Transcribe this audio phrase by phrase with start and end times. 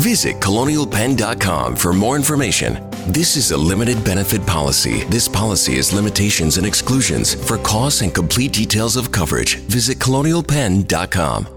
[0.00, 2.88] Visit colonialpenn.com for more information.
[3.08, 5.04] This is a limited benefit policy.
[5.04, 7.34] This policy has limitations and exclusions.
[7.34, 11.48] For costs and complete details of coverage, visit colonialpenn.com.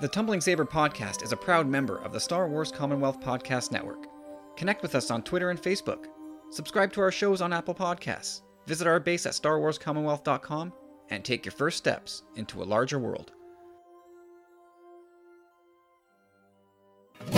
[0.00, 4.06] The Tumbling Saber podcast is a proud member of the Star Wars Commonwealth Podcast Network.
[4.56, 6.06] Connect with us on Twitter and Facebook.
[6.50, 8.40] Subscribe to our shows on Apple Podcasts.
[8.66, 10.72] Visit our base at starwarscommonwealth.com
[11.10, 13.32] and take your first steps into a larger world.
[17.20, 17.36] Hey,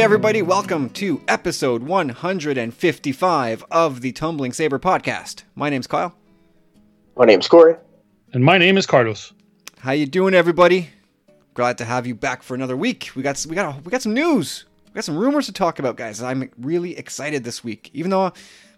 [0.00, 5.42] everybody, welcome to episode 155 of the Tumbling Saber podcast.
[5.54, 6.16] My name's Kyle.
[7.16, 7.76] My name's Corey.
[8.32, 9.32] And my name is Carlos.
[9.78, 10.90] How you doing, everybody?
[11.54, 13.10] Glad to have you back for another week.
[13.14, 14.64] We got we got we got some news.
[14.86, 16.20] We got some rumors to talk about, guys.
[16.20, 18.32] I'm really excited this week, even though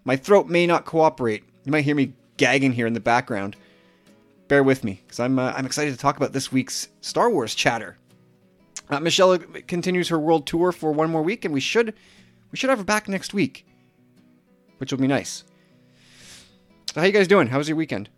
[0.05, 1.43] my throat may not cooperate.
[1.65, 3.57] You might hear me gagging here in the background.
[4.49, 7.55] Bear with me, because I'm uh, I'm excited to talk about this week's Star Wars
[7.55, 7.97] chatter.
[8.91, 11.95] Uh, Michelle continues her world tour for one more week, and we should
[12.53, 13.67] we should have her back next week,
[14.77, 15.45] which will be nice.
[16.93, 17.49] So how you guys doing?
[17.49, 18.11] How was your weekend?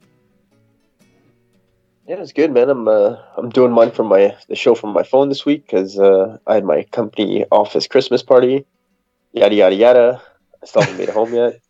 [2.08, 2.70] Yeah, it's good, man.
[2.70, 5.98] I'm uh, I'm doing mine from my the show from my phone this week because
[5.98, 8.64] uh, I had my company office Christmas party.
[9.32, 10.22] Yada yada yada.
[10.62, 11.60] I still haven't made it home yet.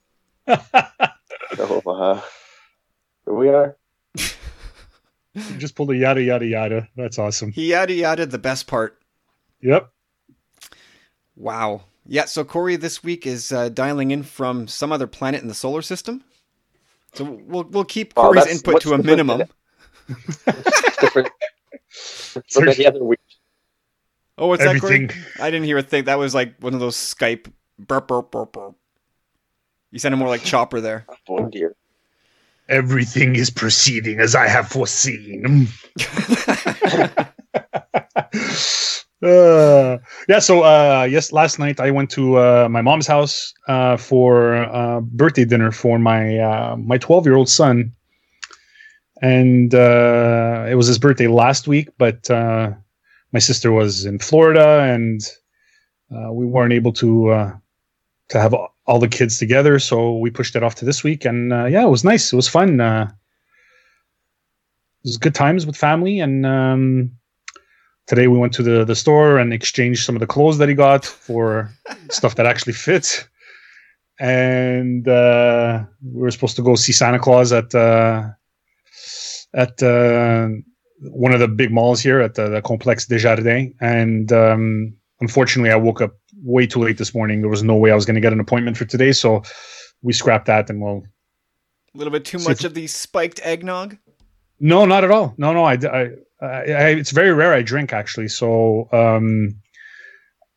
[1.56, 2.20] so uh,
[3.24, 3.76] here we are.
[5.34, 6.88] You just pulled a yada yada yada.
[6.96, 7.50] That's awesome.
[7.50, 8.96] He yada yada the best part.
[9.60, 9.90] Yep.
[11.34, 11.82] Wow.
[12.06, 15.54] Yeah, so Corey this week is uh, dialing in from some other planet in the
[15.54, 16.22] solar system.
[17.14, 19.42] So we'll we'll keep Oh, Corey's that's- input to a different minimum.
[20.08, 20.62] Than
[21.00, 21.28] different
[22.50, 23.20] from any other week.
[24.36, 25.08] Oh, what's that, Everything.
[25.08, 25.20] Corey?
[25.40, 26.04] I didn't hear a thing.
[26.04, 28.74] That was like one of those Skype burp burp burp burp.
[29.90, 31.06] You sounded more like Chopper there.
[31.28, 31.74] Oh dear.
[32.68, 35.68] Everything is proceeding as I have foreseen.
[39.22, 39.96] uh,
[40.28, 44.56] yeah, so uh, yes, last night I went to uh, my mom's house uh, for
[44.56, 47.92] uh, birthday dinner for my uh, my twelve year old son,
[49.20, 51.88] and uh, it was his birthday last week.
[51.98, 52.72] But uh,
[53.32, 55.20] my sister was in Florida, and
[56.14, 57.56] uh, we weren't able to uh,
[58.28, 58.54] to have
[58.86, 61.24] all the kids together, so we pushed it off to this week.
[61.24, 62.32] And uh, yeah, it was nice.
[62.32, 62.80] It was fun.
[62.80, 63.10] Uh,
[65.04, 67.10] it was good times with family, and um,
[68.06, 70.74] today we went to the the store and exchanged some of the clothes that he
[70.74, 71.70] got for
[72.10, 73.28] stuff that actually fits.
[74.20, 78.30] And uh, we were supposed to go see Santa Claus at uh,
[79.54, 80.48] at uh,
[81.00, 85.76] one of the big malls here at the, the Complexe Desjardins, and um, unfortunately, I
[85.76, 87.40] woke up way too late this morning.
[87.40, 89.42] There was no way I was going to get an appointment for today, so
[90.02, 91.02] we scrapped that, and we'll.
[91.94, 93.96] A little bit too much if- of the spiked eggnog.
[94.60, 95.34] No, not at all.
[95.38, 96.10] No, no, I, I,
[96.42, 98.26] I, I it's very rare I drink actually.
[98.26, 99.54] So, um,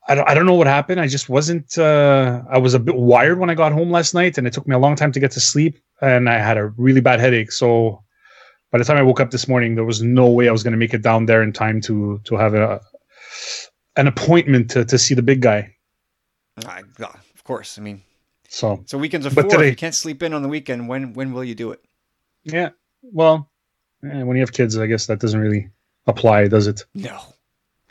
[0.08, 1.00] I don't, I don't know what happened.
[1.00, 1.78] I just wasn't.
[1.78, 4.66] Uh, I was a bit wired when I got home last night, and it took
[4.66, 7.52] me a long time to get to sleep, and I had a really bad headache.
[7.52, 8.02] So,
[8.72, 10.72] by the time I woke up this morning, there was no way I was going
[10.72, 12.80] to make it down there in time to to have a
[13.96, 15.76] an appointment to to see the big guy.
[16.64, 16.84] God,
[17.34, 17.78] of course.
[17.78, 18.02] I mean,
[18.48, 19.50] So, so weekends are But four.
[19.52, 21.80] If today- you can't sleep in on the weekend, when when will you do it?
[22.44, 22.70] yeah.
[23.02, 23.48] Well,
[24.04, 25.70] eh, when you have kids, I guess that doesn't really
[26.06, 26.84] apply, does it?
[26.94, 27.18] No,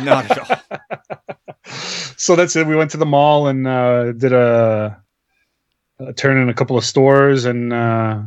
[0.00, 1.18] not at all.
[2.16, 2.66] so that's it.
[2.66, 5.02] We went to the mall and uh, did a,
[5.98, 8.22] a turn in a couple of stores and uh,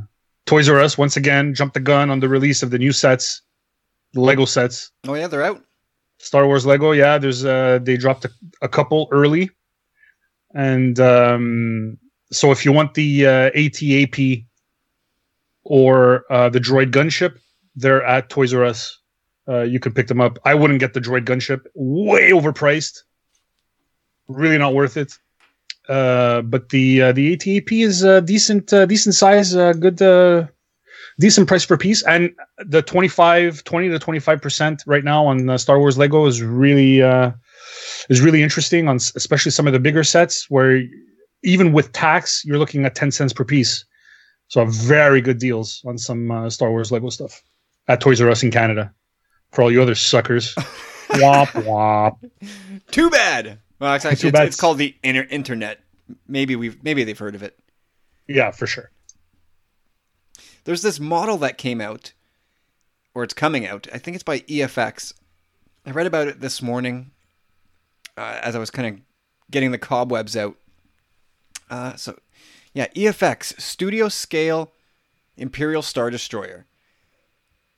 [0.46, 3.42] Toys R Us once again jumped the gun on the release of the new sets,
[4.14, 5.64] the Lego sets, Oh yeah, they're out.
[6.20, 6.92] Star Wars Lego.
[6.92, 9.50] Yeah, there's uh, they dropped a, a couple early,
[10.54, 11.98] and um,
[12.32, 14.46] so if you want the uh, ATAP
[15.64, 17.38] or uh, the droid gunship,
[17.76, 19.00] They're at Toys R Us.
[19.48, 20.38] Uh, you can pick them up.
[20.46, 21.66] I wouldn't get the droid gunship.
[21.74, 23.00] Way overpriced.
[24.28, 25.18] Really not worth it.
[25.92, 30.48] Uh, but the uh, the ATAP is uh, decent uh, decent size, uh, good uh,
[31.20, 35.58] decent price per piece, and the 25 20 to 25 percent right now on uh,
[35.58, 37.32] Star Wars Lego is really uh,
[38.10, 40.82] is really interesting on s- especially some of the bigger sets where
[41.44, 43.84] even with tax you're looking at 10 cents per piece.
[44.48, 47.42] So very good deals on some uh, Star Wars Lego stuff
[47.90, 48.94] at Toys R Us in Canada.
[49.52, 50.56] For all you other suckers,
[51.20, 52.16] womp womp.
[52.92, 53.60] Too bad.
[53.82, 55.80] Well, it's, actually, it's, it's called the inter- internet.
[56.28, 57.58] Maybe we've maybe they've heard of it.
[58.28, 58.92] Yeah, for sure.
[60.66, 62.14] There's this model that came out,
[63.16, 63.88] or it's coming out.
[63.92, 65.14] I think it's by EFX.
[65.84, 67.10] I read about it this morning
[68.16, 69.02] uh, as I was kind of
[69.50, 70.56] getting the cobwebs out.
[71.68, 72.20] Uh, so,
[72.76, 74.72] yeah, EFX Studio Scale
[75.38, 76.68] Imperial Star Destroyer.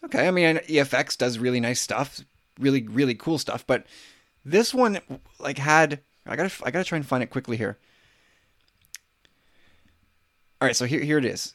[0.03, 2.19] Okay, I mean EFX does really nice stuff,
[2.59, 3.85] really really cool stuff, but
[4.45, 4.99] this one
[5.39, 7.77] like had I gotta I gotta try and find it quickly here.
[10.61, 11.53] All right, so here here it is.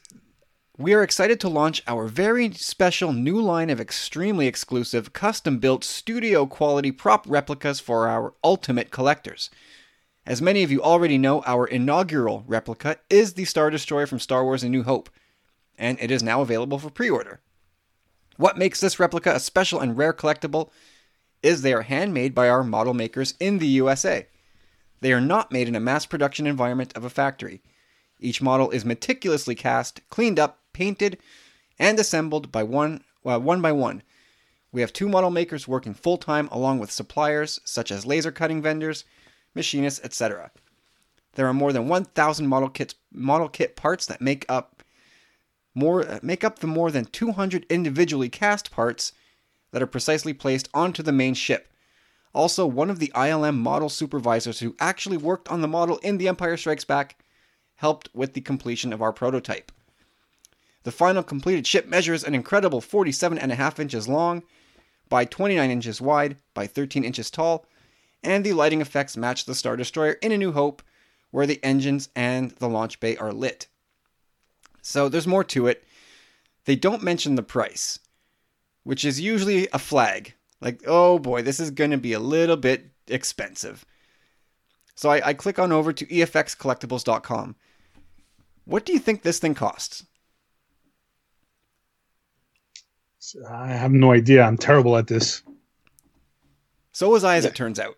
[0.77, 5.83] We are excited to launch our very special new line of extremely exclusive, custom built,
[5.83, 9.49] studio quality prop replicas for our ultimate collectors.
[10.25, 14.43] As many of you already know, our inaugural replica is the Star Destroyer from Star
[14.45, 15.09] Wars A New Hope,
[15.77, 17.41] and it is now available for pre order.
[18.37, 20.69] What makes this replica a special and rare collectible
[21.41, 24.27] is they are handmade by our model makers in the USA.
[25.01, 27.61] They are not made in a mass production environment of a factory.
[28.19, 31.17] Each model is meticulously cast, cleaned up, painted,
[31.77, 34.03] and assembled by one, uh, one by one.
[34.71, 38.61] We have two model makers working full time along with suppliers such as laser cutting
[38.61, 39.05] vendors,
[39.55, 40.51] machinists, etc.
[41.33, 44.83] There are more than 1,000 model kits, model kit parts that make up
[45.75, 49.13] more make up the more than 200 individually cast parts
[49.71, 51.71] that are precisely placed onto the main ship.
[52.33, 56.27] Also, one of the ILM model supervisors who actually worked on the model in The
[56.27, 57.23] Empire Strikes Back
[57.75, 59.71] helped with the completion of our prototype.
[60.83, 64.43] The final completed ship measures an incredible 47.5 inches long
[65.09, 67.65] by 29 inches wide by 13 inches tall,
[68.23, 70.83] and the lighting effects match the Star Destroyer in A New Hope,
[71.31, 73.67] where the engines and the launch bay are lit.
[74.81, 75.83] So there's more to it.
[76.65, 77.99] They don't mention the price,
[78.89, 80.33] which is usually a flag.
[80.61, 83.85] Like, oh boy, this is going to be a little bit expensive.
[84.95, 87.55] So I, I click on over to efxcollectibles.com.
[88.65, 90.07] What do you think this thing costs?
[93.47, 94.41] I have no idea.
[94.41, 95.43] I'm terrible at this.
[96.91, 97.95] So was I, as it turns out.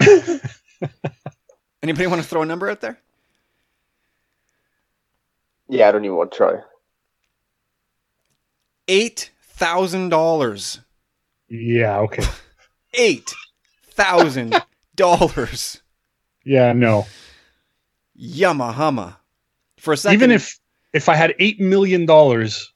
[1.82, 3.00] Anybody want to throw a number out there?
[5.66, 6.56] Yeah, I don't even want to try.
[8.86, 10.80] Eight thousand dollars.
[11.48, 12.24] Yeah, okay.
[12.94, 13.34] Eight
[13.90, 14.54] thousand
[14.94, 15.82] dollars.
[16.44, 17.06] Yeah, no.
[18.18, 19.16] Yamahama.
[19.78, 20.58] For a second, Even if
[20.92, 22.72] if I had eight million dollars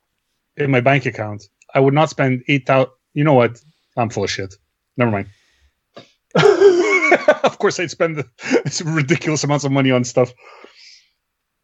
[0.56, 1.44] in my bank account,
[1.75, 2.93] I would not spend eight thousand.
[3.14, 3.62] You know what?
[3.96, 4.55] I'm full of shit.
[4.96, 5.29] Never mind.
[7.44, 8.25] of course, I'd spend
[8.84, 10.32] ridiculous amounts of money on stuff.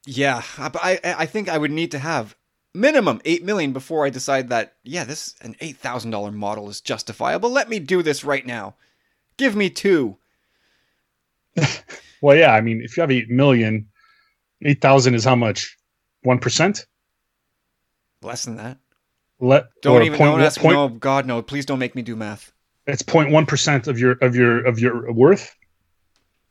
[0.07, 2.35] Yeah, but I I think I would need to have
[2.75, 6.81] minimum eight million before I decide that yeah, this an eight thousand dollar model is
[6.81, 7.51] justifiable.
[7.51, 8.75] Let me do this right now.
[9.37, 10.17] Give me two.
[12.21, 12.53] Well, yeah.
[12.53, 13.87] I mean, if you have eight million,
[14.65, 15.77] eight thousand is how much?
[16.23, 16.85] One percent.
[18.23, 18.79] Less than that.
[19.39, 20.61] Let Don't even point- don't ask.
[20.61, 21.43] point- no, God no.
[21.43, 22.53] Please don't make me do math.
[22.89, 25.55] It's 0.1 percent of your of your of your worth.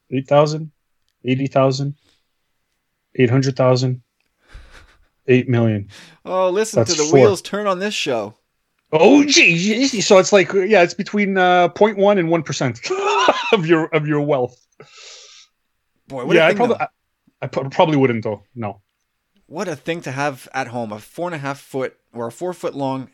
[0.10, 0.72] 8,000,
[1.26, 1.96] 80,000,
[3.16, 4.02] 800,000,
[5.28, 5.88] 8 million.
[6.26, 7.20] Oh, listen That's to the four.
[7.20, 8.36] wheels turn on this show.
[8.92, 9.88] Oh, gee.
[9.88, 12.80] So it's like yeah, it's between uh, 0.1 and one percent
[13.52, 14.66] of your of your wealth.
[16.08, 16.78] Boy, what yeah, a I probably.
[16.80, 16.88] I,
[17.42, 18.44] I probably wouldn't though.
[18.56, 18.82] No.
[19.46, 20.92] What a thing to have at home.
[20.92, 23.10] A four and a half foot or a four foot long,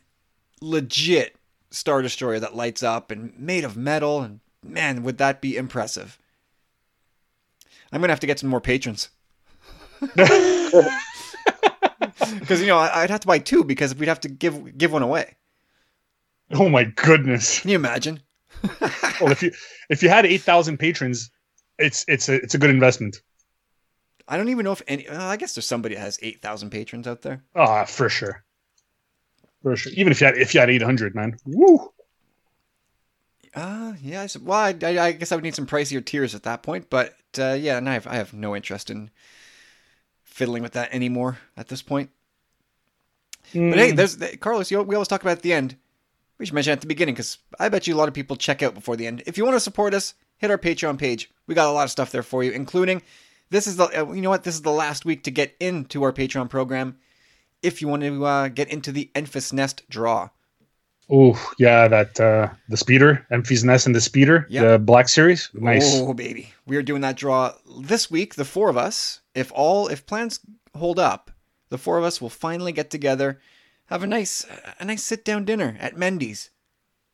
[0.61, 1.35] legit
[1.71, 4.21] Star Destroyer that lights up and made of metal.
[4.21, 6.19] And man, would that be impressive.
[7.91, 9.09] I'm going to have to get some more patrons.
[12.39, 15.03] Because, you know, I'd have to buy two because we'd have to give give one
[15.03, 15.35] away.
[16.51, 17.59] Oh my goodness.
[17.59, 18.21] Can you imagine?
[19.21, 19.51] Well, if you
[19.89, 21.29] if you had 8,000 patrons,
[21.77, 23.21] it's it's a it's a good investment.
[24.27, 25.05] I don't even know if any.
[25.07, 27.43] Well, I guess there's somebody that has 8,000 patrons out there.
[27.55, 28.43] Ah, for sure.
[29.61, 29.91] For sure.
[29.95, 31.37] Even if you had if you had 800, man.
[31.45, 31.91] Woo.
[33.53, 34.21] Uh, yeah.
[34.21, 36.89] I, well, I, I, I guess I would need some pricier tiers at that point.
[36.89, 39.11] But uh, yeah, and I have, I have no interest in
[40.33, 42.09] fiddling with that anymore at this point.
[43.53, 44.71] But hey, there's Carlos.
[44.71, 45.77] You, we always talk about at the end.
[46.39, 48.63] We should mention at the beginning because I bet you a lot of people check
[48.63, 49.21] out before the end.
[49.27, 51.29] If you want to support us, hit our Patreon page.
[51.45, 53.03] We got a lot of stuff there for you, including
[53.51, 56.01] this is the uh, you know what this is the last week to get into
[56.01, 56.97] our Patreon program.
[57.61, 60.29] If you want to uh, get into the Enfys Nest draw,
[61.09, 64.63] Oh yeah, that uh the speeder, Enfys Nest and the speeder, Yeah.
[64.71, 65.49] the Black Series.
[65.53, 65.99] Nice.
[65.99, 68.35] Oh baby, we are doing that draw this week.
[68.35, 70.39] The four of us, if all if plans
[70.75, 71.31] hold up,
[71.69, 73.39] the four of us will finally get together,
[73.87, 74.45] have a nice
[74.79, 76.51] a nice sit down dinner at Mendy's,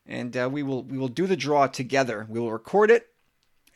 [0.06, 2.26] and uh, we will we will do the draw together.
[2.28, 3.08] We will record it,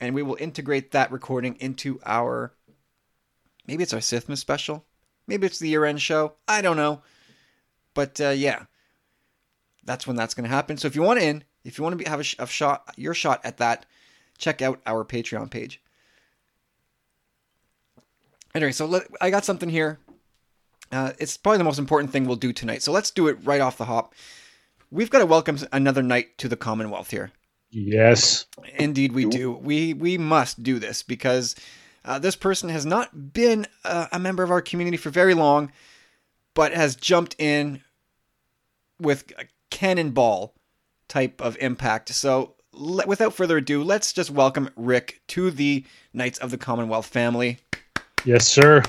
[0.01, 2.55] and we will integrate that recording into our
[3.67, 4.85] maybe it's our Sithmas special,
[5.27, 6.35] maybe it's the year end show.
[6.47, 7.03] I don't know,
[7.95, 8.67] but uh, yeah,
[9.85, 10.77] that's when that's going to happen.
[10.77, 13.15] So if you want in, if you want to be, have a, a shot, your
[13.15, 13.87] shot at that,
[14.39, 15.81] check out our Patreon page.
[18.55, 19.99] Anyway, so let, I got something here.
[20.93, 22.83] Uh, it's probably the most important thing we'll do tonight.
[22.83, 24.15] So let's do it right off the hop.
[24.91, 27.33] We've got to welcome another knight to the Commonwealth here.
[27.71, 28.47] Yes.
[28.79, 29.51] Indeed, we do.
[29.51, 31.57] We we must do this because
[32.05, 35.73] uh, this person has not been a, a member of our community for very long,
[36.55, 37.83] but has jumped in
[39.01, 40.55] with a cannonball
[41.09, 42.09] type of impact.
[42.11, 47.07] So, le- without further ado, let's just welcome Rick to the Knights of the Commonwealth
[47.07, 47.59] family.
[48.25, 48.85] Yes, sir.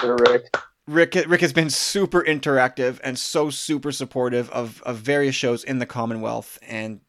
[0.00, 0.56] Sir Rick.
[0.88, 5.78] Rick Rick has been super interactive and so super supportive of, of various shows in
[5.78, 7.00] the Commonwealth and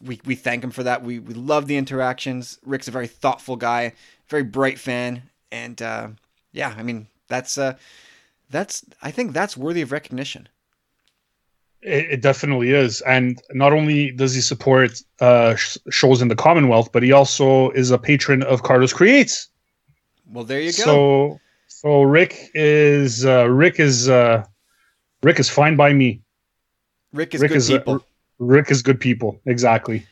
[0.00, 1.02] we, we thank him for that.
[1.02, 2.58] We we love the interactions.
[2.64, 3.92] Rick's a very thoughtful guy,
[4.28, 6.08] very bright fan, and uh,
[6.52, 7.74] yeah, I mean that's uh,
[8.50, 10.48] that's I think that's worthy of recognition.
[11.82, 13.00] It, it definitely is.
[13.02, 17.70] And not only does he support uh, sh- shows in the Commonwealth, but he also
[17.70, 19.48] is a patron of Carlos Creates.
[20.30, 20.84] Well, there you go.
[20.84, 24.44] So, so Rick is uh, Rick is uh,
[25.22, 26.22] Rick is fine by me.
[27.12, 28.04] Rick is Rick good is uh, people.
[28.38, 29.40] Rick is good people.
[29.46, 30.04] Exactly.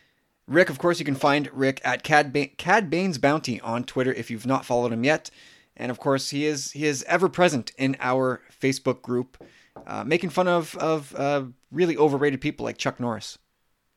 [0.46, 4.12] Rick, of course, you can find Rick at Cad, ba- Cad Bane's Bounty on Twitter
[4.12, 5.30] if you've not followed him yet.
[5.76, 9.42] And of course, he is he is ever present in our Facebook group,
[9.86, 13.38] uh, making fun of of uh, really overrated people like Chuck Norris.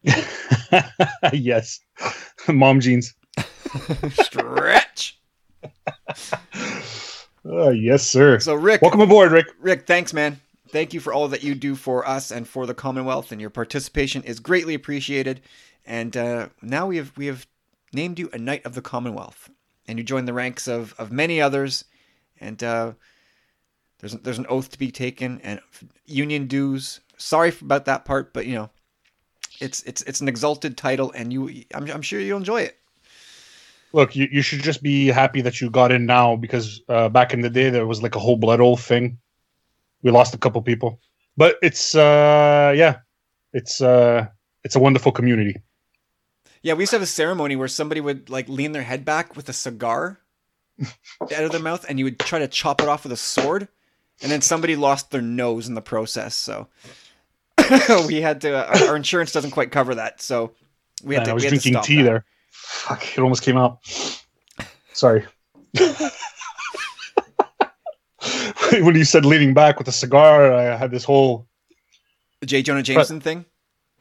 [1.34, 1.79] yes,
[2.48, 3.13] mom jeans.
[4.12, 5.20] Stretch.
[7.46, 8.39] Uh, yes, sir.
[8.39, 9.48] So Rick, Welcome aboard, Rick.
[9.60, 10.39] Rick, thanks, man.
[10.70, 13.50] Thank you for all that you do for us and for the Commonwealth, and your
[13.50, 15.41] participation is greatly appreciated.
[15.86, 17.48] And uh, now we have we have
[17.94, 19.50] named you a Knight of the Commonwealth,
[19.88, 21.86] and you join the ranks of, of many others.
[22.39, 22.94] And uh,
[24.00, 25.60] there's there's an oath to be taken and
[26.06, 27.00] union dues.
[27.18, 28.70] Sorry about that part, but you know,
[29.60, 32.77] it's it's it's an exalted title, and you I'm I'm sure you'll enjoy it.
[33.94, 37.34] Look, you, you should just be happy that you got in now because uh, back
[37.34, 39.18] in the day there was like a whole blood oath thing.
[40.04, 41.00] We lost a couple people,
[41.36, 42.98] but it's uh yeah,
[43.54, 44.27] it's uh
[44.63, 45.56] it's a wonderful community.
[46.62, 49.36] Yeah, we used to have a ceremony where somebody would like lean their head back
[49.36, 50.20] with a cigar
[51.22, 53.68] out of their mouth, and you would try to chop it off with a sword,
[54.22, 56.36] and then somebody lost their nose in the process.
[56.36, 56.68] So
[58.08, 58.68] we had to.
[58.68, 60.52] Our, our insurance doesn't quite cover that, so
[61.04, 61.32] we had Man, to.
[61.32, 62.04] I was we had to drinking tea that.
[62.04, 62.26] there.
[62.52, 63.80] Fuck, it almost came out.
[64.94, 65.26] Sorry.
[68.82, 71.48] when you said leaning back with a cigar, I had this whole
[72.46, 72.62] J.
[72.62, 73.46] Jonah Jameson thing.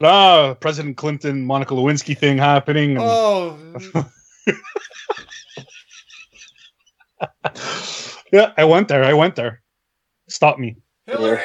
[0.01, 2.91] ah President Clinton, Monica Lewinsky thing happening.
[2.97, 3.57] and- Oh,
[8.31, 9.03] yeah, I went there.
[9.03, 9.61] I went there.
[10.27, 11.39] Stop me, Hillary,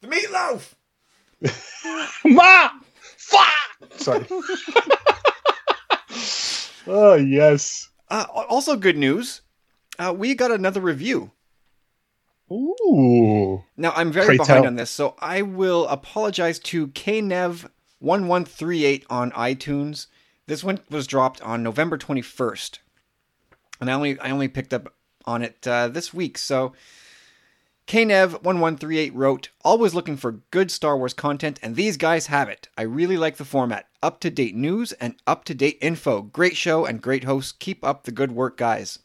[0.00, 0.74] the meatloaf.
[2.24, 2.70] ma.
[3.16, 3.48] Fuck.
[3.96, 4.26] Sorry.
[6.86, 7.88] oh yes.
[8.08, 9.42] Uh, also, good news.
[9.98, 11.30] Uh, we got another review.
[12.50, 13.62] Ooh.
[13.76, 14.66] Now I'm very Pray behind tell.
[14.66, 20.06] on this, so I will apologize to KNev1138 on iTunes.
[20.46, 22.78] This one was dropped on November 21st,
[23.80, 24.94] and I only I only picked up
[25.26, 26.38] on it uh, this week.
[26.38, 26.72] So
[27.88, 32.68] KNev1138 wrote, "Always looking for good Star Wars content, and these guys have it.
[32.76, 36.20] I really like the format, up to date news and up to date info.
[36.20, 37.52] Great show and great hosts.
[37.52, 38.98] Keep up the good work, guys."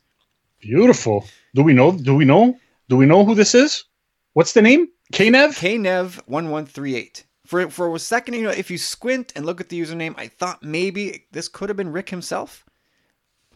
[0.59, 1.25] Beautiful.
[1.55, 1.93] Do we know?
[1.93, 2.59] Do we know?
[2.89, 3.85] Do we know who this is?
[4.33, 4.89] What's the name?
[5.13, 5.57] Knev?
[5.57, 7.23] KNev1138.
[7.45, 10.27] For for a second, you know, if you squint and look at the username, I
[10.27, 12.65] thought maybe this could have been Rick himself.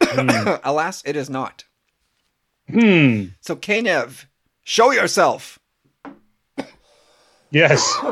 [0.00, 1.64] Alas, it is not.
[2.70, 3.24] Hmm.
[3.40, 4.26] So Knev,
[4.68, 5.58] show yourself.
[7.50, 7.96] Yes.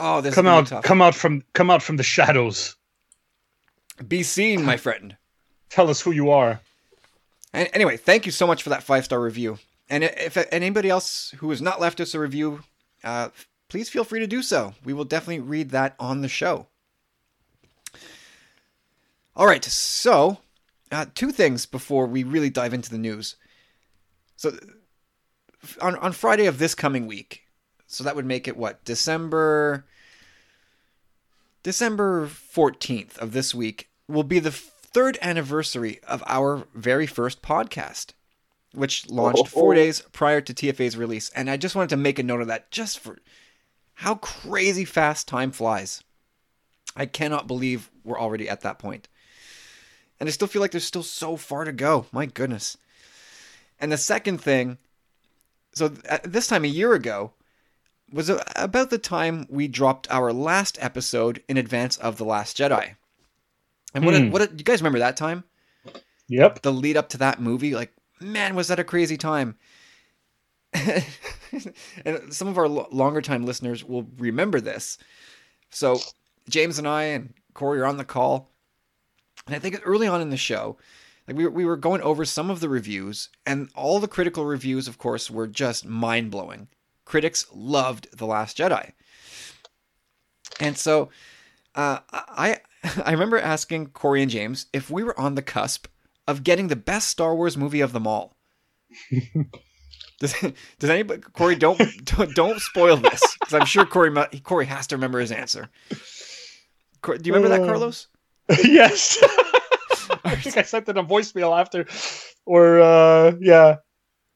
[0.00, 0.66] Oh, this come out.
[0.66, 0.84] tough.
[0.84, 1.42] Come out from.
[1.54, 2.76] Come out from the shadows.
[4.06, 5.16] Be seen, my friend.
[5.70, 6.60] Tell us who you are.
[7.52, 9.58] And anyway, thank you so much for that five star review.
[9.88, 12.60] And if anybody else who has not left us a review,
[13.02, 13.30] uh,
[13.68, 14.74] please feel free to do so.
[14.84, 16.66] We will definitely read that on the show.
[19.34, 20.38] All right, so
[20.92, 23.34] uh, two things before we really dive into the news.
[24.36, 24.52] So
[25.80, 27.44] on on Friday of this coming week,
[27.86, 29.84] so that would make it what December
[31.62, 38.12] December fourteenth of this week will be the third anniversary of our very first podcast,
[38.72, 39.44] which launched oh.
[39.44, 41.30] four days prior to TFA's release.
[41.30, 43.18] And I just wanted to make a note of that, just for
[43.94, 46.02] how crazy fast time flies.
[46.96, 49.08] I cannot believe we're already at that point.
[50.18, 52.06] And I still feel like there's still so far to go.
[52.10, 52.76] My goodness.
[53.80, 54.78] And the second thing,
[55.78, 57.32] so at this time a year ago,
[58.12, 62.96] was about the time we dropped our last episode in advance of The Last Jedi.
[63.94, 64.30] And what, hmm.
[64.30, 65.44] what, you guys remember that time?
[66.28, 66.62] Yep.
[66.62, 69.56] The lead up to that movie, like, man, was that a crazy time.
[70.74, 71.04] and
[72.30, 74.98] some of our longer time listeners will remember this.
[75.70, 75.98] So,
[76.48, 78.50] James and I and Corey are on the call
[79.48, 80.76] and I think early on in the show,
[81.28, 84.88] like we, we were going over some of the reviews, and all the critical reviews,
[84.88, 86.68] of course, were just mind blowing.
[87.04, 88.92] Critics loved The Last Jedi.
[90.58, 91.10] And so
[91.74, 92.60] uh, I,
[93.04, 95.86] I remember asking Corey and James if we were on the cusp
[96.26, 98.34] of getting the best Star Wars movie of them all.
[100.20, 100.34] does,
[100.78, 104.10] does anybody Corey don't don't, don't spoil this because I'm sure Corey
[104.42, 105.68] Corey has to remember his answer.
[107.02, 108.08] Do you remember that, uh, Carlos?
[108.64, 109.22] yes.
[110.32, 111.86] I think I sent it a voicemail after,
[112.46, 113.76] or uh, yeah,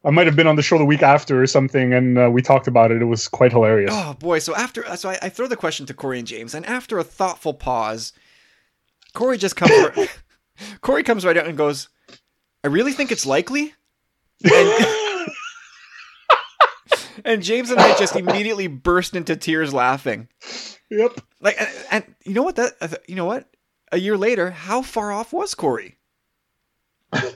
[0.04, 2.42] I might have been on the show the week after or something, and uh, we
[2.42, 3.00] talked about it.
[3.00, 3.92] It was quite hilarious.
[3.94, 4.40] Oh boy!
[4.40, 7.04] So after, so I, I throw the question to Corey and James, and after a
[7.04, 8.12] thoughtful pause,
[9.14, 9.70] Corey just comes.
[9.96, 10.20] right,
[10.80, 11.88] Corey comes right out and goes,
[12.64, 13.74] "I really think it's likely."
[14.44, 14.86] And,
[17.24, 20.28] and James and I just immediately burst into tears laughing.
[20.90, 21.20] Yep.
[21.40, 22.56] Like, and, and you know what?
[22.56, 23.46] That you know what?
[23.92, 25.98] A year later, how far off was Corey?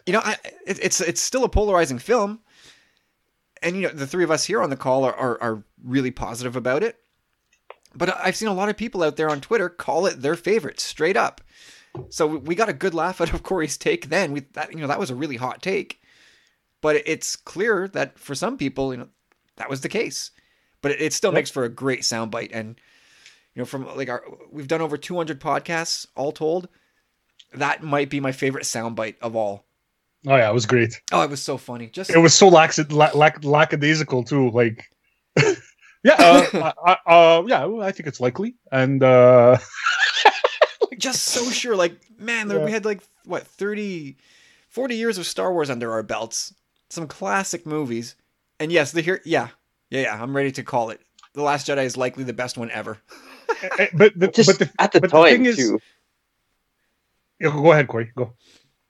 [0.06, 2.40] you know, I, it, it's it's still a polarizing film,
[3.62, 6.10] and you know the three of us here on the call are, are, are really
[6.10, 6.96] positive about it.
[7.94, 10.80] But I've seen a lot of people out there on Twitter call it their favorite,
[10.80, 11.40] straight up.
[12.10, 14.32] So we got a good laugh out of Corey's take then.
[14.32, 16.00] We that you know that was a really hot take,
[16.80, 19.08] but it's clear that for some people, you know,
[19.56, 20.30] that was the case.
[20.80, 21.36] But it, it still yep.
[21.36, 22.80] makes for a great soundbite, and
[23.56, 26.68] you know, from like our we've done over 200 podcasts all told.
[27.54, 29.64] That might be my favorite soundbite of all.
[30.26, 31.00] Oh yeah, it was great.
[31.10, 31.86] Oh, it was so funny.
[31.86, 34.50] Just it was so lax, lack, lack, lackadaisical too.
[34.50, 34.84] Like,
[36.04, 36.16] yeah,
[36.52, 39.56] uh, uh, uh, yeah, I think it's likely, and uh
[40.98, 41.76] just so sure.
[41.76, 42.62] Like, man, yeah.
[42.62, 44.18] we had like what 30,
[44.68, 46.52] 40 years of Star Wars under our belts,
[46.90, 48.16] some classic movies,
[48.60, 49.48] and yes, the here, yeah,
[49.88, 50.22] yeah, yeah.
[50.22, 51.00] I'm ready to call it.
[51.32, 52.98] The Last Jedi is likely the best one ever.
[53.78, 55.80] Eh, but the, Just but the, at the time the too.
[57.40, 58.12] Is, go ahead, Corey.
[58.16, 58.32] Go.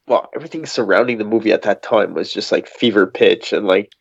[0.07, 3.93] Well, everything surrounding the movie at that time was just like fever pitch, and like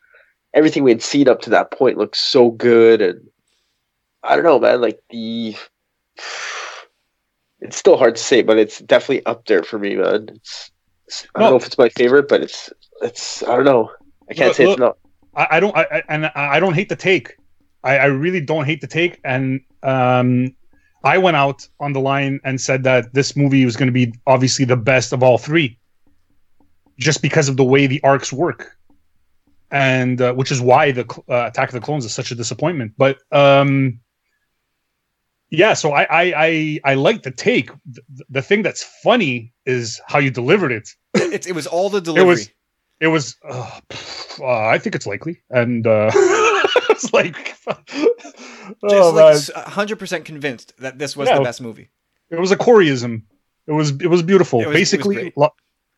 [0.53, 3.27] everything we had seen up to that point looked so good, and
[4.23, 4.81] I don't know, man.
[4.81, 5.55] Like the,
[7.59, 10.29] it's still hard to say, but it's definitely up there for me, man.
[10.35, 10.71] It's,
[11.07, 13.91] it's I don't know if it's my favorite, but it's it's I don't know.
[14.29, 14.97] I can't look, say it's not.
[15.35, 15.75] I, I don't.
[15.75, 17.35] I, and I don't hate the take.
[17.83, 20.55] I, I really don't hate the take, and um,
[21.03, 24.13] I went out on the line and said that this movie was going to be
[24.25, 25.77] obviously the best of all three,
[26.97, 28.75] just because of the way the arcs work,
[29.69, 32.93] and uh, which is why the uh, Attack of the Clones is such a disappointment.
[32.97, 33.99] But um,
[35.51, 37.69] yeah, so I I I, I like the take.
[37.85, 40.89] The, the, thing that's funny is how you delivered it.
[41.13, 42.23] It, it was all the delivery.
[42.25, 42.49] It was.
[43.01, 43.35] It was.
[43.47, 43.79] Uh,
[44.43, 45.85] I think it's likely, and.
[45.85, 46.09] Uh,
[46.89, 47.55] it's like,
[48.89, 51.89] just like hundred percent convinced that this was yeah, the best movie.
[52.29, 53.23] It was a Coreyism.
[53.67, 54.61] It was it was beautiful.
[54.61, 55.53] It was, basically, lo-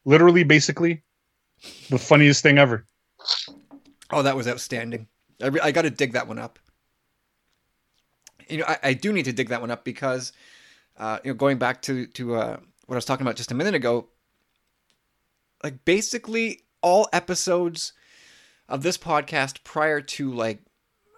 [0.05, 1.03] literally, basically,
[1.89, 2.85] the funniest thing ever.
[4.11, 5.07] Oh, that was outstanding.
[5.41, 6.59] I, re- I got to dig that one up.
[8.49, 10.31] You know, I, I do need to dig that one up because,
[10.97, 13.55] uh, you know, going back to to uh, what I was talking about just a
[13.55, 14.07] minute ago.
[15.63, 17.93] Like basically all episodes
[18.69, 20.59] of this podcast prior to like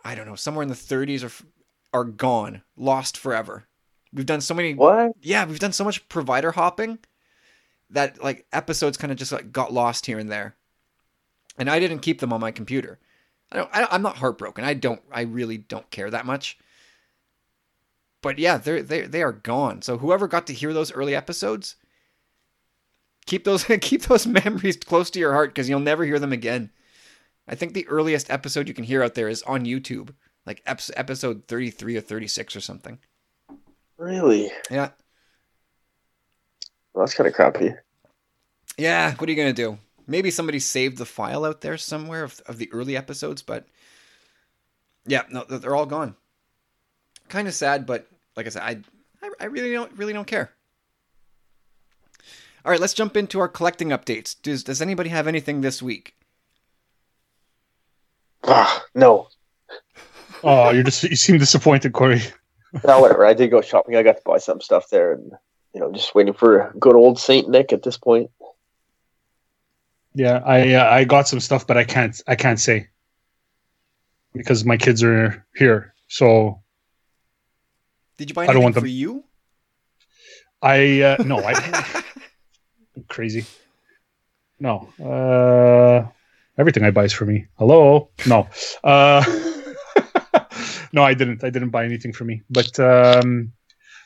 [0.04, 1.46] I don't know, somewhere in the 30s are
[1.92, 3.66] are gone, lost forever.
[4.14, 5.14] We've done so many What?
[5.22, 7.00] Yeah, we've done so much provider hopping
[7.90, 10.56] that like episodes kind of just like got lost here and there.
[11.58, 13.00] And I didn't keep them on my computer.
[13.52, 14.64] I don't, I am not heartbroken.
[14.64, 16.58] I don't I really don't care that much.
[18.22, 19.82] But yeah, they're they they are gone.
[19.82, 21.76] So whoever got to hear those early episodes,
[23.26, 26.72] keep those keep those memories close to your heart because you'll never hear them again.
[27.50, 30.14] I think the earliest episode you can hear out there is on YouTube,
[30.46, 33.00] like episode 33 or 36 or something.
[33.98, 34.52] Really?
[34.70, 34.92] Yeah.
[36.94, 37.74] Well, that's kind of crappy.
[38.78, 39.80] Yeah, what are you going to do?
[40.06, 43.66] Maybe somebody saved the file out there somewhere of, of the early episodes, but
[45.08, 46.16] yeah, no, they're all gone.
[47.30, 48.78] Kind of sad, but like I said, I,
[49.26, 50.52] I, I really don't really don't care.
[52.64, 54.36] All right, let's jump into our collecting updates.
[54.42, 56.16] Does Does anybody have anything this week?
[58.46, 59.28] Ah, no.
[60.44, 62.22] Oh, you're just you seem disappointed, Corey.
[62.86, 63.26] no, whatever.
[63.26, 63.96] I did go shopping.
[63.96, 65.32] I got to buy some stuff there, and
[65.74, 68.32] you know, just waiting for good old Saint Nick at this point.
[70.16, 72.88] Yeah, I uh, I got some stuff, but I can't I can't say
[74.34, 75.94] because my kids are here.
[76.08, 76.62] So
[78.18, 79.24] Did you buy I don't anything want for them- you?
[80.62, 81.54] I uh, no I
[83.08, 83.46] crazy.
[84.60, 86.10] No, uh,
[86.60, 87.48] everything I buy is for me.
[87.58, 88.48] Hello, no,
[88.84, 89.24] uh,
[90.94, 91.44] no, I didn't.
[91.44, 92.44] I didn't buy anything for me.
[92.50, 93.52] But um,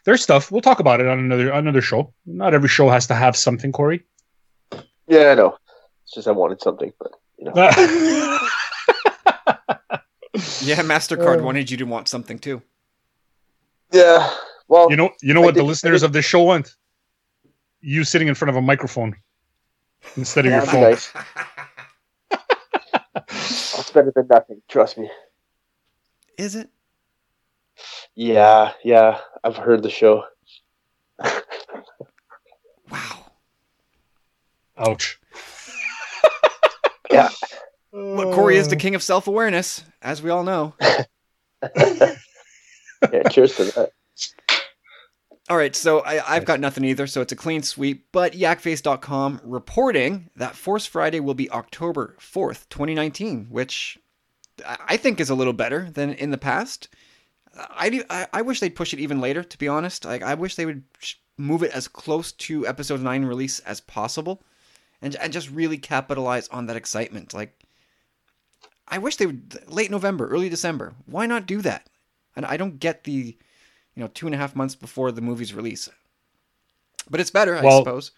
[0.05, 0.51] there's stuff.
[0.51, 2.13] We'll talk about it on another another show.
[2.25, 4.03] Not every show has to have something, Corey.
[5.07, 5.57] Yeah, I know.
[6.03, 7.53] It's just I wanted something, but you know,
[10.61, 11.43] Yeah, Mastercard Uh.
[11.43, 12.61] wanted you to want something too.
[13.91, 14.29] yeah.
[14.69, 16.75] Well, you know, you know I what the did- I listeners of this show want?
[17.81, 19.15] You sitting in front of a microphone
[20.15, 21.13] instead of yeah, your that'd phone.
[21.13, 21.13] nice.
[23.93, 24.61] That's better than nothing.
[24.67, 25.09] Trust me.
[26.37, 26.69] Is it?
[28.15, 29.19] Yeah, yeah.
[29.43, 30.23] I've heard the show.
[32.89, 33.31] Wow.
[34.77, 35.19] Ouch.
[37.11, 37.29] Yeah.
[37.91, 40.73] Well, Corey is the king of self awareness, as we all know.
[43.11, 43.27] Yeah.
[43.27, 43.89] Cheers to that.
[45.49, 48.07] All right, so I, I've got nothing either, so it's a clean sweep.
[48.13, 53.99] But yakface.com reporting that Force Friday will be October 4th, 2019, which
[54.65, 56.87] I I think is a little better than in the past.
[57.75, 60.05] I, do, I, I wish they'd push it even later, to be honest.
[60.05, 60.83] Like I wish they would
[61.37, 64.43] move it as close to Episode 9 release as possible
[65.01, 67.33] and, and just really capitalize on that excitement.
[67.33, 67.59] Like,
[68.87, 70.93] I wish they would, late November, early December.
[71.05, 71.89] Why not do that?
[72.35, 73.37] And I don't get the
[73.95, 75.89] you know, two and a half months before the movie's release.
[77.09, 78.11] But it's better, I Well- suppose.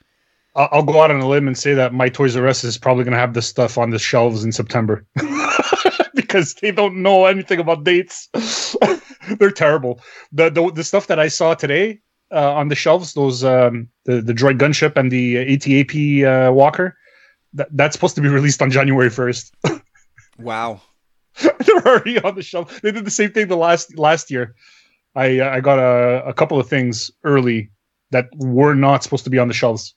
[0.56, 2.78] I'll, I'll go out on a limb and say that my Toys R Us is
[2.78, 5.06] probably going to have this stuff on the shelves in September
[6.16, 8.30] because they don't know anything about dates.
[9.38, 10.00] They're terrible.
[10.32, 12.00] The, the the stuff that I saw today
[12.32, 16.96] uh, on the shelves, those um, the the droid gunship and the ATAP uh, Walker,
[17.54, 19.54] that, that's supposed to be released on January first.
[20.38, 20.82] Wow.
[21.42, 22.82] They're already on the shelf.
[22.82, 24.56] They did the same thing the last last year.
[25.16, 27.72] I uh, I got a, a couple of things early
[28.12, 29.96] that were not supposed to be on the shelves.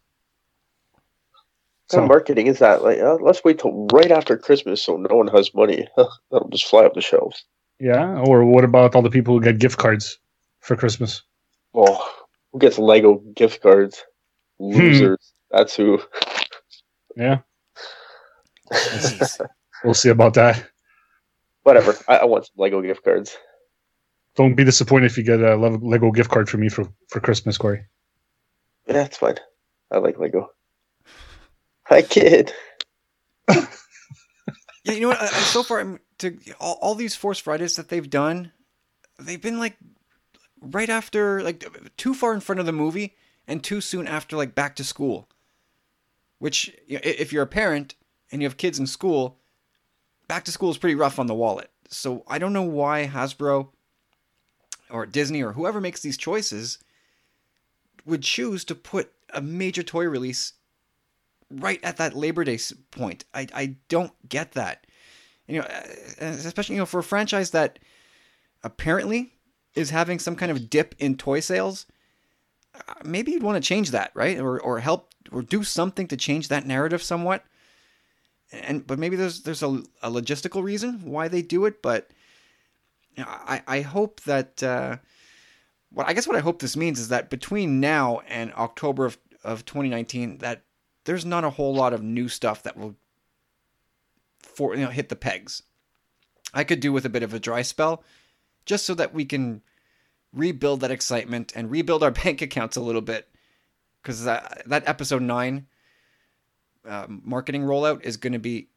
[1.88, 2.82] What kind of marketing is that?
[2.82, 5.88] Like, uh, let's wait till right after Christmas so no one has money.
[6.30, 7.44] That'll just fly up the shelves.
[7.80, 10.18] Yeah, or what about all the people who get gift cards
[10.60, 11.22] for Christmas?
[11.74, 11.96] Oh,
[12.52, 14.04] who gets Lego gift cards?
[14.58, 15.32] Losers.
[15.50, 16.00] That's who.
[17.16, 17.38] Yeah,
[19.82, 20.64] we'll see about that.
[21.64, 21.96] Whatever.
[22.06, 23.36] I, I want some Lego gift cards.
[24.38, 27.58] Don't be disappointed if you get a Lego gift card from me for, for Christmas,
[27.58, 27.84] Corey.
[28.86, 29.34] Yeah, it's fine.
[29.90, 30.50] I like Lego.
[31.86, 32.52] Hi, kid.
[33.50, 33.66] yeah,
[34.84, 35.20] you know what?
[35.20, 38.52] I, I, so far, I'm, to all, all these Force Fridays that they've done,
[39.18, 39.76] they've been like
[40.60, 43.16] right after, like too far in front of the movie
[43.48, 45.28] and too soon after, like back to school.
[46.38, 47.96] Which, you know, if you're a parent
[48.30, 49.40] and you have kids in school,
[50.28, 51.72] back to school is pretty rough on the wallet.
[51.88, 53.70] So I don't know why Hasbro
[54.90, 56.78] or Disney or whoever makes these choices
[58.04, 60.54] would choose to put a major toy release
[61.50, 62.58] right at that Labor Day
[62.90, 63.24] point.
[63.34, 64.86] I, I don't get that.
[65.46, 67.78] You know, uh, especially you know for a franchise that
[68.62, 69.32] apparently
[69.74, 71.86] is having some kind of dip in toy sales.
[72.74, 74.38] uh, Maybe you'd want to change that, right?
[74.38, 77.44] Or or help or do something to change that narrative somewhat.
[78.52, 82.10] And but maybe there's there's a, a logistical reason why they do it, but
[83.16, 84.96] I I hope that uh,
[85.90, 89.18] what I guess what I hope this means is that between now and October of
[89.44, 90.62] of 2019 that
[91.04, 92.96] there's not a whole lot of new stuff that will
[94.40, 95.62] for you know hit the pegs.
[96.54, 98.02] I could do with a bit of a dry spell
[98.64, 99.62] just so that we can
[100.32, 103.28] rebuild that excitement and rebuild our bank accounts a little bit
[104.02, 105.66] cuz that that episode 9
[106.86, 108.68] uh, marketing rollout is going to be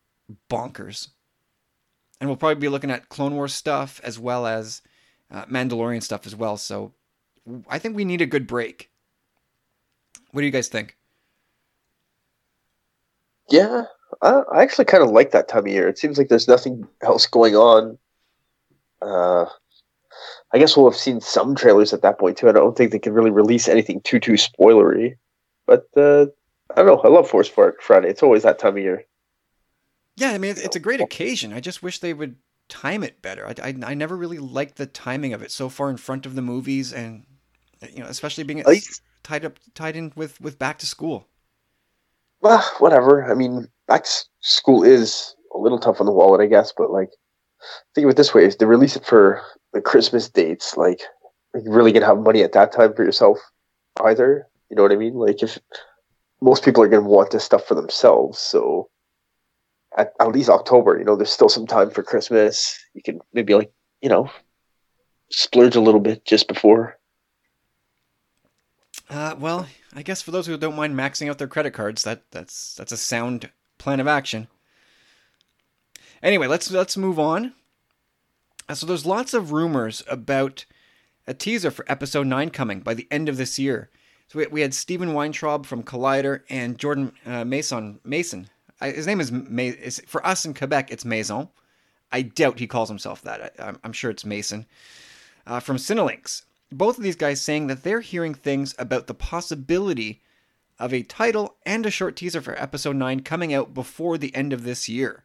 [0.50, 1.10] bonkers.
[2.22, 4.84] And we'll probably be looking at Clone Wars stuff as well as
[5.32, 6.56] uh, Mandalorian stuff as well.
[6.56, 6.94] So
[7.68, 8.92] I think we need a good break.
[10.30, 10.98] What do you guys think?
[13.50, 13.86] Yeah,
[14.22, 15.88] I, I actually kind of like that time of year.
[15.88, 17.98] It seems like there's nothing else going on.
[19.02, 19.46] Uh,
[20.54, 22.48] I guess we'll have seen some trailers at that point too.
[22.48, 25.16] I don't think they can really release anything too too spoilery.
[25.66, 26.28] But uh,
[26.76, 27.02] I don't know.
[27.04, 28.10] I love Force Park Friday.
[28.10, 29.06] It's always that time of year.
[30.22, 31.06] Yeah, I mean it's, it's a great oh.
[31.06, 31.52] occasion.
[31.52, 32.36] I just wish they would
[32.70, 33.48] time it better.
[33.48, 36.36] I, I, I never really liked the timing of it so far in front of
[36.36, 37.26] the movies, and
[37.92, 38.64] you know, especially being
[39.24, 41.28] tied up tied in with with back to school.
[42.40, 43.32] Well, whatever.
[43.32, 46.72] I mean, back to school is a little tough on the wallet, I guess.
[46.72, 47.10] But like,
[47.96, 49.42] think of it this way: if they release it for
[49.74, 51.02] the Christmas dates, like,
[51.56, 53.40] you really gonna have money at that time for yourself
[54.06, 54.48] either.
[54.70, 55.16] You know what I mean?
[55.16, 55.58] Like, if
[56.42, 58.88] most people are gonna want this stuff for themselves, so
[59.98, 62.80] at, at least October, you know, there's still some time for Christmas.
[62.94, 64.30] You can maybe like, you know,
[65.30, 66.98] splurge a little bit just before.
[69.10, 72.24] Uh, well, I guess for those who don't mind maxing out their credit cards, that
[72.32, 74.48] that's that's a sound plan of action.
[76.24, 77.54] Anyway, let's let's move on.
[78.70, 80.66] Uh, so there's lots of rumors about
[81.28, 83.90] a teaser for episode 9 coming by the end of this year.
[84.28, 88.50] So we, we had Steven Weintraub from Collider and Jordan uh, Mason Mason
[88.82, 90.92] I, his name is, is for us in Quebec.
[90.92, 91.50] It's Maison.
[92.12, 93.54] I doubt he calls himself that.
[93.60, 94.66] I, am sure it's Mason.
[95.48, 96.44] Uh, from Cinelinx.
[96.72, 100.22] Both of these guys saying that they're hearing things about the possibility
[100.80, 104.52] of a title and a short teaser for episode 9 coming out before the end
[104.52, 105.24] of this year.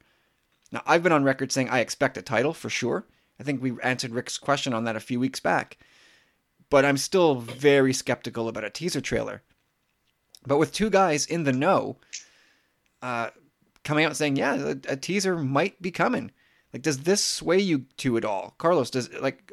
[0.72, 3.06] Now, I've been on record saying I expect a title for sure.
[3.38, 5.78] I think we answered Rick's question on that a few weeks back.
[6.68, 9.42] But I'm still very skeptical about a teaser trailer.
[10.46, 11.96] But with two guys in the know,
[13.02, 13.30] uh,
[13.86, 16.32] coming out saying, yeah, a, a teaser might be coming.
[16.72, 18.90] Like, does this sway you to it all, Carlos?
[18.90, 19.50] Does like,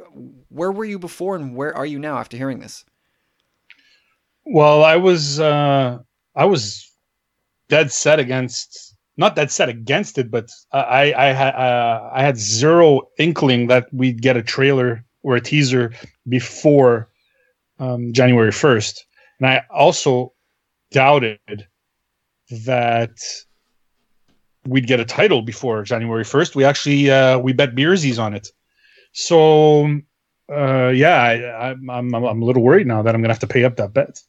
[0.50, 2.84] where were you before, and where are you now after hearing this?
[4.46, 6.00] Well, I was uh,
[6.36, 6.91] I was
[7.69, 12.38] dead set against not dead set against it, but I I had uh, I had
[12.38, 15.93] zero inkling that we'd get a trailer or a teaser
[16.28, 17.08] before
[17.80, 19.06] um, January first,
[19.39, 20.34] and I also
[20.91, 21.67] doubted
[22.65, 23.17] that
[24.65, 26.56] we'd get a title before January 1st.
[26.56, 28.52] We actually uh, we bet beersies on it.
[29.12, 29.99] So
[30.52, 33.47] uh, yeah, I, am I'm, I'm a little worried now that I'm gonna have to
[33.47, 34.21] pay up that bet.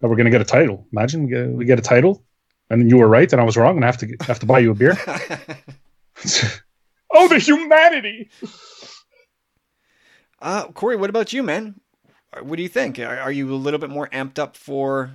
[0.00, 0.86] That we're gonna get a title.
[0.92, 2.24] Imagine we get, we get a title,
[2.70, 4.58] and you were right, and I was wrong, and I have to have to buy
[4.60, 4.96] you a beer.
[7.12, 8.30] oh, the humanity!
[10.40, 11.80] Uh, Corey, what about you, man?
[12.42, 12.98] What do you think?
[12.98, 15.12] Are, are you a little bit more amped up for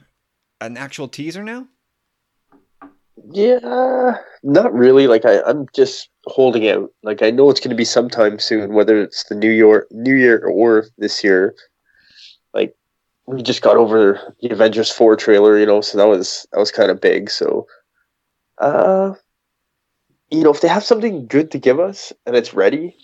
[0.60, 1.68] an actual teaser now?
[3.32, 5.08] Yeah, not really.
[5.08, 6.92] Like I, I'm just holding out.
[7.04, 10.16] Like I know it's going to be sometime soon, whether it's the New York New
[10.16, 11.56] Year or this year.
[12.54, 12.76] Like
[13.26, 16.72] we just got over the Avengers four trailer, you know, so that was that was
[16.72, 17.30] kind of big.
[17.30, 17.68] So,
[18.60, 19.14] uh,
[20.30, 22.96] you know, if they have something good to give us and it's ready,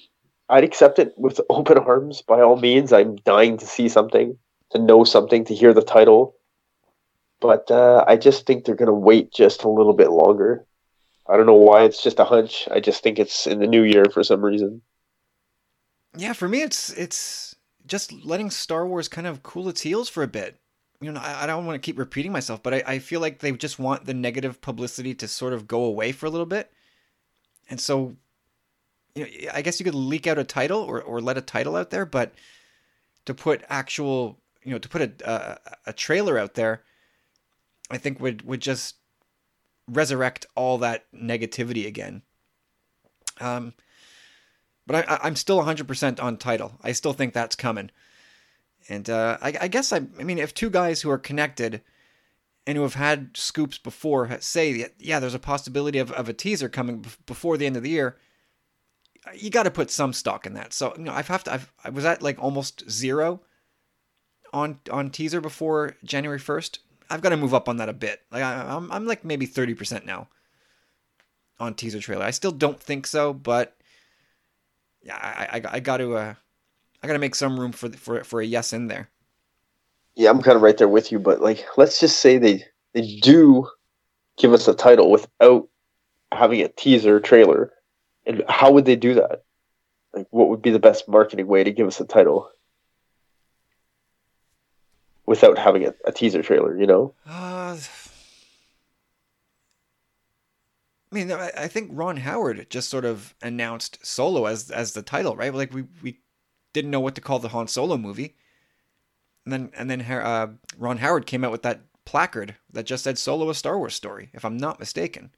[0.49, 2.21] I'd accept it with open arms.
[2.21, 4.37] By all means, I'm dying to see something,
[4.71, 6.35] to know something, to hear the title
[7.45, 10.65] but uh, I just think they're going to wait just a little bit longer.
[11.27, 11.83] I don't know why.
[11.83, 12.67] It's just a hunch.
[12.71, 14.81] I just think it's in the new year for some reason.
[16.17, 17.55] Yeah, for me, it's it's
[17.85, 20.59] just letting Star Wars kind of cool its heels for a bit.
[21.01, 23.39] You know, I, I don't want to keep repeating myself, but I, I feel like
[23.39, 26.71] they just want the negative publicity to sort of go away for a little bit.
[27.69, 28.15] And so,
[29.13, 31.75] you know, I guess you could leak out a title or, or let a title
[31.75, 32.33] out there, but
[33.25, 36.83] to put actual, you know, to put a, a, a trailer out there,
[37.89, 38.95] I think would would just
[39.87, 42.23] resurrect all that negativity again.
[43.39, 43.73] Um,
[44.87, 46.79] but I, I'm still 100% on title.
[46.81, 47.91] I still think that's coming.
[48.87, 51.81] And uh, I, I, guess I, I mean, if two guys who are connected
[52.67, 56.69] and who have had scoops before say, yeah, there's a possibility of, of a teaser
[56.69, 58.17] coming before the end of the year,
[59.33, 60.73] you got to put some stock in that.
[60.73, 61.53] So you know, I've have to.
[61.53, 63.41] I've, I was at like almost zero
[64.53, 66.79] on on teaser before January 1st.
[67.09, 68.21] I've got to move up on that a bit.
[68.31, 70.27] Like I, am I'm, I'm like maybe thirty percent now
[71.59, 72.25] on teaser trailer.
[72.25, 73.75] I still don't think so, but
[75.01, 76.33] yeah, I I, I got to uh,
[77.03, 79.09] I got to make some room for for for a yes in there.
[80.15, 82.63] Yeah, I'm kind of right there with you, but like, let's just say they
[82.93, 83.67] they do
[84.37, 85.67] give us a title without
[86.31, 87.71] having a teaser trailer,
[88.25, 89.43] and how would they do that?
[90.13, 92.49] Like, what would be the best marketing way to give us a title?
[95.25, 97.13] Without having a, a teaser trailer, you know?
[97.27, 97.77] Uh,
[101.11, 105.35] I mean, I think Ron Howard just sort of announced Solo as as the title,
[105.35, 105.53] right?
[105.53, 106.19] Like we we
[106.73, 108.35] didn't know what to call the Han Solo movie,
[109.45, 113.17] and then and then uh, Ron Howard came out with that placard that just said
[113.17, 115.31] "Solo: A Star Wars Story," if I'm not mistaken,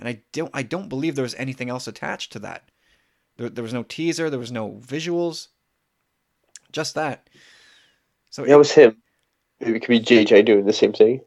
[0.00, 2.70] and I don't I don't believe there was anything else attached to that.
[3.36, 5.48] There, there was no teaser, there was no visuals,
[6.72, 7.30] just that.
[8.30, 9.00] So Yeah, it was him.
[9.60, 11.20] It could be JJ doing the same thing.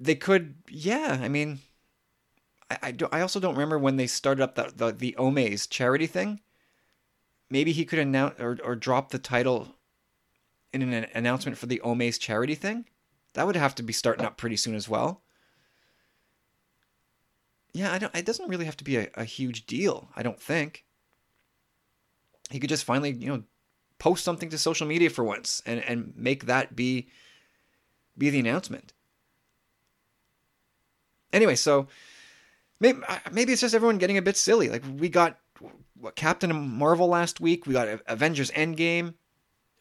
[0.00, 1.58] they could yeah i mean
[2.70, 5.68] i I, do, I also don't remember when they started up the the, the Omaze
[5.68, 6.40] charity thing.
[7.50, 9.68] Maybe he could announce or, or drop the title
[10.72, 12.84] in an announcement for the Omaze charity thing.
[13.34, 15.22] That would have to be starting up pretty soon as well.
[17.72, 20.40] Yeah i don't it doesn't really have to be a, a huge deal i don't
[20.40, 20.84] think.
[22.50, 23.42] He could just finally you know
[23.98, 27.08] post something to social media for once and and make that be
[28.16, 28.92] be the announcement
[31.32, 31.88] anyway, so
[32.80, 33.00] maybe
[33.32, 34.68] maybe it's just everyone getting a bit silly.
[34.68, 35.38] Like we got
[35.98, 37.66] what Captain Marvel last week.
[37.66, 39.14] We got Avengers Endgame.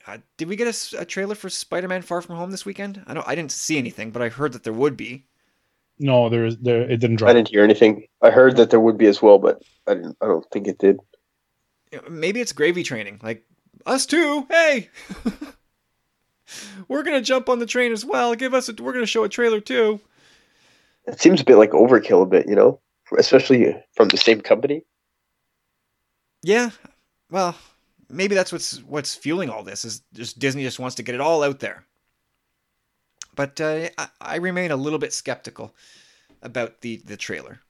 [0.06, 3.04] Uh, did we get a, a, trailer for Spider-Man Far From Home this weekend?
[3.08, 3.28] I don't.
[3.28, 5.26] I didn't see anything, but I heard that there would be.
[6.00, 6.90] No, there is there.
[6.90, 7.32] It didn't drop.
[7.32, 8.08] I didn't hear anything.
[8.22, 10.18] I heard that there would be as well, but I didn't.
[10.22, 11.00] I don't think it did.
[12.10, 13.20] Maybe it's gravy training.
[13.22, 13.44] Like
[13.88, 14.45] us too.
[14.50, 14.89] Hey,
[16.88, 18.36] we're gonna jump on the train as well.
[18.36, 18.69] Give us.
[18.69, 20.00] A, we're gonna show a trailer too
[21.08, 22.80] it seems a bit like overkill a bit, you know,
[23.17, 24.84] especially from the same company.
[26.43, 26.71] Yeah,
[27.32, 27.56] well,
[28.10, 31.21] maybe that's what's what's fueling all this is just Disney just wants to get it
[31.21, 31.86] all out there.
[33.36, 35.73] But uh, I, I, remain a little bit skeptical
[36.41, 37.62] about the the trailer.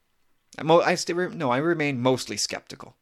[0.62, 2.96] Mo- I still no, I remain mostly skeptical.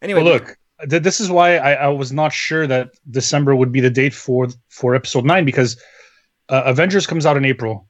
[0.00, 0.56] Anyway, well, look,
[0.86, 4.48] this is why I, I, was not sure that December would be the date for
[4.68, 5.76] for episode nine because
[6.48, 7.88] uh, Avengers comes out in April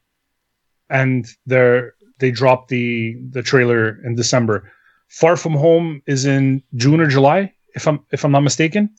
[0.88, 4.70] and they're they dropped the the trailer in December.
[5.08, 8.90] Far From Home is in June or July, if I'm if I'm not mistaken.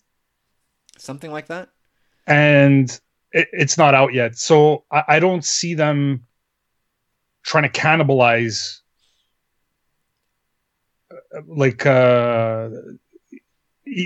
[0.98, 1.70] Something like that.
[2.28, 2.90] And
[3.32, 6.26] it, it's not out yet, so I, I don't see them
[7.44, 8.80] trying to cannibalize
[11.12, 12.70] uh, like uh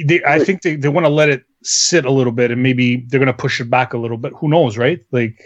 [0.06, 3.06] they, I think they, they want to let it sit a little bit and maybe
[3.08, 4.34] they're going to push it back a little bit.
[4.38, 5.00] Who knows, right?
[5.12, 5.42] Like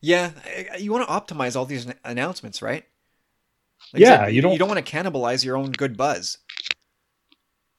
[0.00, 0.30] yeah,
[0.78, 2.84] you want to optimize all these announcements, right?
[3.92, 6.38] Like yeah, said, you don't you don't want to cannibalize your own good buzz.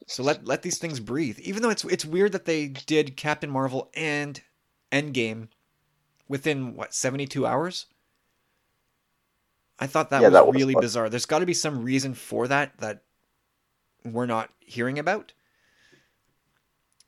[0.07, 1.39] So let let these things breathe.
[1.39, 4.41] Even though it's it's weird that they did Captain Marvel and
[4.91, 5.47] Endgame
[6.27, 7.87] within what 72 hours.
[9.79, 11.09] I thought that yeah, was that really was bizarre.
[11.09, 13.03] There's got to be some reason for that that
[14.03, 15.33] we're not hearing about.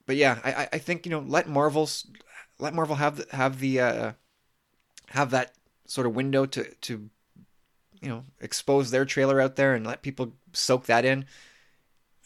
[0.05, 2.07] But yeah, I I think you know let Marvel's
[2.59, 4.11] let Marvel have the, have the uh,
[5.07, 5.53] have that
[5.85, 7.09] sort of window to to
[8.01, 11.25] you know expose their trailer out there and let people soak that in.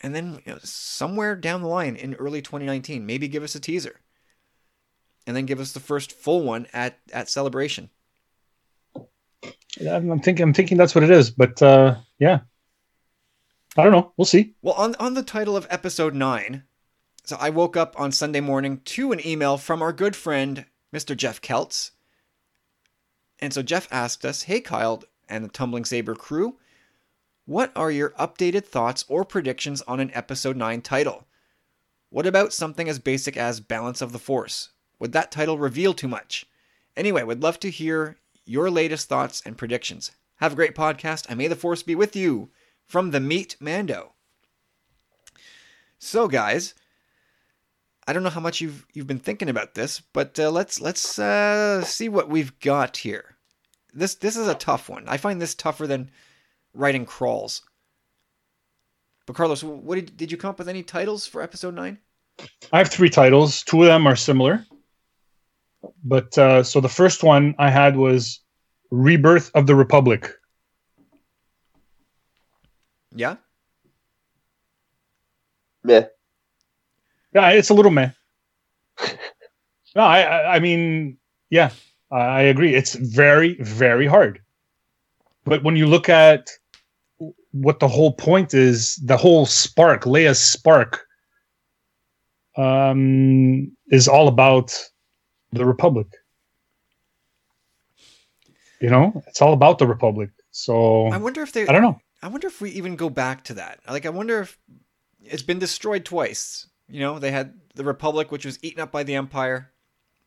[0.02, 3.60] And then you know, somewhere down the line in early 2019 maybe give us a
[3.60, 4.02] teaser.
[5.26, 7.90] And then give us the first full one at at celebration.
[9.80, 12.40] I'm thinking i'm thinking that's what it is but uh yeah
[13.78, 16.64] i don't know we'll see well on on the title of episode 9
[17.24, 21.16] so i woke up on sunday morning to an email from our good friend mr
[21.16, 21.92] jeff keltz
[23.40, 26.58] and so Jeff asked us, Hey, Kyle and the Tumbling Saber crew,
[27.46, 31.28] what are your updated thoughts or predictions on an episode 9 title?
[32.10, 34.70] What about something as basic as Balance of the Force?
[35.00, 36.46] Would that title reveal too much?
[36.96, 40.12] Anyway, would love to hear your latest thoughts and predictions.
[40.38, 42.50] Have a great podcast, and may the Force be with you
[42.88, 44.14] from the Meat Mando.
[46.00, 46.74] So, guys,
[48.08, 51.20] I don't know how much you've you've been thinking about this, but uh, let's let's
[51.20, 53.36] uh, see what we've got here.
[53.94, 55.04] This this is a tough one.
[55.08, 56.12] I find this tougher than
[56.74, 57.62] writing crawls.
[59.26, 61.98] But Carlos, what did, did you come up with any titles for episode nine?
[62.72, 63.62] I have three titles.
[63.64, 64.66] Two of them are similar.
[66.04, 68.40] But uh, so the first one I had was
[68.90, 70.32] Rebirth of the Republic.
[73.18, 73.36] Yeah.
[75.84, 76.06] Yeah.
[77.34, 78.12] Yeah, it's a little meh.
[79.96, 81.18] no, I, I mean,
[81.50, 81.72] yeah,
[82.12, 82.76] I agree.
[82.76, 84.42] It's very, very hard.
[85.44, 86.50] But when you look at
[87.52, 91.06] what the whole point is, the whole spark, Leia's spark,
[92.56, 94.78] um, is all about
[95.54, 96.08] the Republic.
[98.82, 100.30] You know, it's all about the Republic.
[100.52, 101.68] So I wonder if they.
[101.68, 102.00] I don't know.
[102.22, 103.80] I wonder if we even go back to that.
[103.88, 104.58] Like, I wonder if
[105.24, 106.68] it's been destroyed twice.
[106.90, 109.72] You know, they had the Republic, which was eaten up by the Empire,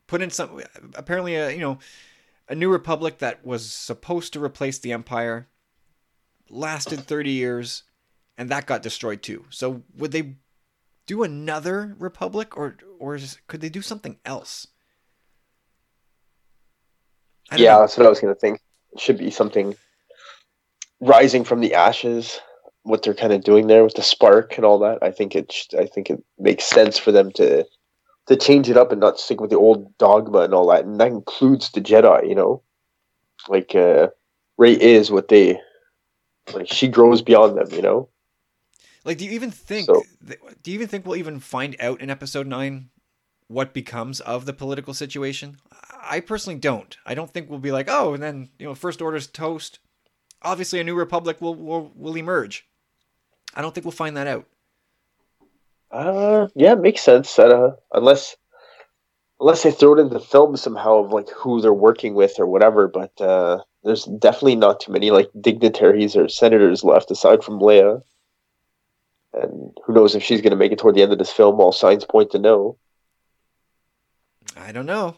[0.07, 0.61] put in some
[0.95, 1.79] apparently a you know
[2.47, 5.47] a new Republic that was supposed to replace the Empire,
[6.49, 7.83] lasted thirty years,
[8.37, 9.45] and that got destroyed too.
[9.49, 10.35] So would they
[11.07, 13.17] do another Republic, or or
[13.47, 14.67] could they do something else?
[17.51, 17.79] yeah, know.
[17.81, 18.59] that's what I was going to think.
[18.93, 19.75] It should be something
[21.01, 22.39] rising from the ashes.
[22.83, 24.99] What they're kind of doing there with the spark and all that.
[25.03, 25.53] I think it.
[25.77, 27.65] I think it makes sense for them to
[28.27, 30.85] to change it up and not stick with the old dogma and all that.
[30.85, 32.27] And that includes the Jedi.
[32.27, 32.63] You know,
[33.47, 34.07] like uh,
[34.57, 35.59] Rey is what they
[36.53, 36.67] like.
[36.67, 37.71] She grows beyond them.
[37.71, 38.09] You know.
[39.03, 39.87] Like, do you even think?
[39.87, 40.03] So,
[40.63, 42.89] do you even think we'll even find out in Episode Nine
[43.47, 45.57] what becomes of the political situation?
[46.03, 46.95] I personally don't.
[47.05, 49.79] I don't think we'll be like, oh, and then you know, First Order's toast.
[50.43, 52.65] Obviously, a new republic will will, will emerge.
[53.53, 54.45] I don't think we'll find that out.
[55.91, 57.37] Uh, yeah, it makes sense.
[57.37, 58.35] Uh, unless
[59.39, 62.47] unless they throw it into the film somehow of like who they're working with or
[62.47, 62.87] whatever.
[62.87, 68.01] But uh, there's definitely not too many like dignitaries or senators left aside from Leia.
[69.33, 71.59] And who knows if she's going to make it toward the end of this film?
[71.59, 72.77] All signs point to no.
[74.55, 75.17] I don't know.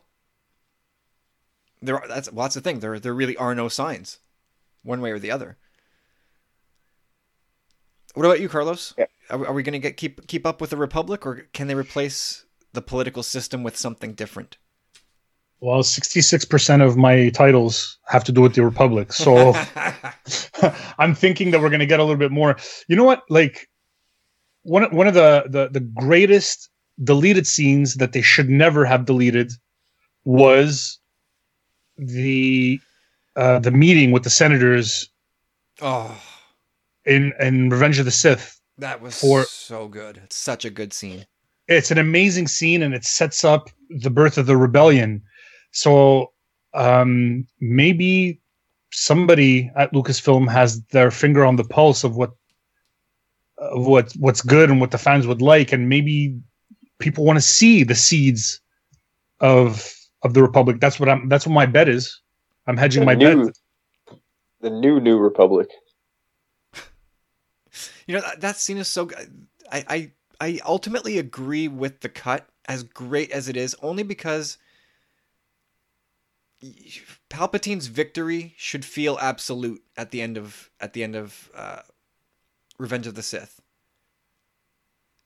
[1.82, 2.80] There, are, that's well, that's the thing.
[2.80, 4.20] There, there really are no signs,
[4.84, 5.58] one way or the other.
[8.14, 8.94] What about you, Carlos?
[8.98, 9.06] Yeah.
[9.30, 11.76] Are, are we going to get keep keep up with the Republic, or can they
[11.76, 14.58] replace the political system with something different?
[15.60, 19.14] Well, 66% of my titles have to do with the Republic.
[19.14, 19.54] So
[21.00, 22.58] I'm thinking that we're going to get a little bit more.
[22.90, 23.24] You know what?
[23.30, 23.70] Like
[24.64, 26.70] one one of the, the the greatest
[27.02, 29.54] deleted scenes that they should never have deleted
[30.26, 31.00] was
[31.98, 32.80] the
[33.36, 35.10] uh, the meeting with the senators.
[35.82, 36.16] Oh,
[37.06, 38.60] in in Revenge of the Sith.
[38.78, 40.18] That was for, so good.
[40.24, 41.26] It's such a good scene.
[41.68, 45.22] It's an amazing scene, and it sets up the birth of the rebellion.
[45.72, 46.34] So
[46.74, 48.42] um, maybe
[48.92, 52.32] somebody at Lucasfilm has their finger on the pulse of what
[53.58, 56.38] of what what's good and what the fans would like, and maybe
[57.00, 58.60] people want to see the seeds
[59.40, 60.80] of of the Republic.
[60.80, 61.30] That's what I'm.
[61.30, 62.20] That's what my bet is.
[62.68, 63.56] I'm hedging the my new, bet.
[64.62, 65.70] The new New Republic.
[68.06, 69.48] You know that, that scene is so good.
[69.72, 70.12] I, I
[70.42, 74.58] I ultimately agree with the cut, as great as it is, only because
[77.30, 81.82] Palpatine's victory should feel absolute at the end of at the end of uh,
[82.78, 83.62] Revenge of the Sith.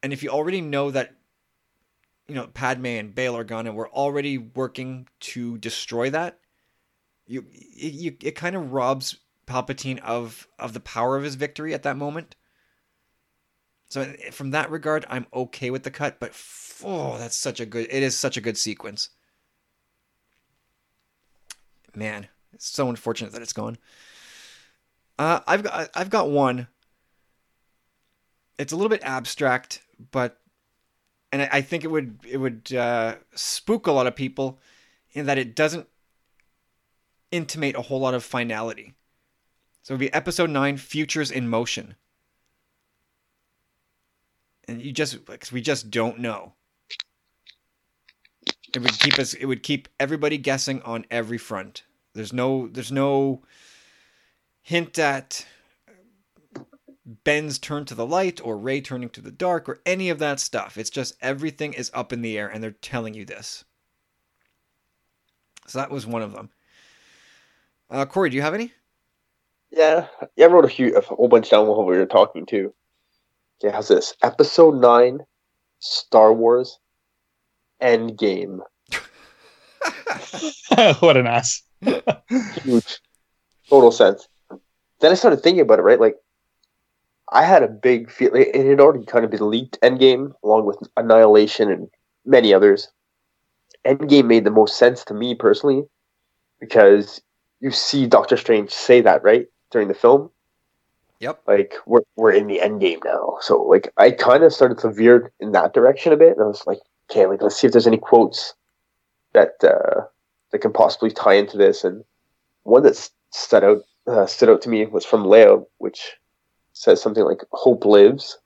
[0.04, 1.16] And if you already know that,
[2.28, 6.40] you know, Padme and Bail Organa were already working to destroy that,
[7.28, 11.84] you, you it kind of robs Palpatine of of the power of his victory at
[11.84, 12.36] that moment.
[13.90, 16.34] So from that regard, I'm okay with the cut, but
[16.84, 17.88] oh, that's such a good.
[17.90, 19.10] It is such a good sequence.
[21.96, 23.78] Man, it's so unfortunate that it's gone.
[25.18, 26.68] Uh, I've got I've got one
[28.58, 30.40] it's a little bit abstract, but
[31.32, 34.60] and I, I think it would it would uh, spook a lot of people
[35.14, 35.88] in that it doesn't
[37.32, 38.94] intimate a whole lot of finality.
[39.82, 41.96] So it'd be episode nine, Futures in Motion,
[44.68, 46.54] and you just because we just don't know.
[48.76, 49.34] It would keep us.
[49.34, 51.84] It would keep everybody guessing on every front.
[52.14, 52.68] There's no.
[52.68, 53.44] There's no
[54.62, 55.46] hint at
[57.24, 60.42] Ben's turn to the light or Rey turning to the dark or any of that
[60.42, 60.78] stuff.
[60.78, 63.64] It's just everything is up in the air and they're telling you this.
[65.68, 66.50] So that was one of them.
[67.90, 68.74] Uh, Corey, do you have any?
[69.72, 72.74] Yeah, yeah, I wrote a, few, a whole bunch down while we were talking too.
[73.64, 74.14] Okay, how's this?
[74.22, 75.20] Episode 9,
[75.80, 76.80] Star Wars,
[77.82, 78.60] Endgame.
[81.00, 81.64] what an ass.
[81.82, 83.00] Huge.
[83.70, 84.28] Total sense.
[85.00, 86.00] Then I started thinking about it, right?
[86.00, 86.16] Like,
[87.32, 88.34] I had a big feel.
[88.34, 89.78] It had already kind of been leaked.
[89.82, 91.90] Endgame, along with Annihilation and
[92.26, 92.90] many others.
[93.86, 95.84] Endgame made the most sense to me personally
[96.60, 97.22] because
[97.60, 100.30] you see Doctor Strange say that right during the film.
[101.20, 101.42] Yep.
[101.48, 103.38] Like we're we're in the end game now.
[103.42, 106.48] So like I kind of started to veer in that direction a bit, and I
[106.48, 106.80] was like,
[107.10, 108.54] okay, like let's see if there's any quotes
[109.34, 110.06] that uh,
[110.52, 111.84] that can possibly tie into this.
[111.84, 112.04] And
[112.64, 116.18] one that stood out uh, stood out to me was from Leo, which
[116.74, 118.38] says something like "Hope lives,"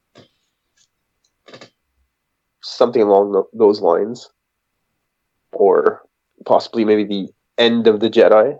[2.62, 4.30] something along those lines,
[5.52, 6.04] or
[6.46, 8.58] possibly maybe the end of the Jedi.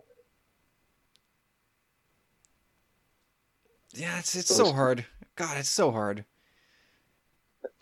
[3.94, 5.06] Yeah, it's it's those, so hard.
[5.36, 6.26] God, it's so hard.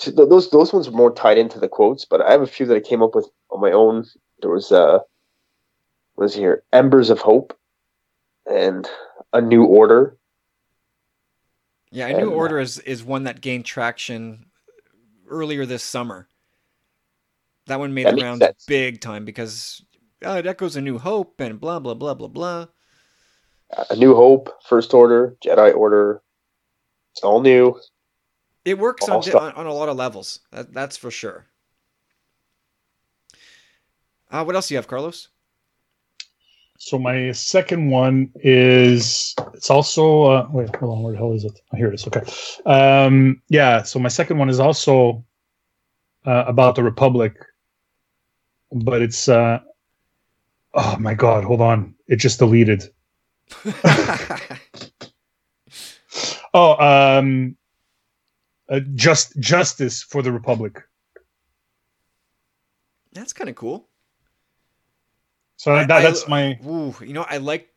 [0.05, 2.76] Those those ones are more tied into the quotes, but I have a few that
[2.76, 4.05] I came up with on my own.
[4.41, 4.99] There was uh,
[6.16, 7.57] was here embers of hope,
[8.45, 8.89] and
[9.34, 10.18] a new order,
[11.91, 14.45] yeah, a new order is is one that gained traction
[15.28, 16.28] earlier this summer.
[17.66, 18.66] That one made that the rounds sense.
[18.66, 19.84] big time because
[20.24, 22.68] oh, it echoes a new hope and blah blah blah blah blah.
[23.89, 26.22] A New Hope, First Order, Jedi Order.
[27.13, 27.80] It's all new.
[28.65, 30.39] It works on, di- on on a lot of levels.
[30.51, 31.47] That, that's for sure.
[34.32, 35.30] Uh, what else do you have, Carlos?
[36.78, 41.43] So my second one is it's also uh, wait hold on where the hell is
[41.43, 41.59] it?
[41.74, 42.07] Oh, here it is.
[42.07, 42.22] Okay,
[42.65, 43.84] um, yeah.
[43.84, 45.26] So my second one is also
[46.26, 47.38] uh, about the Republic,
[48.72, 49.59] but it's uh,
[50.74, 52.84] oh my god, hold on, it just deleted.
[56.54, 57.56] Oh, um,
[58.70, 60.82] uh, just justice for the Republic.
[63.14, 63.88] that's kind of cool.
[65.58, 67.70] So I- that, I- that's my Ooh, you know, I like,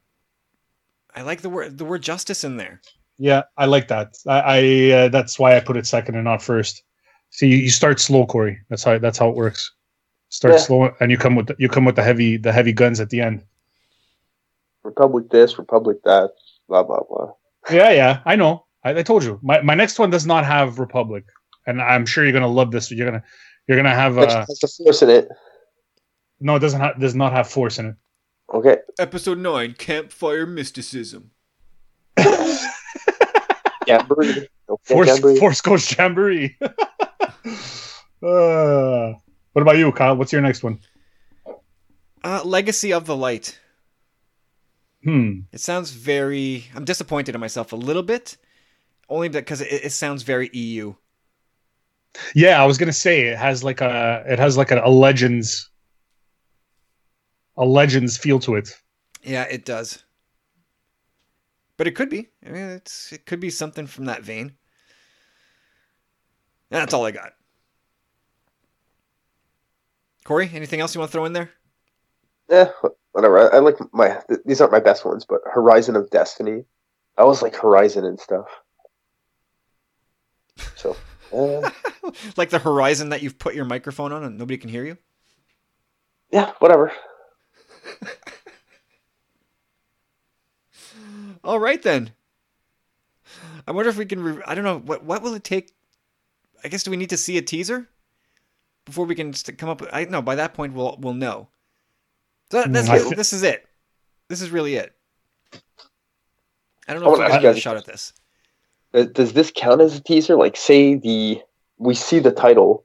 [1.14, 2.80] I like the word the word justice in there.
[3.18, 4.16] Yeah, I like that.
[4.26, 6.82] I, I uh, that's why I put it second and not first.
[7.30, 8.58] See, you, you start slow, Corey.
[8.70, 9.70] That's how that's how it works.
[10.30, 10.60] Start Yeah.
[10.60, 13.10] slow, and you come with the, you come with the heavy the heavy guns at
[13.10, 13.44] the end.
[14.84, 16.30] Republic this, Republic that,
[16.68, 17.32] blah blah blah.
[17.70, 18.66] Yeah, yeah, I know.
[18.84, 19.38] I, I told you.
[19.42, 21.24] My my next one does not have Republic,
[21.66, 22.90] and I'm sure you're gonna love this.
[22.90, 23.22] You're gonna
[23.68, 25.28] you're gonna have Which uh, has the force in it.
[26.40, 27.94] no, it doesn't have does not have force in it.
[28.52, 28.78] Okay.
[28.98, 31.30] Episode nine: Campfire Mysticism.
[33.86, 34.48] Jamboree.
[34.84, 35.38] Force jamboree.
[35.38, 36.56] Force Ghost Jamboree.
[36.62, 36.68] uh,
[38.20, 40.16] what about you, Kyle?
[40.16, 40.78] What's your next one?
[42.24, 43.58] Uh, Legacy of the Light.
[45.04, 45.40] Hmm.
[45.52, 46.64] It sounds very.
[46.74, 48.36] I'm disappointed in myself a little bit,
[49.08, 50.94] only because it, it sounds very EU.
[52.34, 55.70] Yeah, I was gonna say it has like a it has like a, a legends
[57.56, 58.68] a legends feel to it.
[59.22, 60.04] Yeah, it does.
[61.76, 62.28] But it could be.
[62.46, 64.52] I mean, it's it could be something from that vein.
[66.70, 67.32] That's all I got.
[70.24, 71.50] Corey, anything else you want to throw in there?
[72.48, 72.70] Yeah,
[73.12, 73.52] whatever.
[73.52, 74.18] I, I like my.
[74.28, 76.64] th- These aren't my best ones, but Horizon of Destiny.
[77.16, 78.46] I was like Horizon and stuff.
[80.76, 80.96] So,
[81.32, 81.70] uh,
[82.36, 84.98] like the horizon that you've put your microphone on and nobody can hear you?
[86.30, 86.92] yeah, whatever.
[91.44, 92.12] All right then.
[93.66, 94.22] I wonder if we can.
[94.22, 95.72] Re- I don't know what what will it take.
[96.64, 97.88] I guess do we need to see a teaser
[98.84, 99.80] before we can st- come up?
[99.80, 100.20] With, I no.
[100.22, 101.48] By that point, we'll we'll know.
[102.52, 103.16] So that, that's Mm, I it.
[103.16, 103.66] this is it.
[104.28, 104.94] This is really it.
[106.86, 107.86] I don't I know if wanna we ask got you a guys a shot at
[107.86, 108.12] this.
[108.92, 110.36] Uh, Does this count as a teaser?
[110.36, 111.40] Like, say the
[111.78, 112.84] we see the title,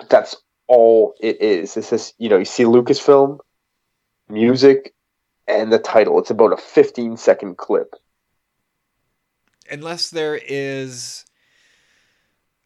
[0.00, 0.34] but that's
[0.66, 1.74] all it is.
[1.74, 3.38] This is you know you see Lucasfilm,
[4.28, 4.92] music,
[5.46, 6.18] and the title.
[6.18, 7.94] It's about a 15 second clip.
[9.70, 11.24] Unless there is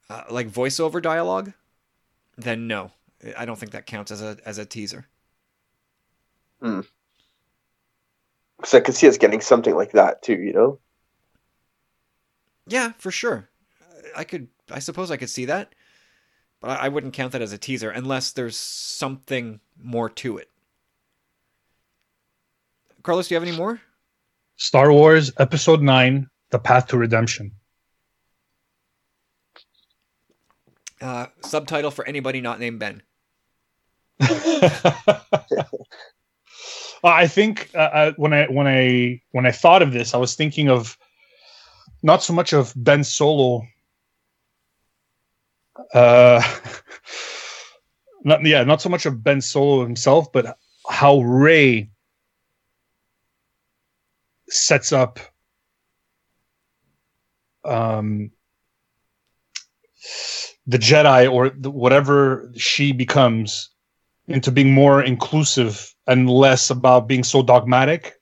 [0.08, 1.52] uh, like voiceover dialogue,
[2.38, 2.92] then no.
[3.36, 5.06] I don't think that counts as a as a teaser.
[6.60, 6.86] Because
[8.74, 10.38] I could see us getting something like that too.
[10.38, 10.78] You know.
[12.66, 13.48] Yeah, for sure.
[14.16, 14.48] I could.
[14.70, 15.74] I suppose I could see that,
[16.60, 20.50] but I I wouldn't count that as a teaser unless there's something more to it.
[23.02, 23.80] Carlos, do you have any more?
[24.56, 27.52] Star Wars Episode Nine: The Path to Redemption.
[31.00, 33.02] Uh, subtitle for anybody not named Ben.
[37.04, 40.34] I think uh, uh, when I when I when I thought of this, I was
[40.34, 40.96] thinking of
[42.02, 43.66] not so much of Ben Solo.
[45.94, 46.42] Uh,
[48.24, 51.90] not yeah, not so much of Ben Solo himself, but how Rey
[54.48, 55.20] sets up
[57.64, 58.30] um
[60.66, 63.70] the Jedi or the, whatever she becomes
[64.26, 68.14] into being more inclusive and less about being so dogmatic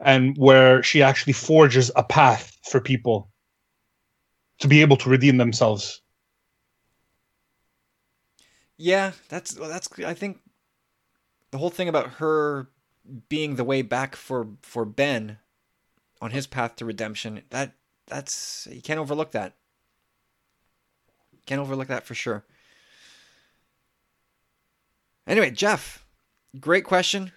[0.00, 3.30] and where she actually forges a path for people
[4.58, 6.02] to be able to redeem themselves
[8.78, 9.88] Yeah, that's that's.
[10.06, 10.38] I think
[11.50, 12.68] the whole thing about her
[13.28, 15.38] being the way back for for Ben
[16.22, 17.42] on his path to redemption.
[17.50, 17.72] That
[18.06, 19.56] that's you can't overlook that.
[21.44, 22.44] Can't overlook that for sure.
[25.26, 26.06] Anyway, Jeff,
[26.60, 27.32] great question.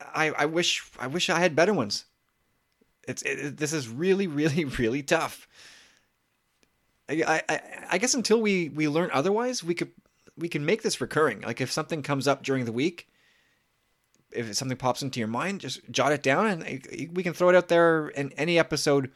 [0.00, 2.04] I, I wish I wish I had better ones.
[3.06, 5.48] It's it, it- this is really really really tough.
[7.08, 7.60] I, I
[7.92, 9.92] I guess until we we learn otherwise, we could
[10.36, 11.42] we can make this recurring.
[11.42, 13.08] Like if something comes up during the week,
[14.32, 17.54] if something pops into your mind, just jot it down, and we can throw it
[17.56, 19.10] out there in any episode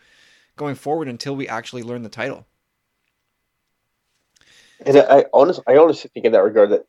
[0.56, 2.46] going forward until we actually learn the title.
[4.84, 6.86] And I, I honestly, I honestly think in that regard that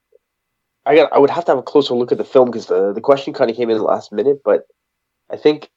[0.88, 2.94] I got I would have to have a closer look at the film because the
[2.94, 4.64] the question kind of came in the last minute, but
[5.30, 5.70] I think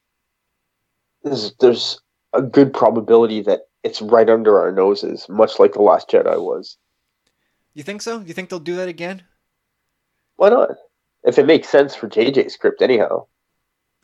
[1.23, 1.99] there's there's
[2.33, 6.77] a good probability that it's right under our noses, much like the Last Jedi was.
[7.73, 8.19] You think so?
[8.21, 9.23] You think they'll do that again?
[10.37, 10.69] Why not?
[11.23, 13.25] If it makes sense for JJ's script, anyhow.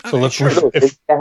[0.04, 0.48] So Okay, let's sure.
[0.48, 1.16] ref- Maybe if- they-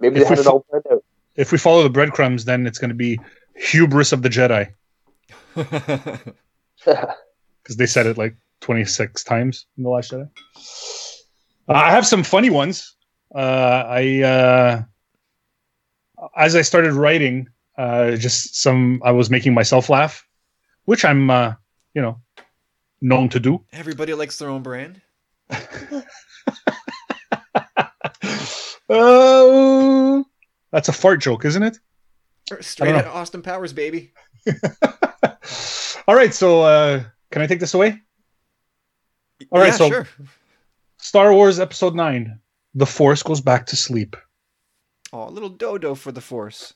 [0.00, 1.04] maybe if we had it all planned out.
[1.36, 3.18] If we follow the breadcrumbs, then it's going to be
[3.54, 4.72] hubris of the Jedi
[6.84, 10.28] because they said it like 26 times in the Last Jedi.
[11.68, 12.96] Uh, I have some funny ones.
[13.34, 14.82] Uh, I uh,
[16.36, 17.48] as I started writing,
[17.78, 20.26] uh, just some I was making myself laugh,
[20.84, 21.54] which I'm uh,
[21.94, 22.20] you know
[23.00, 23.64] known to do.
[23.72, 25.00] Everybody likes their own brand.
[28.90, 30.24] Uh,
[30.72, 31.78] that's a fart joke, isn't it?
[32.60, 32.96] Straight know.
[32.96, 34.12] out Austin Powers, baby.
[36.08, 38.00] All right, so uh, can I take this away?
[39.50, 40.08] All right, yeah, so- sure.
[40.98, 42.38] Star Wars Episode 9
[42.74, 44.16] The Force Goes Back to Sleep.
[45.12, 46.74] Oh, a little dodo for the Force.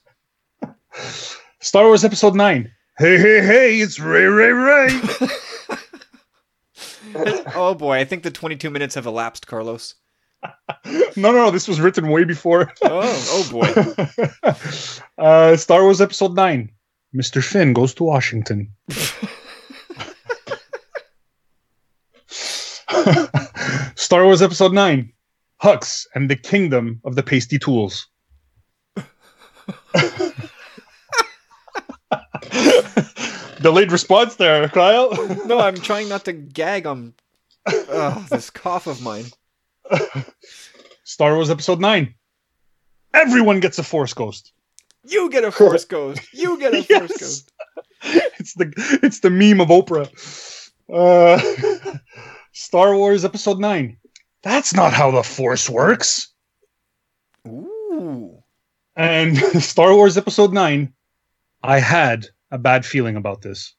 [1.59, 4.87] Star Wars Episode 9 Hey, hey, hey, it's Rey, Rey, Rey.
[7.55, 9.95] oh boy, I think the 22 minutes have elapsed, Carlos.
[10.85, 12.71] no, no, no, this was written way before.
[12.83, 14.23] Oh, oh boy.
[15.17, 16.71] uh, Star Wars Episode 9
[17.15, 17.43] Mr.
[17.43, 18.73] Finn goes to Washington.
[23.95, 25.11] Star Wars Episode 9
[25.61, 28.07] Hux and the Kingdom of the Pasty Tools.
[33.61, 35.09] Delayed response there, Kyle.
[35.45, 37.13] No, I'm trying not to gag on
[37.67, 39.25] oh, this cough of mine.
[41.03, 42.13] Star Wars Episode 9
[43.13, 44.51] Everyone gets a Force Ghost.
[45.07, 46.21] You get a Force Ghost.
[46.33, 47.51] You get a Force Ghost.
[48.03, 50.09] it's the it's the meme of Oprah.
[50.91, 51.39] Uh,
[52.55, 53.97] Star Wars Episode Nine.
[54.41, 56.29] That's not how the Force works.
[57.45, 58.41] Ooh.
[58.95, 60.93] And Star Wars Episode Nine.
[61.61, 63.73] I had a bad feeling about this.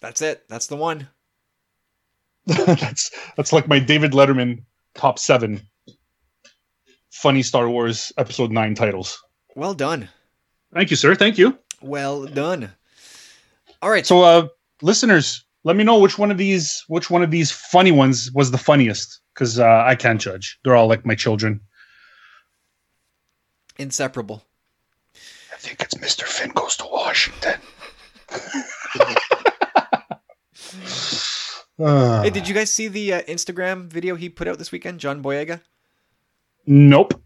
[0.00, 0.48] That's it.
[0.48, 1.08] That's the one.
[2.46, 5.60] that's that's like my David Letterman top seven
[7.12, 9.22] funny Star Wars Episode Nine titles.
[9.54, 10.08] Well done.
[10.74, 11.14] Thank you, sir.
[11.14, 11.56] Thank you.
[11.80, 12.72] Well done.
[13.80, 14.04] All right.
[14.04, 14.48] So, uh,
[14.82, 18.50] listeners, let me know which one of these which one of these funny ones was
[18.50, 20.58] the funniest because uh, I can't judge.
[20.64, 21.60] They're all like my children.
[23.78, 24.44] Inseparable.
[25.14, 26.24] I think it's Mr.
[26.24, 27.60] Finn goes to Washington.
[31.78, 34.98] Uh, Hey, did you guys see the uh, Instagram video he put out this weekend,
[34.98, 35.60] John Boyega?
[36.66, 37.22] Nope.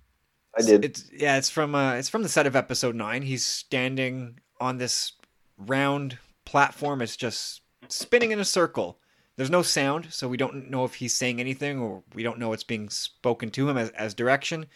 [0.57, 0.85] I did.
[0.85, 3.23] It's yeah, it's from uh, it's from the set of episode nine.
[3.23, 5.13] He's standing on this
[5.57, 7.01] round platform.
[7.01, 7.62] It's just
[7.93, 8.99] spinning in a circle.
[9.37, 12.51] There's no sound, so we don't know if he's saying anything, or we don't know
[12.51, 14.67] what's being spoken to him as, as direction.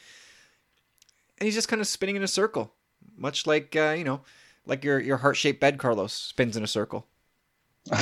[1.39, 2.73] And he's just kind of spinning in a circle,
[3.17, 4.23] much like uh, you know,
[4.65, 7.07] like your your heart shaped bed, Carlos, spins in a circle.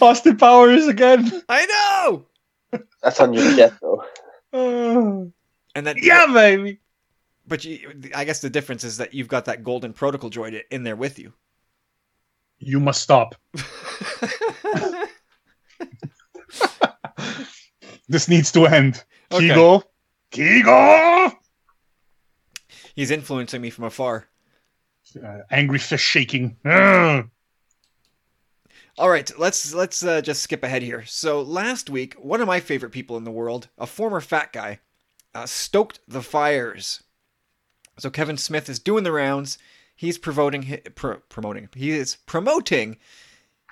[0.00, 1.30] Austin Powers again.
[1.48, 2.80] I know.
[3.02, 4.04] That's on your death, though.
[5.72, 6.80] And that yeah, baby.
[7.50, 10.84] But you, I guess the difference is that you've got that golden protocol droid in
[10.84, 11.34] there with you.
[12.58, 13.34] You must stop.
[18.10, 19.04] This needs to end.
[19.30, 19.50] Okay.
[19.50, 19.84] Kigo.
[20.32, 21.32] Kigo.
[22.96, 24.26] He's influencing me from afar.
[25.16, 26.56] Uh, angry fist shaking.
[26.64, 27.30] Ugh.
[28.98, 31.04] All right, let's let's uh, just skip ahead here.
[31.06, 34.80] So last week, one of my favorite people in the world, a former fat guy,
[35.32, 37.04] uh, stoked the fires.
[37.98, 39.58] So Kevin Smith is doing the rounds.
[39.94, 41.68] He's promoting pro- promoting.
[41.74, 42.96] He is promoting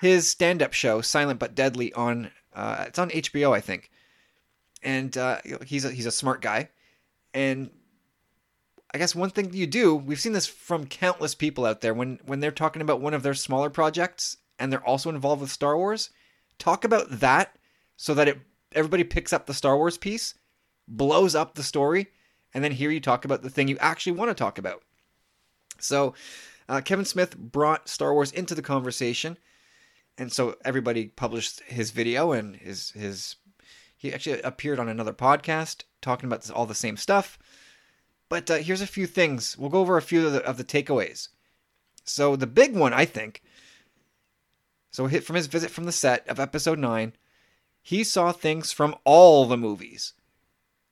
[0.01, 3.89] his stand-up show, Silent but Deadly, on uh, it's on HBO, I think.
[4.81, 6.69] And uh, he's a, he's a smart guy,
[7.33, 7.69] and
[8.93, 12.19] I guess one thing you do, we've seen this from countless people out there when
[12.25, 15.77] when they're talking about one of their smaller projects and they're also involved with Star
[15.77, 16.09] Wars,
[16.57, 17.55] talk about that
[17.97, 18.39] so that it
[18.73, 20.33] everybody picks up the Star Wars piece,
[20.87, 22.07] blows up the story,
[22.53, 24.83] and then here you talk about the thing you actually want to talk about.
[25.79, 26.13] So,
[26.67, 29.37] uh, Kevin Smith brought Star Wars into the conversation,
[30.17, 33.35] and so everybody published his video and his his.
[33.95, 37.37] He actually appeared on another podcast talking about this, all the same stuff.
[38.29, 39.57] But uh, here's a few things.
[39.57, 41.29] We'll go over a few of the, of the takeaways.
[42.05, 43.41] So the big one, I think.
[44.91, 47.13] So hit from his visit from the set of episode nine,
[47.81, 50.13] he saw things from all the movies,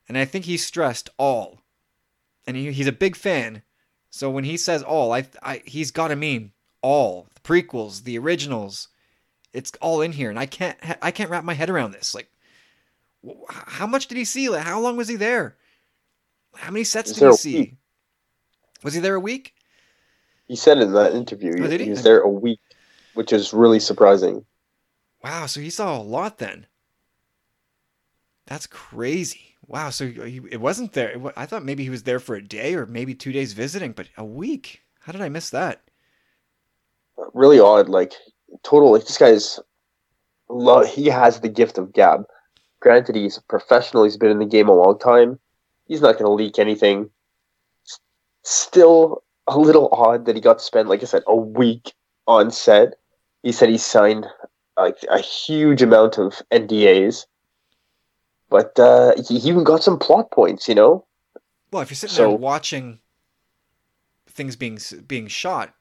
[0.08, 1.60] and I think he stressed all.
[2.46, 3.62] And he, he's a big fan,
[4.10, 8.18] so when he says all, I, I he's got to mean all, the prequels, the
[8.18, 8.88] originals.
[9.54, 12.16] It's all in here, and I can't I can't wrap my head around this.
[12.16, 12.30] Like,
[13.50, 14.50] how much did he see?
[14.50, 15.58] Like, how long was he there?
[16.56, 17.60] How many sets did he see?
[17.60, 17.76] Week?
[18.84, 19.54] Was he there a week?
[20.48, 22.60] He said in that interview oh, he, he was there a week,
[23.16, 24.46] which is really surprising.
[25.24, 26.68] Wow, so he saw a lot then.
[28.46, 29.57] That's crazy.
[29.68, 31.22] Wow, so he, it wasn't there.
[31.36, 34.08] I thought maybe he was there for a day or maybe two days visiting, but
[34.18, 34.82] a week.
[35.02, 35.82] How did I miss that?
[37.34, 37.90] Really odd.
[37.90, 38.14] Like
[38.64, 38.92] total.
[38.92, 39.60] Like this guy's.
[40.50, 40.88] love.
[40.88, 42.26] He has the gift of gab.
[42.80, 44.04] Granted, he's a professional.
[44.04, 45.40] He's been in the game a long time.
[45.88, 47.10] He's not going to leak anything.
[48.44, 51.94] Still a little odd that he got to spend, like I said, a week
[52.28, 52.96] on set.
[53.44, 54.28] He said he signed
[54.78, 57.26] like a huge amount of NDAs,
[58.50, 60.68] but uh, he even got some plot points.
[60.68, 61.06] You know.
[61.72, 63.00] Well, if you're sitting so, there watching
[64.28, 65.74] things being being shot,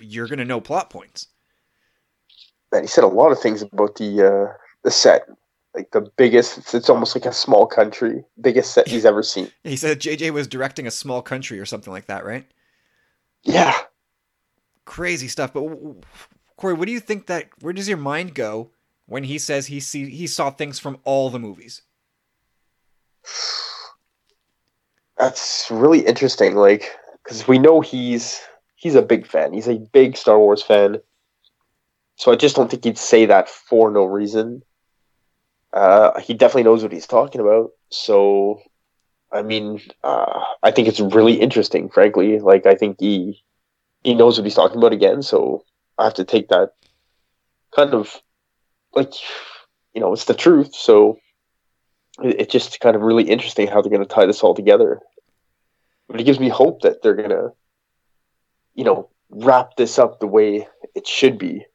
[0.00, 1.28] you're going to know plot points.
[2.72, 5.26] And he said a lot of things about the uh, the set,
[5.74, 6.58] like the biggest.
[6.58, 9.50] It's, it's almost like a small country, biggest set he's ever seen.
[9.64, 12.46] he said JJ was directing a small country or something like that, right?
[13.42, 13.74] Yeah.
[14.84, 15.52] Crazy stuff.
[15.52, 15.64] But
[16.56, 17.48] Corey, what do you think that?
[17.60, 18.70] Where does your mind go
[19.06, 21.82] when he says he see he saw things from all the movies?
[25.18, 26.54] That's really interesting.
[26.54, 26.90] Like,
[27.24, 28.40] because we know he's
[28.76, 29.52] he's a big fan.
[29.52, 30.98] He's a big Star Wars fan.
[32.16, 34.62] So I just don't think he'd say that for no reason.
[35.72, 37.70] Uh, he definitely knows what he's talking about.
[37.90, 38.60] So,
[39.32, 41.88] I mean, uh, I think it's really interesting.
[41.88, 43.42] Frankly, like I think he
[44.02, 45.22] he knows what he's talking about again.
[45.22, 45.64] So
[45.98, 46.72] I have to take that
[47.74, 48.20] kind of
[48.94, 49.12] like
[49.94, 50.74] you know it's the truth.
[50.74, 51.18] So
[52.22, 55.00] it's just kind of really interesting how they're going to tie this all together.
[56.08, 57.52] But it gives me hope that they're going to
[58.76, 61.66] you know, wrap this up the way it should be.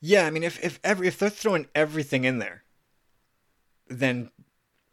[0.00, 2.64] Yeah, I mean, if if every if they're throwing everything in there,
[3.86, 4.32] then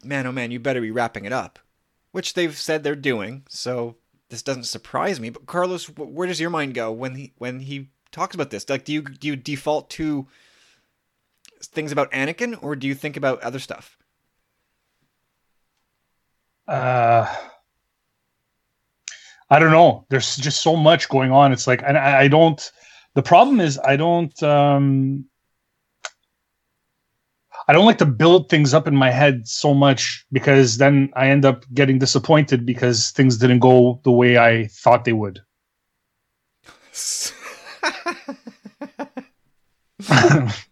[0.03, 1.57] man, oh man, you better be wrapping it up,
[2.11, 3.43] which they've said they're doing.
[3.49, 3.95] So
[4.29, 5.31] this doesn't surprise me.
[5.31, 8.69] But Carlos, where does your mind go when he when he talks about this?
[8.69, 10.27] Like, do you do you default to
[11.61, 13.97] things about Anakin, or do you think about other stuff?
[16.67, 17.33] Uh
[19.49, 20.05] I don't know.
[20.09, 21.51] There's just so much going on.
[21.51, 22.71] It's like, and I, I don't.
[23.15, 24.43] The problem is, I don't.
[24.43, 25.25] um
[27.67, 31.29] I don't like to build things up in my head so much because then I
[31.29, 35.39] end up getting disappointed because things didn't go the way I thought they would.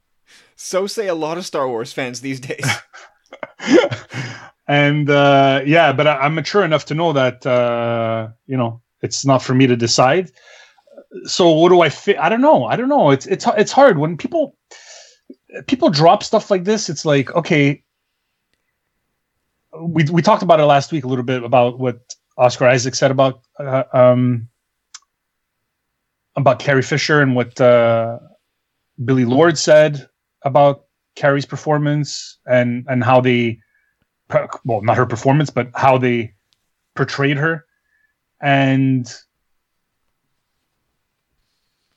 [0.68, 2.66] so say a lot of Star Wars fans these days.
[4.68, 9.26] and uh, yeah, but I, am mature enough to know that uh, you know it's
[9.26, 10.32] not for me to decide.
[11.24, 12.20] So what do I fit?
[12.20, 12.66] I don't know.
[12.66, 13.12] I don't know.
[13.12, 14.58] It's it's it's hard when people
[15.68, 16.90] people drop stuff like this.
[16.90, 17.82] It's like okay,
[19.82, 22.02] we we talked about it last week a little bit about what
[22.38, 24.50] Oscar Isaac said about uh, um
[26.36, 28.20] about Carrie Fisher and what uh,
[29.04, 30.10] Billie Lourd said
[30.48, 30.86] about
[31.16, 33.60] Carrie's performance and and how they
[34.66, 36.34] well, not her performance, but how they
[36.96, 37.66] portrayed her.
[38.42, 39.12] And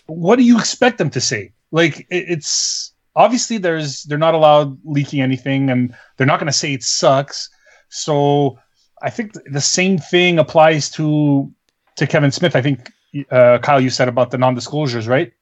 [0.07, 1.53] what do you expect them to say?
[1.71, 6.73] Like it's obviously there's they're not allowed leaking anything, and they're not going to say
[6.73, 7.49] it sucks.
[7.89, 8.59] So
[9.03, 11.53] I think the same thing applies to
[11.97, 12.57] to Kevin Smith.
[12.57, 12.91] I think
[13.31, 15.33] uh, Kyle, you said about the non-disclosures, right?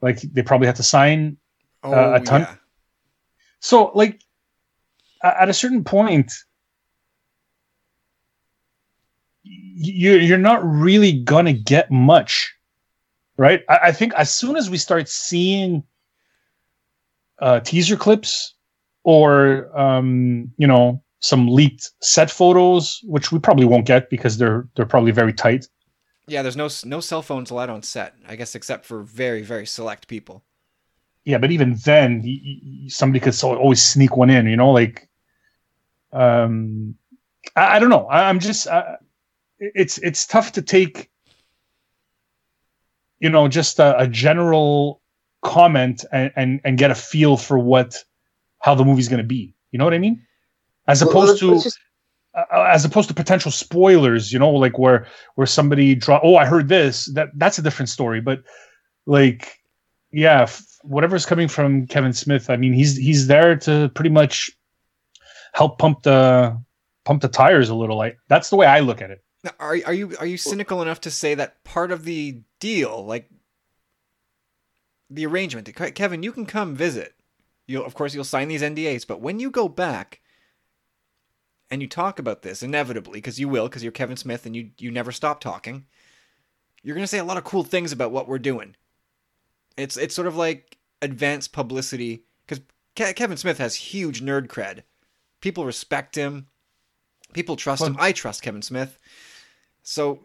[0.00, 1.38] Like they probably had to sign
[1.84, 2.42] uh, oh, a ton.
[2.42, 2.54] Yeah.
[3.60, 4.20] So like
[5.22, 6.32] at a certain point,
[9.42, 12.54] you you're not really gonna get much,
[13.36, 13.62] right?
[13.68, 15.84] I, I think as soon as we start seeing
[17.40, 18.54] uh, teaser clips
[19.02, 24.68] or um, you know some leaked set photos, which we probably won't get because they're
[24.76, 25.66] they're probably very tight.
[26.26, 29.66] Yeah, there's no no cell phones allowed on set, I guess, except for very very
[29.66, 30.44] select people.
[31.24, 32.22] Yeah, but even then,
[32.88, 34.46] somebody could always sneak one in.
[34.46, 35.08] You know, like
[36.12, 36.96] um,
[37.56, 38.06] I, I don't know.
[38.06, 38.96] I, am just uh,
[39.58, 41.10] it's it's tough to take
[43.20, 45.00] you know just a, a general
[45.42, 47.96] comment and, and and get a feel for what
[48.60, 49.54] how the movie's going to be.
[49.72, 50.26] You know what I mean?
[50.86, 51.70] As opposed well, to
[52.34, 54.32] uh, as opposed to potential spoilers.
[54.32, 56.20] You know, like where where somebody draw.
[56.22, 57.06] Oh, I heard this.
[57.14, 58.20] That that's a different story.
[58.20, 58.42] But
[59.06, 59.58] like,
[60.12, 62.50] yeah, f- whatever's coming from Kevin Smith.
[62.50, 64.50] I mean, he's he's there to pretty much
[65.52, 66.60] help pump the
[67.04, 67.96] pump the tires a little.
[67.96, 69.24] Like that's the way I look at it.
[69.42, 73.04] Now, are are you are you cynical enough to say that part of the deal,
[73.04, 73.28] like
[75.10, 75.68] the arrangement.
[75.94, 77.14] Kevin, you can come visit.
[77.66, 80.20] You'll of course you'll sign these NDAs, but when you go back
[81.70, 84.70] and you talk about this inevitably because you will because you're Kevin Smith and you
[84.78, 85.86] you never stop talking.
[86.82, 88.76] You're going to say a lot of cool things about what we're doing.
[89.76, 92.62] It's it's sort of like advanced publicity because
[92.96, 94.82] Ke- Kevin Smith has huge nerd cred.
[95.40, 96.46] People respect him.
[97.32, 97.96] People trust him.
[97.98, 98.98] I trust Kevin Smith.
[99.82, 100.20] So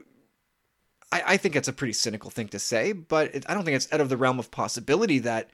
[1.12, 3.76] I, I think it's a pretty cynical thing to say, but it, I don't think
[3.76, 5.50] it's out of the realm of possibility that,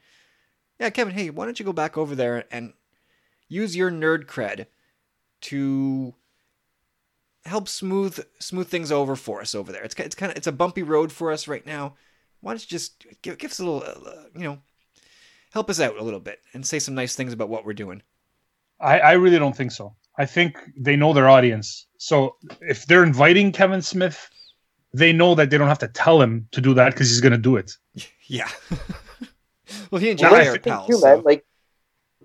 [0.78, 2.74] yeah, Kevin, hey, why don't you go back over there and
[3.48, 4.66] use your nerd cred
[5.42, 6.14] to
[7.46, 9.82] help smooth smooth things over for us over there.
[9.82, 11.94] It's it's kind of it's a bumpy road for us right now.
[12.46, 14.58] Why don't you just give, give us a little, uh, you know,
[15.52, 18.02] help us out a little bit and say some nice things about what we're doing?
[18.80, 19.96] I, I really don't think so.
[20.16, 21.86] I think they know their audience.
[21.98, 24.30] So if they're inviting Kevin Smith
[24.96, 27.32] they know that they don't have to tell him to do that because he's going
[27.32, 27.72] to do it.
[28.28, 28.50] Yeah.
[29.92, 30.88] well, he and Jay well, are pals.
[30.88, 31.06] Too, so.
[31.06, 31.22] man.
[31.22, 31.46] Like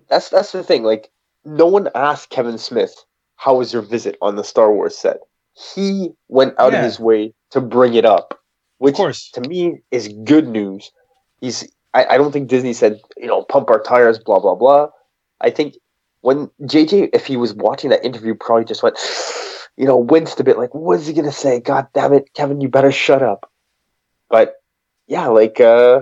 [0.08, 0.82] that's that's the thing.
[0.82, 1.12] Like
[1.44, 2.92] no one asked Kevin Smith,
[3.36, 5.18] "How was your visit on the Star Wars set?"
[5.54, 6.80] He went out yeah.
[6.80, 8.41] of his way to bring it up,
[8.82, 10.90] which to me is good news.
[11.40, 11.72] He's.
[11.94, 14.88] I, I don't think Disney said, you know, pump our tires, blah blah blah.
[15.40, 15.74] I think
[16.20, 18.98] when JJ, if he was watching that interview, probably just went
[19.76, 21.60] you know, winced a bit, like, what is he gonna say?
[21.60, 23.48] God damn it, Kevin, you better shut up.
[24.28, 24.54] But
[25.06, 26.00] yeah, like uh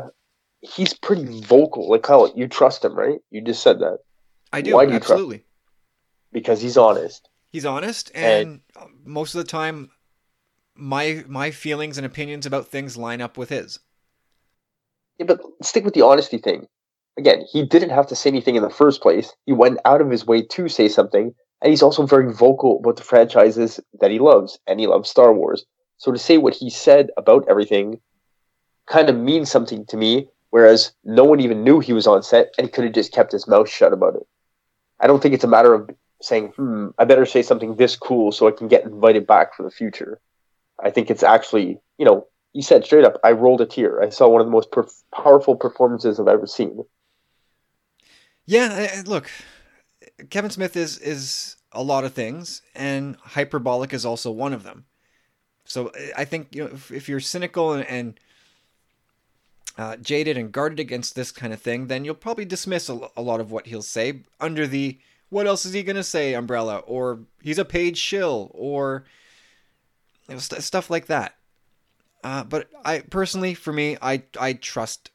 [0.63, 1.91] he's pretty vocal.
[1.91, 3.19] Like Kyle, you trust him, right?
[3.31, 3.99] You just said that.
[4.55, 4.75] I do.
[4.75, 5.39] Why do you absolutely.
[5.39, 5.47] trust him?
[6.33, 7.29] Because he's honest.
[7.53, 9.91] He's honest, and, and most of the time,
[10.81, 13.81] my my feelings and opinions about things line up with his.
[15.19, 16.67] Yeah, but stick with the honesty thing.
[17.19, 19.35] Again, he didn't have to say anything in the first place.
[19.45, 22.97] He went out of his way to say something, and he's also very vocal about
[22.97, 25.67] the franchises that he loves, and he loves Star Wars.
[25.99, 28.01] So to say what he said about everything
[28.87, 32.55] kind of means something to me, whereas no one even knew he was on set,
[32.57, 34.27] and he could have just kept his mouth shut about it.
[35.01, 35.91] I don't think it's a matter of
[36.23, 39.63] saying, hmm, I better say something this cool so I can get invited back for
[39.63, 40.21] the future.
[40.83, 44.03] I think it's actually, you know, you said straight up, I rolled a tear.
[44.03, 44.69] I saw one of the most
[45.15, 46.85] powerful performances I've ever seen.
[48.47, 49.31] Yeah, look,
[50.31, 54.87] Kevin Smith is is a lot of things, and hyperbolic is also one of them.
[55.65, 58.21] So I think you know if, if you're cynical and, and
[59.79, 63.23] uh, jaded and guarded against this kind of thing, then you'll probably dismiss a, a
[63.23, 67.21] lot of what he'll say under the "what else is he gonna say" umbrella, or
[67.41, 69.05] he's a paid shill, or
[70.31, 71.35] you know, st- stuff like that.
[72.23, 75.11] Uh, but I personally, for me, I I trust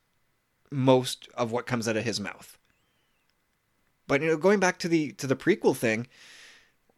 [0.70, 2.58] most of what comes out of his mouth.
[4.08, 6.08] But you know, going back to the to the prequel thing,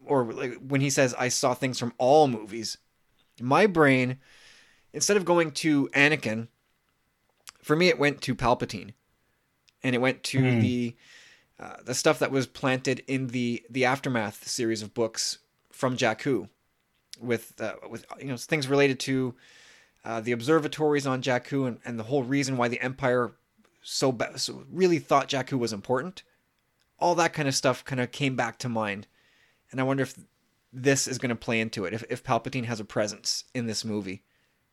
[0.05, 2.77] or like when he says I saw things from all movies,
[3.39, 4.17] my brain,
[4.93, 6.47] instead of going to Anakin,
[7.61, 8.93] for me it went to Palpatine,
[9.83, 10.61] and it went to mm.
[10.61, 10.95] the
[11.59, 15.39] uh, the stuff that was planted in the the aftermath series of books
[15.71, 16.49] from Jakku,
[17.19, 19.35] with uh, with you know things related to
[20.05, 23.33] uh, the observatories on Jakku and, and the whole reason why the Empire
[23.81, 26.23] so, ba- so really thought Jakku was important
[26.99, 29.07] all that kind of stuff kind of came back to mind.
[29.71, 30.15] And I wonder if
[30.71, 31.93] this is going to play into it.
[31.93, 34.23] If, if Palpatine has a presence in this movie,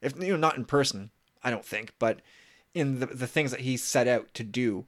[0.00, 1.10] if you know, not in person,
[1.42, 2.20] I don't think, but
[2.72, 4.86] in the the things that he set out to do.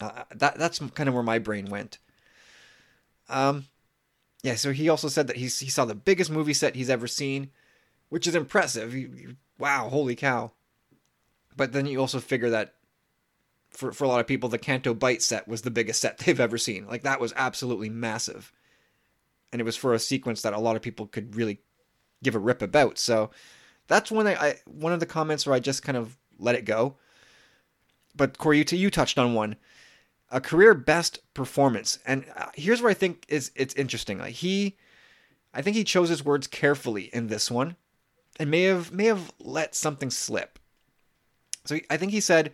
[0.00, 1.98] Uh, that that's kind of where my brain went.
[3.28, 3.66] Um,
[4.44, 4.54] yeah.
[4.56, 7.50] So he also said that he he saw the biggest movie set he's ever seen,
[8.10, 8.94] which is impressive.
[9.58, 10.52] wow, holy cow!
[11.56, 12.74] But then you also figure that
[13.70, 16.38] for, for a lot of people, the Canto Bight set was the biggest set they've
[16.38, 16.86] ever seen.
[16.86, 18.52] Like that was absolutely massive.
[19.50, 21.60] And it was for a sequence that a lot of people could really
[22.22, 22.98] give a rip about.
[22.98, 23.30] So
[23.88, 26.66] that's one I, I one of the comments where I just kind of let it
[26.66, 26.96] go.
[28.14, 29.56] But Corey, you, you touched on one,
[30.30, 34.18] a career best performance, and uh, here's where I think is it's interesting.
[34.18, 34.76] Like he,
[35.52, 37.76] I think he chose his words carefully in this one,
[38.38, 40.58] and may have may have let something slip.
[41.64, 42.52] So I think he said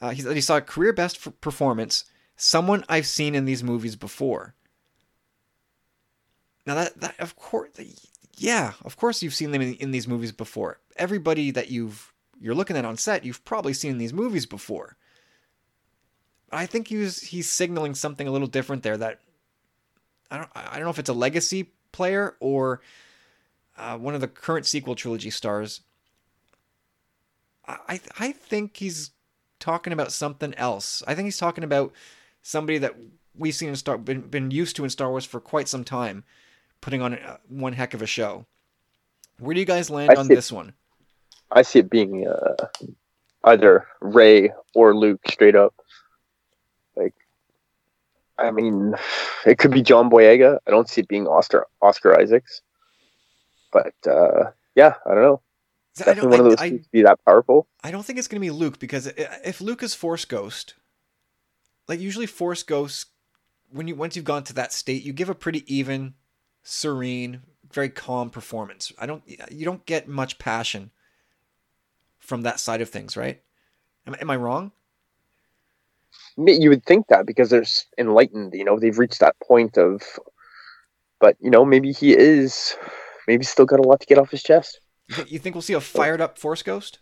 [0.00, 2.04] uh, he, he saw a career best performance,
[2.36, 4.54] someone I've seen in these movies before.
[6.66, 7.70] Now that that of course,
[8.36, 10.78] yeah, of course you've seen them in, in these movies before.
[10.96, 14.96] Everybody that you've you're looking at on set, you've probably seen these movies before.
[16.52, 18.96] I think he was he's signaling something a little different there.
[18.96, 19.20] That
[20.30, 22.80] I don't I don't know if it's a legacy player or
[23.76, 25.80] uh, one of the current sequel trilogy stars.
[27.66, 29.10] I I think he's
[29.58, 31.02] talking about something else.
[31.06, 31.92] I think he's talking about
[32.42, 32.94] somebody that
[33.36, 36.24] we've seen in Star been been used to in Star Wars for quite some time,
[36.80, 38.46] putting on a, one heck of a show.
[39.38, 40.74] Where do you guys land on this one?
[41.50, 42.66] I see it being uh,
[43.44, 45.74] either Rey or Luke straight up.
[48.38, 48.94] I mean,
[49.46, 50.58] it could be John Boyega.
[50.66, 52.60] I don't see it being Oscar Oscar Isaacs,
[53.72, 55.40] but uh, yeah, I don't know.
[55.98, 57.66] I Definitely don't, one of those I- to be that powerful.
[57.82, 60.74] I don't think it's going to be Luke because if Luke is Force Ghost,
[61.88, 63.06] like usually Force Ghosts,
[63.70, 66.14] when you once you've gone to that state, you give a pretty even,
[66.62, 67.40] serene,
[67.72, 68.92] very calm performance.
[68.98, 70.90] I don't you don't get much passion
[72.18, 73.40] from that side of things, right?
[74.06, 74.72] Am, am I wrong?
[76.36, 77.64] Ma- You would think that because they're
[77.98, 80.02] enlightened, you know, they've reached that point of.
[81.18, 82.76] But you know, maybe he is.
[83.26, 84.80] Maybe still got a lot to get off his chest.
[85.26, 86.98] You think, we'll see a fired up Force Ghost?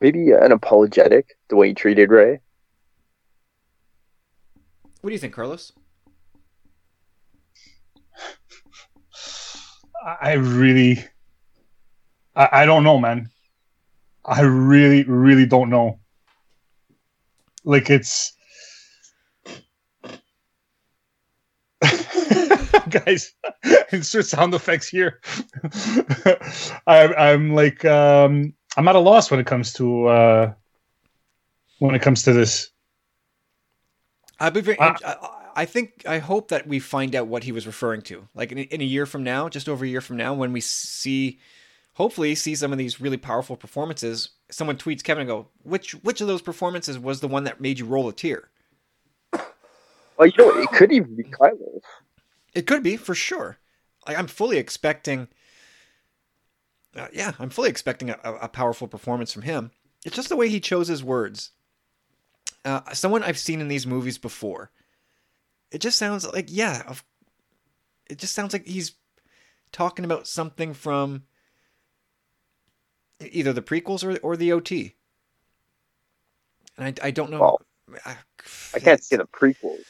[0.00, 2.40] Maybe an apologetic the way he treated Rey.
[5.00, 5.72] What do you think, Carlos?
[10.04, 11.04] I I really,
[12.34, 13.30] I, I don't know, man.
[14.24, 15.98] I really, really don't know.
[17.64, 18.32] Like it's,
[22.88, 23.32] guys,
[23.92, 25.20] insert sound effects here.
[26.86, 30.52] I'm, I'm like, um, I'm at a loss when it comes to, uh,
[31.78, 32.70] when it comes to this.
[34.40, 34.80] I'd be very.
[34.80, 35.16] I,
[35.54, 38.28] I think I hope that we find out what he was referring to.
[38.34, 40.60] Like in, in a year from now, just over a year from now, when we
[40.60, 41.38] see,
[41.94, 44.30] hopefully, see some of these really powerful performances.
[44.50, 47.78] Someone tweets Kevin and go, "Which which of those performances was the one that made
[47.78, 48.50] you roll a tear?"
[50.18, 51.80] Well, you know, it could even be Kylo.
[52.54, 53.58] It could be for sure.
[54.06, 55.28] Like I'm fully expecting.
[56.94, 59.70] Uh, yeah, I'm fully expecting a, a powerful performance from him.
[60.04, 61.52] It's just the way he chose his words.
[62.64, 64.70] Uh, someone I've seen in these movies before.
[65.70, 66.82] It just sounds like yeah.
[66.86, 67.02] Of,
[68.10, 68.92] it just sounds like he's
[69.72, 71.22] talking about something from
[73.30, 74.96] either the prequels or or the OT.
[76.78, 77.40] And I, I don't know.
[77.40, 77.62] Well,
[78.04, 78.16] I,
[78.74, 79.84] I can't see the prequels.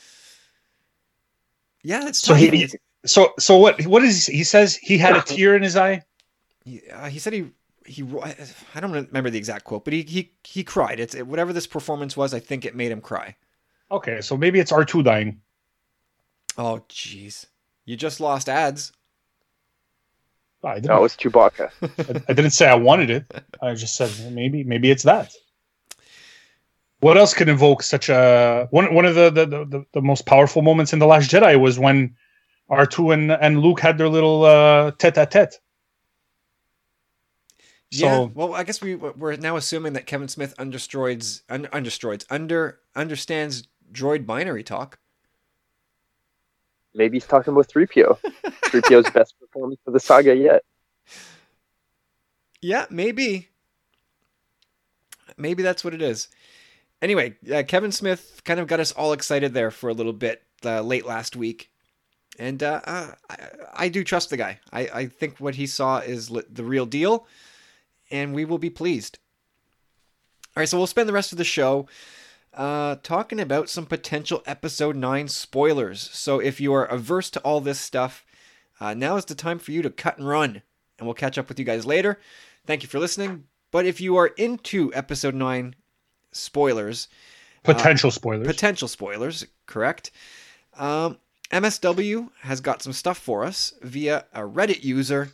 [1.83, 2.41] Yeah, it's So tough.
[2.53, 2.68] he,
[3.05, 6.03] so, so what, what is, he says he had a tear in his eye.
[6.64, 7.47] He, uh, he said he
[7.85, 8.37] he I
[8.74, 11.01] I don't remember the exact quote, but he he he cried.
[11.01, 12.33] It's it, whatever this performance was.
[12.35, 13.37] I think it made him cry.
[13.91, 14.20] Okay.
[14.20, 15.41] So maybe it's R2 dying.
[16.57, 17.47] Oh jeez,
[17.85, 18.93] you just lost ads.
[20.65, 21.71] I didn't, No, it's Chewbacca.
[21.83, 23.25] I, I didn't say I wanted it.
[23.61, 25.33] I just said maybe maybe it's that.
[27.01, 28.95] What else could invoke such a one?
[28.95, 32.15] One of the the, the, the most powerful moments in the Last Jedi was when
[32.69, 35.59] R two and and Luke had their little uh, tete a tete.
[37.91, 38.29] So yeah.
[38.33, 43.69] Well, I guess we we're now assuming that Kevin Smith understroids un, understroids under understands
[43.93, 44.99] droid binary talk.
[46.95, 48.18] Maybe he's talking about 3PO.
[48.45, 50.62] 3PO's best performance of the saga yet.
[52.61, 53.49] Yeah, maybe.
[55.36, 56.28] Maybe that's what it is.
[57.01, 60.43] Anyway, uh, Kevin Smith kind of got us all excited there for a little bit
[60.64, 61.70] uh, late last week.
[62.38, 63.36] And uh, uh, I,
[63.74, 64.61] I do trust the guy.
[64.72, 67.26] I, I think what he saw is li- the real deal,
[68.11, 69.18] and we will be pleased.
[70.57, 71.88] All right, so we'll spend the rest of the show
[72.55, 76.11] uh, talking about some potential episode 9 spoilers.
[76.13, 78.25] So if you are averse to all this stuff,
[78.81, 80.63] uh, now is the time for you to cut and run.
[80.99, 82.19] And we'll catch up with you guys later.
[82.67, 83.45] Thank you for listening.
[83.71, 85.75] But if you are into episode 9
[86.31, 87.09] spoilers,
[87.63, 88.47] potential spoilers.
[88.47, 90.11] potential spoilers, correct?
[90.77, 91.19] Um,
[91.51, 95.31] MSW has got some stuff for us via a Reddit user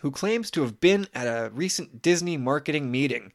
[0.00, 3.32] who claims to have been at a recent Disney marketing meeting.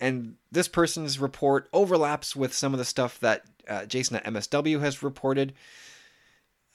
[0.00, 4.80] And this person's report overlaps with some of the stuff that uh, Jason at MSW
[4.80, 5.54] has reported.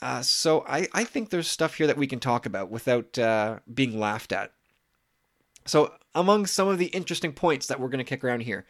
[0.01, 3.59] Uh, so I, I think there's stuff here that we can talk about without uh,
[3.73, 4.51] being laughed at.
[5.65, 8.65] So among some of the interesting points that we're going to kick around here.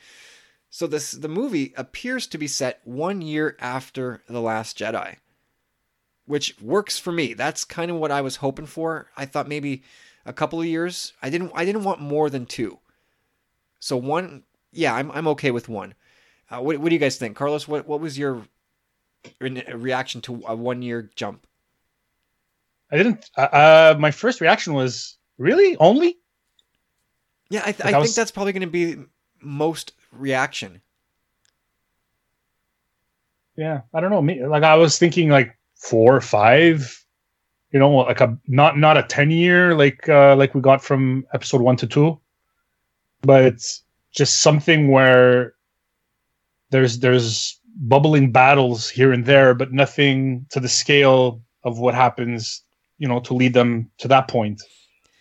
[0.69, 5.17] So this the movie appears to be set one year after The Last Jedi.
[6.25, 7.33] Which works for me.
[7.33, 9.09] That's kind of what I was hoping for.
[9.17, 9.83] I thought maybe
[10.25, 11.13] a couple of years.
[11.21, 12.79] I didn't I didn't want more than two.
[13.83, 15.93] So one yeah, I'm I'm okay with one.
[16.49, 17.35] Uh, what, what do you guys think?
[17.35, 18.43] Carlos, what, what was your
[19.41, 21.45] reaction to a one year jump?
[22.91, 23.29] I didn't.
[23.37, 26.17] Uh, uh, my first reaction was really only.
[27.49, 28.97] Yeah, I, th- Like, I I think that's probably going to be
[29.41, 30.81] most reaction.
[33.57, 34.21] Yeah, I don't know.
[34.21, 37.03] Me, like I was thinking like four or five.
[37.71, 41.25] You know, like a not not a ten year like uh like we got from
[41.33, 42.19] episode one to two,
[43.23, 43.83] but it's
[44.15, 45.53] just something where
[46.71, 52.63] there's there's bubbling battles here and there, but nothing to the scale of what happens.
[52.99, 54.61] You know, to lead them to that point.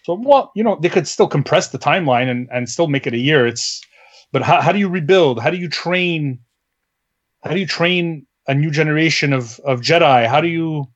[0.05, 3.15] So well, you know, they could still compress the timeline and, and still make it
[3.15, 3.47] a year.
[3.47, 3.81] It's
[4.33, 5.41] but how, how do you rebuild?
[5.41, 6.41] How do you train
[7.45, 10.29] how do you train a new generation of, of Jedi?
[10.29, 10.87] How do you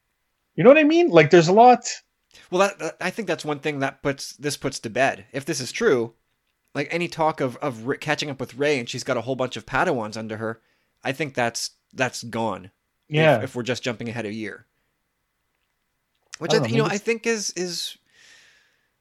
[0.55, 1.09] you know what I mean?
[1.09, 1.87] Like there's a lot
[2.51, 5.27] Well, that, I think that's one thing that puts this puts to bed.
[5.33, 6.15] If this is true,
[6.77, 9.57] like any talk of of catching up with Rey and she's got a whole bunch
[9.57, 10.61] of Padawans under her,
[11.03, 12.67] I think that's that's gone.
[13.09, 13.43] if- Yeah.
[13.43, 14.67] If, we're just jumping ahead a year,
[16.39, 17.97] which I I, you know I think is is,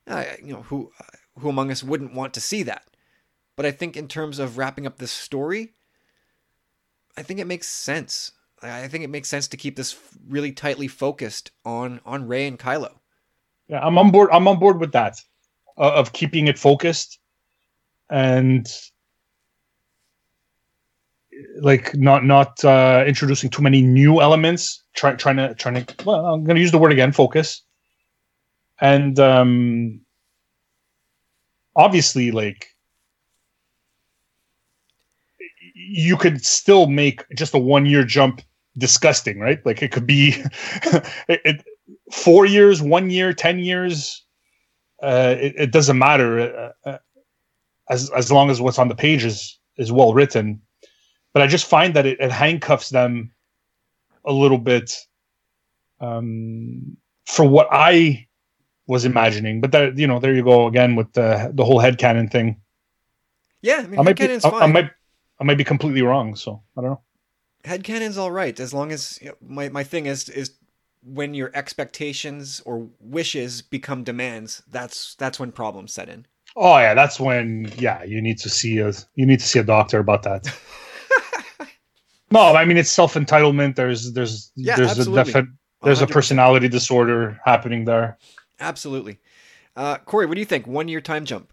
[0.07, 0.91] uh, you know who
[1.39, 2.83] who among us wouldn't want to see that,
[3.55, 5.73] but I think in terms of wrapping up this story,
[7.17, 8.31] I think it makes sense.
[8.61, 9.97] I I think it makes sense to keep this
[10.27, 12.99] really tightly focused on on Rey and Kylo.
[13.67, 14.29] Yeah, I'm on board.
[14.31, 15.19] I'm on board with that,
[15.77, 17.19] uh, of keeping it focused,
[18.09, 18.67] and
[21.59, 24.83] like not not uh, introducing too many new elements.
[24.95, 26.05] Try, trying to trying to.
[26.05, 27.11] Well, I'm going to use the word again.
[27.11, 27.61] Focus,
[28.79, 30.01] and um,
[31.75, 32.67] obviously, like
[35.73, 38.41] you could still make just a one year jump
[38.77, 39.65] disgusting, right?
[39.65, 40.35] Like it could be
[41.27, 41.65] it, it
[42.11, 44.23] four years, one year, ten years.
[45.03, 46.39] Uh, it, it doesn't matter
[46.85, 46.97] uh, uh,
[47.89, 50.61] as as long as what's on the page is is well written.
[51.33, 53.31] But I just find that it, it handcuffs them
[54.23, 54.93] a little bit
[55.99, 58.27] um, for what I
[58.87, 59.61] was imagining.
[59.61, 62.61] But that you know, there you go again with the the whole head canon thing.
[63.61, 64.63] Yeah, I mean, I might be headcanon's I, fine.
[64.63, 64.91] I might
[65.39, 66.35] I might be completely wrong.
[66.35, 67.01] So I don't know.
[67.63, 70.51] Head canon's all right as long as you know, my my thing is is
[71.03, 74.63] when your expectations or wishes become demands.
[74.67, 76.25] That's that's when problems set in.
[76.55, 79.63] Oh yeah, that's when yeah you need to see a you need to see a
[79.63, 80.47] doctor about that.
[82.31, 83.75] no, I mean it's self entitlement.
[83.75, 85.21] There's there's Yeah, there's absolutely.
[85.21, 85.51] a defi-
[85.83, 86.11] there's a 100%.
[86.11, 88.17] personality disorder happening there.
[88.59, 89.19] Absolutely.
[89.75, 90.65] Uh, Corey, what do you think?
[90.65, 91.51] One year time jump.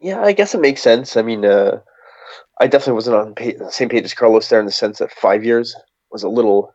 [0.00, 1.16] Yeah, I guess it makes sense.
[1.16, 1.80] I mean, uh,
[2.60, 5.12] I definitely wasn't on pa- the same page as Carlos there in the sense that
[5.12, 5.74] five years
[6.10, 6.74] was a little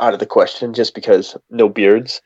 [0.00, 2.20] out of the question just because no beards.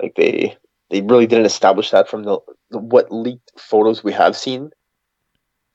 [0.00, 0.56] Like they
[0.90, 4.70] they really didn't establish that from the, the what leaked photos we have seen.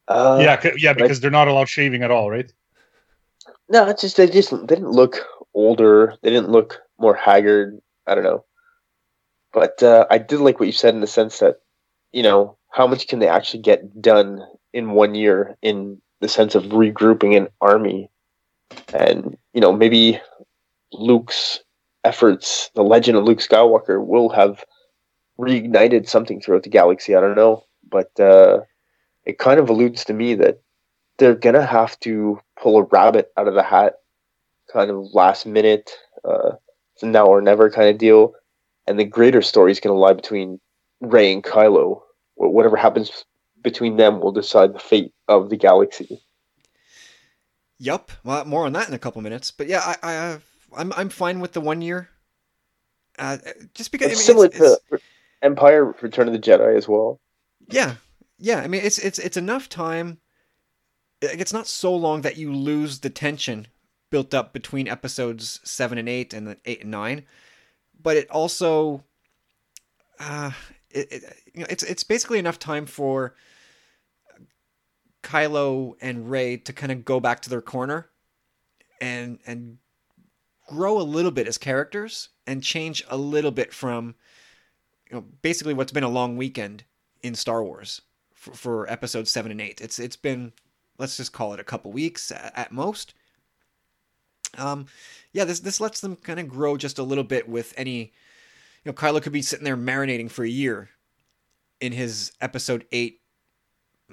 [0.07, 2.51] Uh, yeah, yeah, I- because they're not allowed shaving at all, right?
[3.69, 6.15] No, it's just they just they didn't look older.
[6.21, 7.79] They didn't look more haggard.
[8.05, 8.45] I don't know.
[9.53, 11.61] But uh, I did like what you said in the sense that,
[12.11, 14.41] you know, how much can they actually get done
[14.73, 18.09] in one year in the sense of regrouping an army,
[18.93, 20.19] and you know maybe
[20.91, 21.61] Luke's
[22.03, 24.63] efforts, the legend of Luke Skywalker, will have
[25.39, 27.15] reignited something throughout the galaxy.
[27.15, 28.61] I don't know, but uh,
[29.25, 30.61] it kind of alludes to me that
[31.17, 33.95] they're gonna have to pull a rabbit out of the hat,
[34.71, 35.91] kind of last minute,
[36.23, 36.51] uh,
[36.93, 38.33] it's now or never kind of deal,
[38.87, 40.59] and the greater story is gonna lie between
[41.01, 42.01] Rey and Kylo.
[42.35, 43.25] Whatever happens
[43.61, 46.21] between them will decide the fate of the galaxy.
[47.77, 48.11] Yup.
[48.23, 49.51] Well, more on that in a couple minutes.
[49.51, 50.37] But yeah, I, I
[50.77, 52.09] I'm I'm fine with the one year.
[53.17, 53.37] Uh,
[53.73, 54.99] just because It's I mean, similar it's- it's- to
[55.41, 57.19] Empire: Return of the Jedi as well.
[57.69, 57.95] Yeah,
[58.37, 58.59] yeah.
[58.59, 60.19] I mean, it's it's it's enough time.
[61.21, 63.67] It's not so long that you lose the tension
[64.11, 67.25] built up between episodes seven and eight, and then eight and nine.
[68.01, 69.03] But it also,
[70.19, 70.51] uh,
[70.89, 71.23] it, it
[71.53, 73.35] you know, it's it's basically enough time for
[75.23, 78.09] Kylo and Rey to kind of go back to their corner,
[79.01, 79.77] and and
[80.67, 84.15] grow a little bit as characters, and change a little bit from
[85.09, 86.83] you know, basically what's been a long weekend
[87.21, 88.01] in Star Wars
[88.33, 89.81] for, for episodes seven and eight.
[89.81, 90.53] It's it's been
[90.97, 93.13] let's just call it a couple weeks at, most.
[94.57, 94.85] Um,
[95.33, 98.11] yeah, this this lets them kind of grow just a little bit with any, you
[98.85, 100.89] know, Kylo could be sitting there marinating for a year
[101.81, 103.19] in his episode eight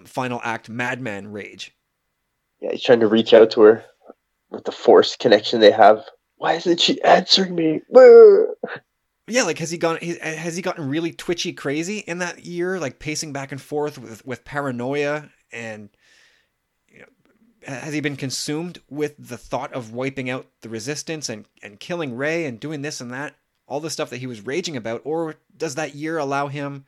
[0.04, 1.76] final act madman rage.
[2.60, 3.84] Yeah, he's trying to reach out to her
[4.50, 6.04] with the Force connection they have.
[6.36, 7.80] Why isn't she answering me?
[9.32, 9.96] Yeah, like has he gone?
[9.96, 12.78] Has he gotten really twitchy, crazy in that year?
[12.78, 15.88] Like pacing back and forth with with paranoia, and
[17.66, 22.14] has he been consumed with the thought of wiping out the resistance and and killing
[22.14, 23.36] Rey and doing this and that,
[23.66, 26.84] all the stuff that he was raging about, or does that year allow him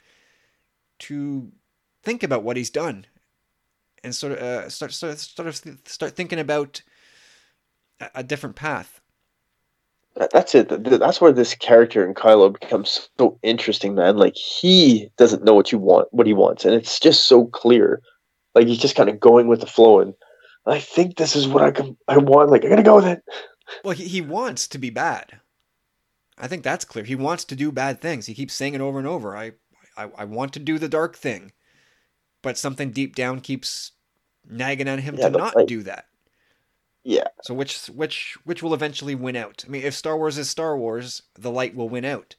[0.99, 1.51] to
[2.03, 3.07] think about what he's done
[4.03, 5.57] and sort of uh, start sort of
[5.87, 6.83] start thinking about
[8.15, 9.01] a different path?
[10.17, 10.69] That- That's it.
[10.69, 14.17] That's where this character in Kylo becomes so interesting, man.
[14.17, 18.01] Like he doesn't know what you want, what he wants, and it's just so clear.
[18.55, 20.15] Like he's just kind of going with the flow, and
[20.67, 22.51] I think this is what I can, I want.
[22.51, 23.23] Like I'm gonna go with it.
[23.83, 25.41] Well, he, he wants to be bad.
[26.39, 27.05] I think that's clear.
[27.05, 28.27] He wants to do bad things.
[28.27, 29.37] He keeps saying it over and over.
[29.37, 29.53] I,
[29.97, 31.53] I, I want to do the dark thing,
[32.43, 33.93] but something deep down keeps
[34.49, 36.07] nagging at him Yeah, to not like- do that.
[37.05, 39.63] Yeah, So which which which will eventually win out?
[39.67, 42.35] I mean, if Star Wars is Star Wars, the light will win out.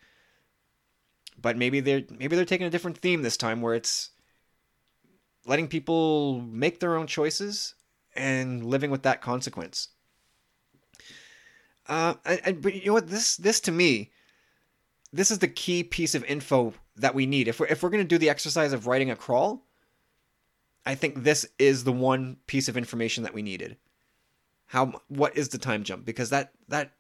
[1.40, 4.10] But maybe they're maybe they're taking a different theme this time, where it's
[5.46, 7.76] letting people make their own choices
[8.16, 9.90] and living with that consequence.
[11.88, 13.08] Uh, and, and- but you know what?
[13.08, 14.12] This this to me,
[15.14, 17.48] this is the key piece of info that we need.
[17.48, 19.64] If we're if we're gonna do the exercise of writing a crawl,
[20.86, 23.78] I think this is the one piece of information that we needed
[24.68, 26.06] how what is the time jump?
[26.06, 26.92] Because that that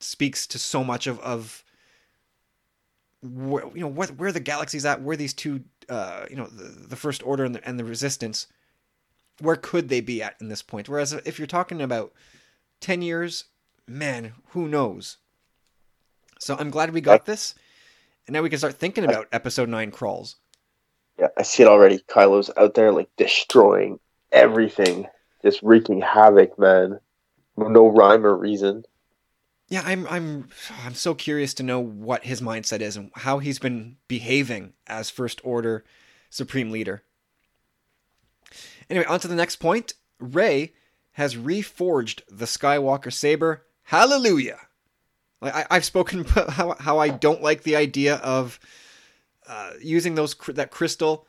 [0.00, 1.64] speaks to so much of of
[3.22, 6.86] where you know what where the galaxy's at where these two uh you know the,
[6.88, 8.46] the first order and the, and the resistance
[9.40, 10.88] where could they be at in this point?
[10.88, 12.12] Whereas if you're talking about
[12.80, 13.44] 10 years
[13.86, 15.18] man who knows?
[16.40, 17.54] So i'm glad we got this
[18.28, 20.36] and now we can start thinking about episode 9 crawls.
[21.18, 21.98] Yeah, I see it already.
[22.08, 23.98] Kylo's out there like destroying
[24.30, 25.06] everything,
[25.42, 27.00] just wreaking havoc, man.
[27.56, 28.84] No rhyme or reason.
[29.68, 30.48] Yeah, I'm I'm
[30.84, 35.10] I'm so curious to know what his mindset is and how he's been behaving as
[35.10, 35.84] First Order
[36.30, 37.02] Supreme Leader.
[38.88, 39.94] Anyway, on to the next point.
[40.18, 40.72] Rey
[41.12, 43.66] has reforged the Skywalker saber.
[43.82, 44.58] Hallelujah!
[45.42, 48.58] Like I, I've spoken about how how I don't like the idea of
[49.46, 51.26] uh, using those that crystal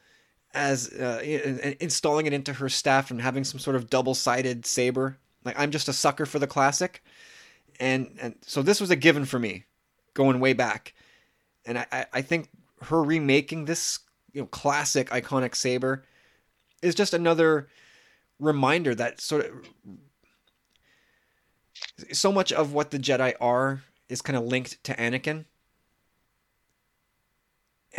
[0.54, 4.16] as uh, in- in- installing it into her staff and having some sort of double
[4.16, 5.18] sided saber.
[5.46, 7.04] Like I'm just a sucker for the classic.
[7.80, 9.66] And and so this was a given for me
[10.14, 10.94] going way back.
[11.66, 12.50] And i, I think
[12.84, 14.00] her remaking this
[14.34, 16.04] you know classic iconic saber
[16.82, 17.68] is just another
[18.40, 19.52] reminder that sort of
[22.12, 25.46] so much of what the jedi are is kind of linked to anakin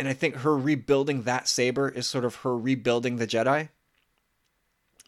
[0.01, 3.69] and i think her rebuilding that saber is sort of her rebuilding the jedi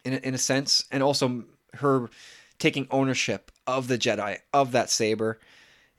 [0.04, 1.44] in a, in a sense and also
[1.74, 2.08] her
[2.58, 5.38] taking ownership of the Jedi of that saber,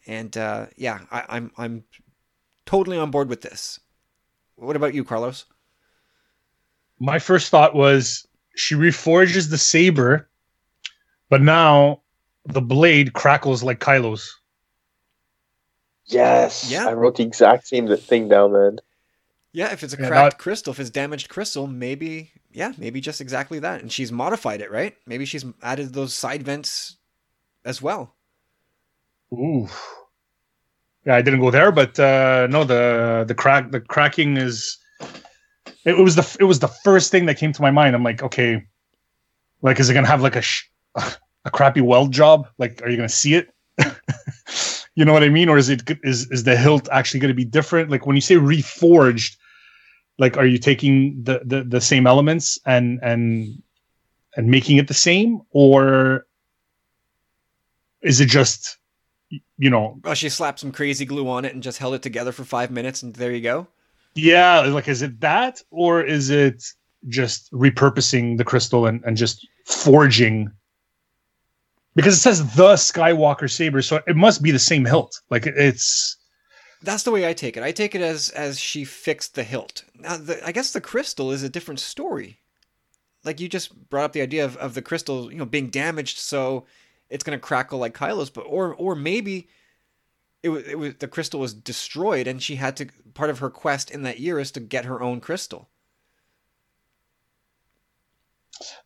[0.07, 1.83] and uh, yeah, I, I'm I'm
[2.65, 3.79] totally on board with this.
[4.55, 5.45] What about you, Carlos?
[6.99, 10.29] My first thought was she reforges the saber,
[11.29, 12.01] but now
[12.45, 14.39] the blade crackles like Kylo's.
[16.07, 16.87] Yes, Yeah.
[16.87, 18.79] I wrote the exact same thing down, man.
[19.51, 23.01] Yeah, if it's a Yeah, cracked not- crystal, if it's damaged crystal, maybe yeah, maybe
[23.01, 23.81] just exactly that.
[23.81, 24.95] And she's modified it, right?
[25.05, 26.97] Maybe she's added those side vents
[27.65, 28.15] as well.
[29.33, 29.67] Ooh.
[31.05, 34.77] Yeah, I didn't go there, but uh, no, the the crack the cracking is.
[35.85, 37.95] It was the it was the first thing that came to my mind.
[37.95, 38.65] I'm like, okay,
[39.61, 40.63] like is it gonna have like a sh-
[41.45, 42.47] a crappy weld job?
[42.57, 43.49] Like, are you gonna see it?
[44.95, 45.49] you know what I mean?
[45.49, 47.91] Or is it is is the hilt actually gonna be different?
[47.91, 49.35] Like when you say reforged,
[50.17, 53.61] like are you taking the the, the same elements and and
[54.35, 56.25] and making it the same, or
[58.01, 58.77] is it just
[59.57, 62.31] you know Well, she slapped some crazy glue on it and just held it together
[62.31, 63.67] for five minutes, and there you go.
[64.13, 66.63] Yeah, like is it that or is it
[67.09, 70.51] just repurposing the crystal and, and just forging?
[71.95, 75.21] Because it says the Skywalker saber, so it must be the same hilt.
[75.29, 76.17] Like it's
[76.81, 77.63] That's the way I take it.
[77.63, 79.85] I take it as as she fixed the hilt.
[79.95, 82.39] Now, the, I guess the crystal is a different story.
[83.23, 86.17] Like you just brought up the idea of, of the crystal, you know, being damaged,
[86.19, 86.65] so
[87.09, 88.29] it's gonna crackle like Kylo's.
[88.29, 89.47] But or or maybe
[90.43, 92.87] it was it was the crystal was destroyed, and she had to.
[93.13, 95.69] Part of her quest in that year is to get her own crystal.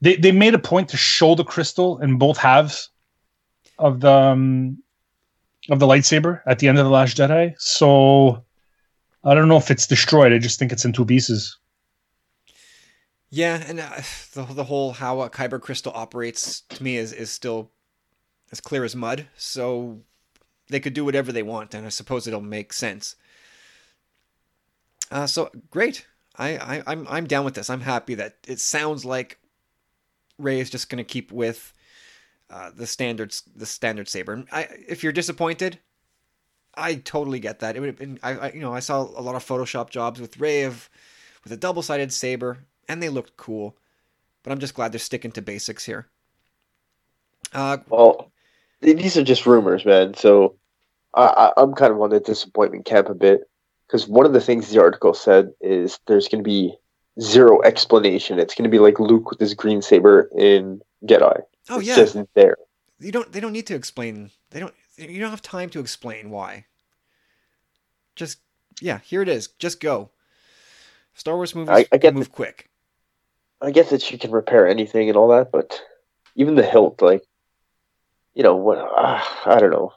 [0.01, 2.89] they they made a point to show the crystal in both halves
[3.79, 4.83] of the um,
[5.69, 7.53] of the lightsaber at the end of the Last Jedi.
[7.57, 8.43] So
[9.23, 10.33] I don't know if it's destroyed.
[10.33, 11.57] I just think it's in two pieces.
[13.29, 14.01] Yeah, and uh,
[14.33, 17.71] the the whole how a kyber crystal operates to me is is still
[18.51, 19.27] as clear as mud.
[19.37, 19.99] So
[20.69, 23.15] they could do whatever they want, and I suppose it'll make sense.
[25.11, 26.05] Uh, so great.
[26.35, 27.69] I, I I'm I'm down with this.
[27.69, 29.39] I'm happy that it sounds like
[30.37, 31.73] Rey is just going to keep with
[32.49, 34.43] uh, the standards the standard saber.
[34.51, 35.79] I, if you're disappointed,
[36.75, 37.75] I totally get that.
[37.75, 40.19] It would have been I, I you know I saw a lot of Photoshop jobs
[40.19, 40.89] with Rey of
[41.43, 43.77] with a double sided saber, and they looked cool.
[44.43, 46.07] But I'm just glad they're sticking to basics here.
[47.53, 48.31] Uh, Well,
[48.81, 50.13] these are just rumors, man.
[50.13, 50.55] So
[51.13, 53.49] I, I'm kind of on the disappointment camp a bit
[53.87, 56.75] because one of the things the article said is there's going to be
[57.19, 58.39] zero explanation.
[58.39, 61.41] It's going to be like Luke with his green saber in Jedi.
[61.69, 62.57] Oh it's yeah, just there.
[62.99, 64.31] you don't they don't need to explain.
[64.51, 66.65] They don't you don't have time to explain why.
[68.15, 68.39] just
[68.81, 69.47] yeah, here it is.
[69.59, 70.09] Just go.
[71.13, 72.69] Star Wars movies I- I get move quick.
[73.61, 75.81] I guess that she can repair anything and all that, but
[76.35, 77.23] even the hilt, like,
[78.33, 78.77] you know, what?
[78.77, 79.91] Uh, I don't know.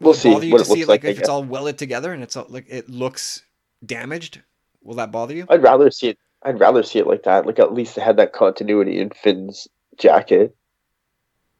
[0.00, 1.12] We'll see bother you what to it see looks like like.
[1.12, 3.42] If it's all welded together and it's all, like it looks
[3.84, 4.40] damaged?
[4.82, 5.44] Will that bother you?
[5.50, 6.18] I'd rather see it.
[6.42, 7.44] I'd rather see it like that.
[7.44, 9.68] Like at least it had that continuity in Finn's
[10.00, 10.56] jacket.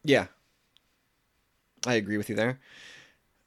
[0.03, 0.27] Yeah.
[1.85, 2.59] I agree with you there.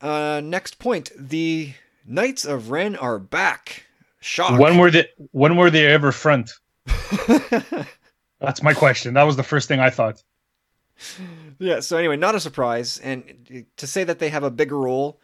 [0.00, 1.10] Uh, next point.
[1.16, 1.74] The
[2.06, 3.86] Knights of Ren are back.
[4.20, 4.58] Shock.
[4.58, 5.08] When were they?
[5.32, 6.50] When were they ever front?
[8.40, 9.14] That's my question.
[9.14, 10.22] That was the first thing I thought.
[11.58, 12.98] yeah, so anyway, not a surprise.
[12.98, 15.20] And to say that they have a bigger role,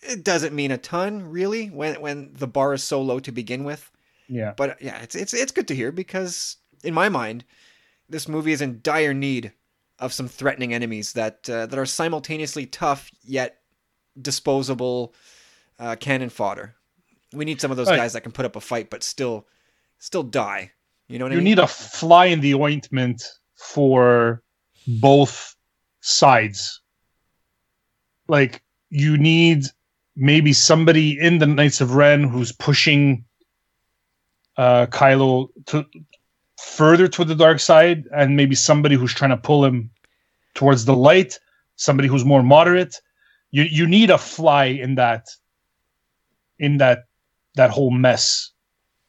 [0.00, 3.64] it doesn't mean a ton, really, when when the bar is so low to begin
[3.64, 3.90] with.
[4.28, 4.54] Yeah.
[4.56, 7.44] But yeah, it's it's it's good to hear because in my mind,
[8.08, 9.52] this movie is in dire need
[9.98, 13.58] of some threatening enemies that uh, that are simultaneously tough yet
[14.20, 15.14] disposable
[15.78, 16.74] uh, cannon fodder.
[17.32, 17.96] We need some of those Right.
[17.96, 19.46] guys that can put up a fight but still
[19.98, 20.72] still die.
[21.08, 21.46] You know what I mean?
[21.46, 21.56] You mean?
[21.56, 23.22] need a fly in the ointment
[23.54, 24.42] for
[24.86, 25.54] both
[26.00, 26.80] sides.
[28.28, 29.64] Like you need
[30.16, 33.24] maybe somebody in the Knights of Ren who's pushing
[34.56, 35.84] uh Kylo to
[36.58, 39.90] further to the dark side and maybe somebody who's trying to pull him
[40.54, 41.38] towards the light,
[41.76, 43.00] somebody who's more moderate.
[43.50, 45.28] You you need a fly in that
[46.58, 47.04] in that
[47.54, 48.50] that whole mess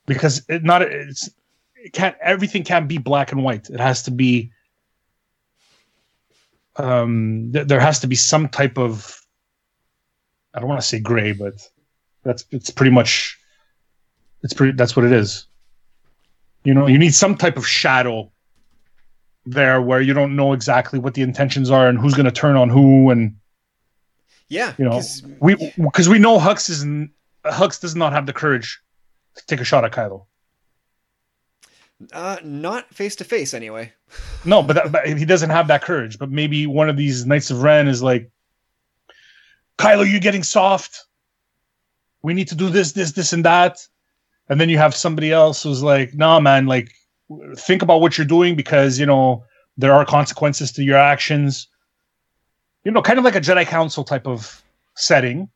[0.05, 1.29] because it not it's
[1.75, 3.69] it can't everything can't be black and white.
[3.69, 4.51] It has to be
[6.75, 9.21] um th- there has to be some type of
[10.53, 11.53] I don't want to say gray, but
[12.23, 13.37] that's it's pretty much
[14.43, 15.45] it's pretty that's what it is.
[16.63, 18.31] You know, you need some type of shadow
[19.45, 22.55] there where you don't know exactly what the intentions are and who's going to turn
[22.57, 23.35] on who and
[24.49, 26.83] yeah, you know, 'cause- we because we know Hux is
[27.45, 28.79] Hux does not have the courage
[29.35, 30.25] to take a shot at Kylo.
[32.13, 33.91] uh, not face to face anyway.
[34.45, 36.19] No, but, that, but he doesn't have that courage.
[36.19, 38.29] But maybe one of these Knights of Ren is like,
[39.79, 41.05] Kylo, you're getting soft.
[42.21, 43.79] We need to do this, this, this, and that.
[44.49, 46.93] And then you have somebody else who's like, nah, man, like,
[47.57, 49.43] think about what you're doing because, you know,
[49.77, 51.67] there are consequences to your actions.
[52.83, 54.63] You know, kind of like a Jedi Council type of
[54.95, 55.49] setting.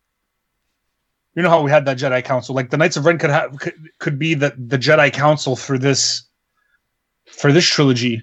[1.36, 2.54] You know how we had that Jedi Council?
[2.54, 5.78] Like the Knights of Ren could have could, could be the, the Jedi Council for
[5.78, 6.24] this
[7.32, 8.22] for this trilogy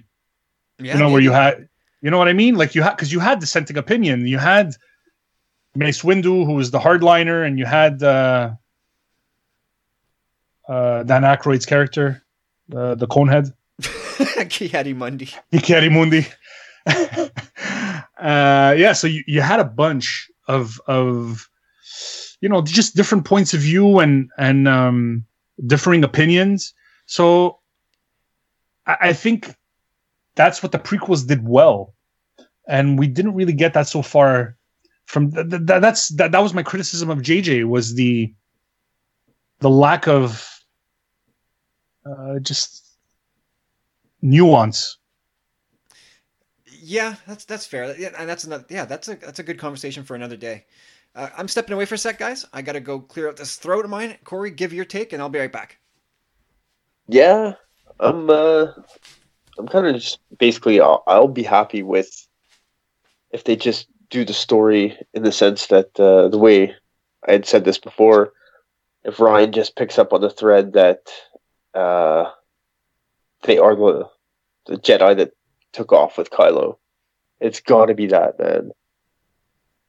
[0.79, 1.67] Yeah, you know where you had
[2.01, 4.75] you know what i mean like you had because you had dissenting opinion you had
[5.75, 8.51] mace windu who was the hardliner and you had uh
[10.69, 12.23] uh dan Aykroyd's character
[12.75, 13.51] uh, the conehead
[14.49, 15.25] Ki-Adi-Mundi.
[15.53, 16.27] Ikari Mundi.
[18.19, 21.49] uh, yeah, so you, you had a bunch of of
[22.41, 25.25] you know just different points of view and and um,
[25.67, 26.73] differing opinions.
[27.05, 27.59] So
[28.85, 29.55] I, I think
[30.35, 31.93] that's what the prequels did well,
[32.67, 34.55] and we didn't really get that so far.
[35.05, 38.33] From th- th- that's that, that was my criticism of JJ was the
[39.59, 40.58] the lack of
[42.09, 42.85] uh, just
[44.21, 44.97] nuance
[46.81, 47.97] Yeah, that's that's fair.
[47.97, 48.65] Yeah, and that's another.
[48.69, 50.65] Yeah, that's a that's a good conversation for another day.
[51.15, 52.45] Uh, I'm stepping away for a sec, guys.
[52.53, 54.17] I gotta go clear out this throat of mine.
[54.23, 55.79] Corey, give your take, and I'll be right back.
[57.07, 57.53] Yeah,
[57.99, 58.29] I'm.
[58.29, 58.67] Uh,
[59.57, 60.79] I'm kind of just basically.
[60.79, 62.27] I'll, I'll be happy with
[63.31, 66.73] if they just do the story in the sense that uh, the way
[67.27, 68.33] I had said this before.
[69.03, 71.09] If Rian just picks up on the thread that
[71.73, 72.31] uh,
[73.43, 74.09] they are the
[74.67, 75.31] the Jedi that
[75.73, 76.77] took off with Kylo,
[77.39, 78.71] it's got to be that man.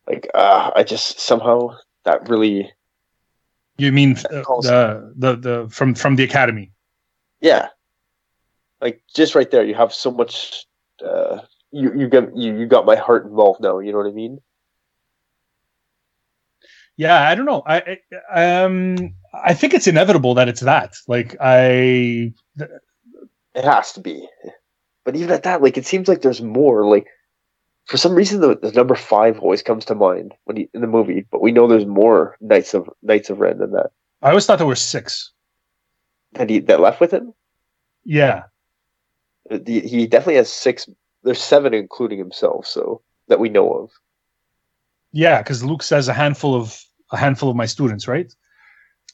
[0.06, 2.72] Like, uh, I just somehow that really,
[3.78, 6.72] You mean uh, the, the the from from the academy?
[7.40, 7.68] yeah,
[8.80, 10.66] like just right there, you have so much.
[11.04, 11.40] Uh,
[11.70, 13.78] you you got you you got my heart involved now.
[13.78, 14.40] You know what I mean?
[16.96, 17.62] Yeah, I don't know.
[17.66, 17.98] I,
[18.32, 20.94] I um I think it's inevitable that it's that.
[21.08, 22.32] Like I
[23.54, 24.28] It has to be.
[25.04, 26.86] But even at that, like it seems like there's more.
[26.86, 27.06] Like
[27.86, 30.86] for some reason, the, the number five always comes to mind when he, in the
[30.86, 31.26] movie.
[31.30, 33.90] But we know there's more Knights of Knights of Ren than that.
[34.22, 35.32] I always thought there were six.
[36.34, 37.32] That he that left with him.
[38.04, 38.44] Yeah,
[39.50, 40.88] Uh, He definitely has six.
[41.22, 42.66] There's seven, including himself.
[42.66, 43.90] So that we know of.
[45.12, 46.80] Yeah, because Luke says a handful of
[47.10, 48.32] a handful of my students, right?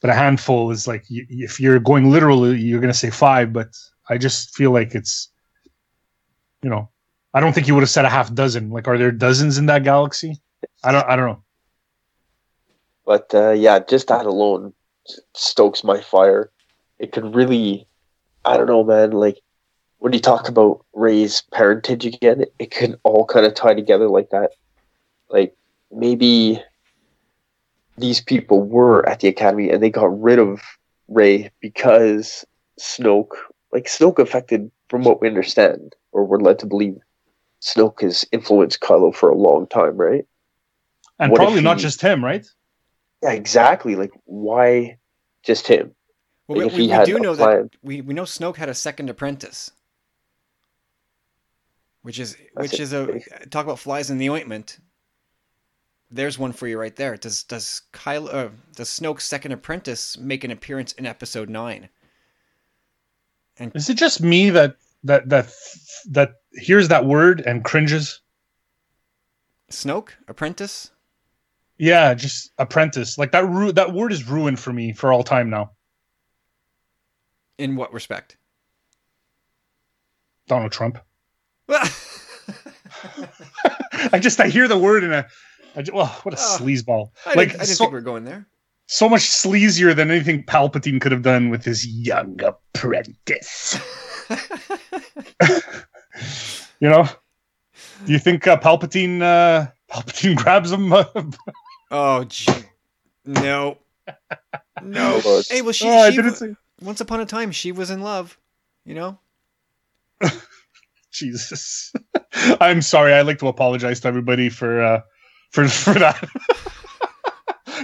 [0.00, 3.52] But a handful is like if you're going literally, you're gonna say five.
[3.52, 3.68] But
[4.08, 5.30] I just feel like it's,
[6.62, 6.90] you know,
[7.32, 8.70] I don't think you would have said a half dozen.
[8.70, 10.40] Like, are there dozens in that galaxy?
[10.84, 11.06] I don't.
[11.06, 11.42] I don't know.
[13.06, 14.74] But uh, yeah, just that alone
[15.34, 16.50] stokes my fire.
[16.98, 17.86] It could really,
[18.44, 19.12] I don't know, man.
[19.12, 19.40] Like
[19.98, 24.30] when you talk about Rey's parentage again, it could all kind of tie together like
[24.30, 24.50] that.
[25.30, 25.56] Like
[25.96, 26.62] maybe
[27.98, 30.60] these people were at the academy and they got rid of
[31.08, 32.44] Rey because
[32.78, 33.34] Snoke,
[33.72, 36.96] like Snoke affected, from what we understand or we're led to believe,
[37.62, 40.26] Snoke has influenced Kylo for a long time, right?
[41.18, 42.46] And What if probably not just him, right?
[43.22, 43.96] Yeah, exactly.
[43.96, 44.98] Like, why
[45.42, 45.94] just him?
[46.46, 47.62] Well, Like, we, if we, he we had do know plan.
[47.62, 49.70] that we, we know Snoke had a second apprentice,
[52.02, 53.20] which is That's which is a
[53.50, 54.78] talk about flies in the ointment.
[56.10, 57.16] There's one for you right there.
[57.16, 61.88] Does does Kylo uh, does Snoke's second apprentice make an appearance in Episode Nine?
[63.58, 65.52] And Is it just me that that that
[66.10, 68.20] that hears that word and cringes?
[69.70, 70.90] Snoke apprentice.
[71.78, 73.18] Yeah, just apprentice.
[73.18, 73.46] Like that.
[73.46, 75.72] Ru- that word is ruined for me for all time now.
[77.58, 78.36] In what respect?
[80.46, 80.98] Donald Trump.
[84.12, 85.24] I just I hear the word and I,
[85.76, 87.10] I just, well, what a Oh, sleazeball!
[87.26, 88.46] I like didn't, I didn't so, think we were going there.
[88.86, 93.78] so much sleazier than anything Palpatine could have done with his young apprentice.
[96.80, 97.04] you know?
[98.06, 100.92] Do you think uh, Palpatine uh, Palpatine grabs him?
[101.90, 102.52] Oh, gee.
[103.24, 103.78] no,
[104.82, 105.20] no.
[105.24, 106.56] Well, Hey, well, she, oh, she didn't w- say.
[106.80, 108.38] once upon a time she was in love.
[108.84, 109.18] You know.
[111.12, 111.92] Jesus.
[112.60, 113.12] I'm sorry.
[113.12, 115.00] I'd like to apologize to everybody for uh,
[115.56, 116.28] for for that.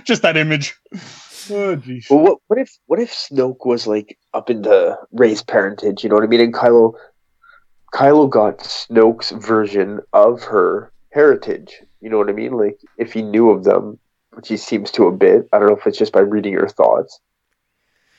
[0.04, 0.76] Just that image.
[1.50, 2.06] Oh, geez.
[2.08, 6.04] But what what if what if Snoke was like up into Rey's parentage?
[6.04, 6.40] You know what I mean?
[6.40, 6.94] And Kylo,
[7.94, 11.82] Kylo got Snoke's version of her heritage.
[12.00, 12.52] You know what I mean?
[12.52, 13.98] Like if he knew of them,
[14.32, 15.48] which he seems to a bit.
[15.52, 17.20] I don't know if it's just by reading her thoughts.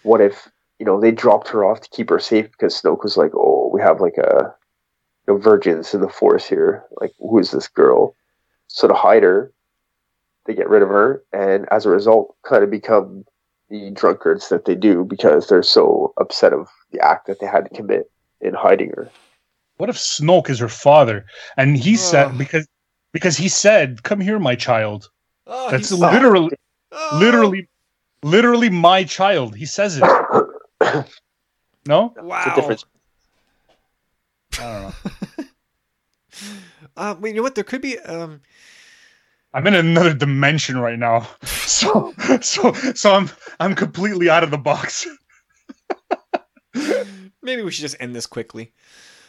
[0.02, 0.50] What if
[0.80, 3.70] you know they dropped her off to keep her safe because Snoke was like, "Oh,
[3.72, 4.54] we have like a
[5.28, 6.84] you know, vergence in the Force here.
[7.00, 8.16] Like, who is this girl?"
[8.68, 9.54] So to hide her,
[10.46, 13.24] they get rid of her, and as a result, kind of become
[13.70, 17.66] the drunkards that they do because they're so upset of the act that they had
[17.66, 18.12] to commit
[18.42, 19.10] in hiding her.
[19.78, 21.26] What if Snoke is her father?
[21.58, 22.68] And he said because
[23.12, 25.10] because he said, "Come here, my child."
[25.48, 26.56] Oh, That's literally
[26.92, 27.18] oh.
[27.20, 27.68] literally
[28.22, 29.56] literally my child.
[29.56, 31.06] He says it.
[31.86, 32.14] No?
[32.16, 32.46] Wow.
[32.46, 32.86] The difference.
[34.60, 34.84] I don't
[35.40, 35.46] know.
[36.96, 37.56] Uh, well, you know what?
[37.56, 37.98] There could be.
[38.00, 38.42] Um,
[39.54, 41.28] I'm in another dimension right now.
[41.74, 43.30] So so so I'm
[43.60, 45.08] I'm completely out of the box.
[47.42, 48.72] maybe we should just end this quickly.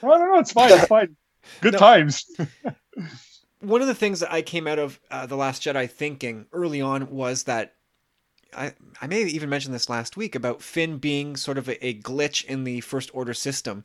[0.02, 1.16] I don't know, it's fine, it's fine.
[1.60, 1.78] Good No.
[1.78, 2.26] times.
[3.60, 6.80] One of the things that I came out of uh, the Last Jedi thinking early
[6.80, 7.74] on was that
[8.54, 11.86] I I may have even mentioned this last week about Finn being sort of a,
[11.86, 13.84] a glitch in the First Order system,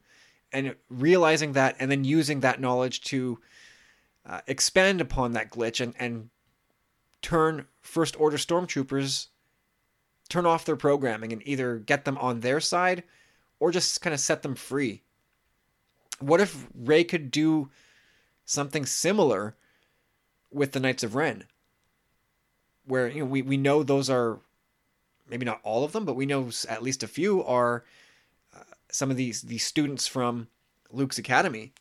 [0.52, 3.40] and realizing that, and then using that knowledge to
[4.30, 6.30] uh, expand upon that glitch and and
[7.22, 9.28] turn First Order stormtroopers
[10.30, 13.04] turn off their programming and either get them on their side
[13.60, 15.02] or just kind of set them free.
[16.20, 17.72] What if Rey could do
[18.46, 19.56] something similar
[20.52, 21.46] with the Knights of Ren?
[22.86, 24.40] Where you know we, we know those are
[25.28, 27.84] maybe not all of them, but we know at least a few are
[28.56, 30.48] uh, some of these these students from
[30.92, 31.74] Luke's academy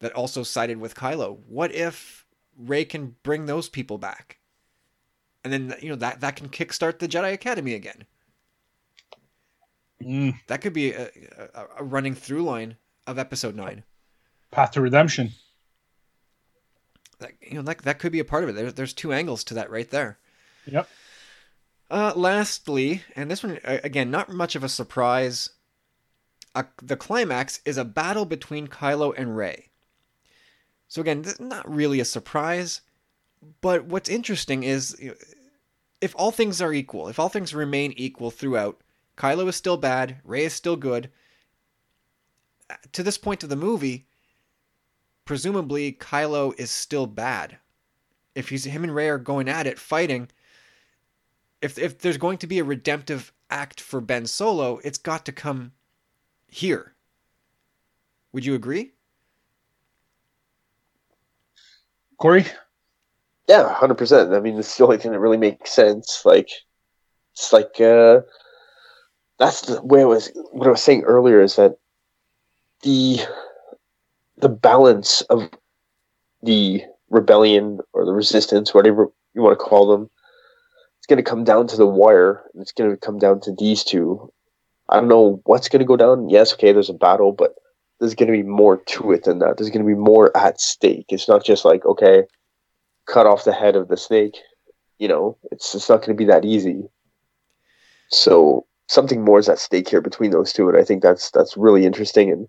[0.00, 1.38] that also sided with Kylo.
[1.46, 4.38] What if Rey can bring those people back?
[5.44, 8.04] And then you know that that can kickstart the Jedi Academy again.
[10.02, 11.10] Mm, That could be a,
[11.54, 13.84] a, a running through line of Episode Nine.
[14.50, 15.32] path to redemption.
[17.18, 18.54] That, you know, that, that could be a part of it.
[18.54, 20.18] There, there's two angles to that right there.
[20.66, 20.88] Yep.
[21.90, 25.50] Uh, lastly, and this one again, not much of a surprise.
[26.54, 29.69] Uh, the climax is a battle between Kylo and Rey.
[30.90, 32.80] So again, not really a surprise,
[33.60, 35.14] but what's interesting is you know,
[36.00, 38.80] if all things are equal, if all things remain equal throughout,
[39.16, 41.08] Kylo is still bad, Rey is still good.
[42.90, 44.08] To this point of the movie,
[45.24, 47.58] presumably Kylo is still bad.
[48.34, 50.28] If he's him and Rey are going at it, fighting,
[51.62, 55.32] if if there's going to be a redemptive act for Ben Solo, it's got to
[55.32, 55.70] come
[56.48, 56.94] here.
[58.32, 58.94] Would you agree?
[62.20, 62.44] Corey?
[63.48, 64.34] Yeah, hundred percent.
[64.34, 66.22] I mean, it's the only thing that really makes sense.
[66.24, 66.50] Like,
[67.32, 68.20] it's like uh,
[69.38, 70.30] that's the way I was.
[70.52, 71.76] What I was saying earlier is that
[72.82, 73.20] the
[74.36, 75.50] the balance of
[76.42, 80.10] the rebellion or the resistance, whatever you want to call them,
[80.98, 82.42] it's going to come down to the wire.
[82.52, 84.32] And it's going to come down to these two.
[84.88, 86.28] I don't know what's going to go down.
[86.28, 87.54] Yes, okay, there's a battle, but
[88.00, 89.56] there's going to be more to it than that.
[89.56, 91.06] There's going to be more at stake.
[91.10, 92.24] It's not just like okay,
[93.06, 94.36] cut off the head of the snake.
[94.98, 96.88] You know, it's it's not going to be that easy.
[98.08, 101.56] So something more is at stake here between those two, and I think that's that's
[101.56, 102.48] really interesting, and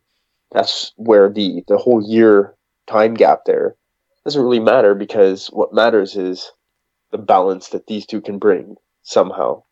[0.51, 2.55] that's where the the whole year
[2.87, 3.75] time gap there
[4.23, 6.51] doesn't really matter because what matters is
[7.11, 9.63] the balance that these two can bring somehow.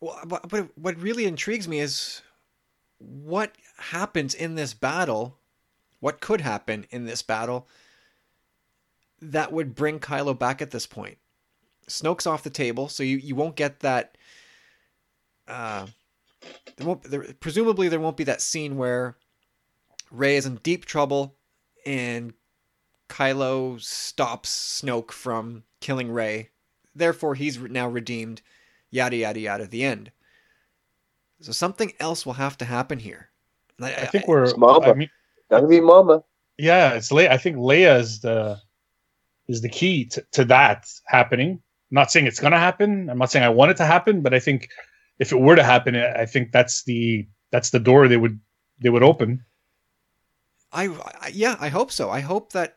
[0.00, 2.22] Well, but what really intrigues me is
[3.02, 5.38] what happens in this battle,
[6.00, 7.68] what could happen in this battle
[9.20, 11.18] that would bring Kylo back at this point.
[11.88, 14.16] Snoke's off the table, so you, you won't get that.
[15.46, 15.86] Uh,
[16.76, 19.16] there won't there, presumably there won't be that scene where
[20.10, 21.36] Rey is in deep trouble
[21.86, 22.34] and
[23.08, 26.50] Kylo stops Snoke from killing Rey.
[26.94, 28.42] Therefore, he's now redeemed.
[28.90, 29.66] Yada yada yada.
[29.66, 30.12] The end.
[31.42, 33.28] So something else will have to happen here.
[33.80, 34.54] I, I think we're.
[34.56, 34.86] Mama.
[34.86, 35.10] I mean,
[35.50, 36.22] gotta be Mama.
[36.56, 37.30] Yeah, it's Leia.
[37.30, 38.60] I think Leia is the
[39.48, 41.50] is the key to, to that happening.
[41.50, 43.10] I'm not saying it's gonna happen.
[43.10, 44.68] I'm not saying I want it to happen, but I think
[45.18, 48.38] if it were to happen, I think that's the that's the door they would
[48.80, 49.44] they would open.
[50.72, 50.88] I,
[51.20, 52.08] I yeah, I hope so.
[52.08, 52.76] I hope that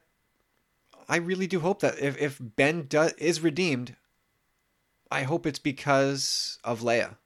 [1.08, 3.96] I really do hope that if if Ben does is redeemed,
[5.12, 7.18] I hope it's because of Leia.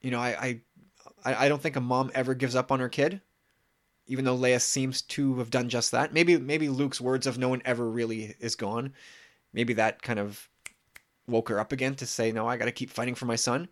[0.00, 0.60] You know, I,
[1.24, 3.20] I I don't think a mom ever gives up on her kid,
[4.06, 6.12] even though Leia seems to have done just that.
[6.12, 8.94] Maybe maybe Luke's words of no one ever really is gone.
[9.52, 10.48] Maybe that kind of
[11.26, 13.68] woke her up again to say, no, I got to keep fighting for my son.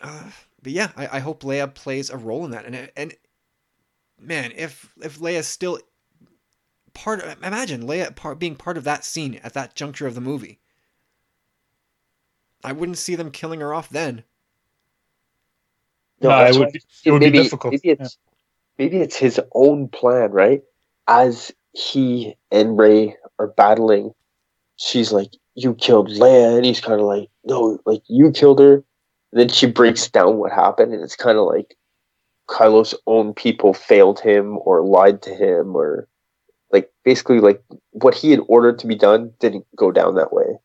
[0.00, 0.30] Uh,
[0.62, 2.66] but yeah, I, I hope Leia plays a role in that.
[2.66, 3.14] And and
[4.20, 5.78] man, if if Leia's still
[6.92, 10.20] part, of, imagine Leia part, being part of that scene at that juncture of the
[10.20, 10.60] movie.
[12.64, 14.24] I wouldn't see them killing her off then.
[16.20, 17.72] No, no it would be, it would maybe, be difficult.
[17.72, 18.18] Maybe it's
[18.78, 18.84] yeah.
[18.84, 20.62] maybe it's his own plan, right?
[21.08, 24.12] As he and Rey are battling,
[24.76, 28.74] she's like, "You killed Leia," and he's kind of like, "No, like you killed her."
[29.32, 31.76] And then she breaks down what happened, and it's kind of like
[32.48, 36.08] Kylo's own people failed him or lied to him or
[36.72, 40.58] like basically like what he had ordered to be done didn't go down that way.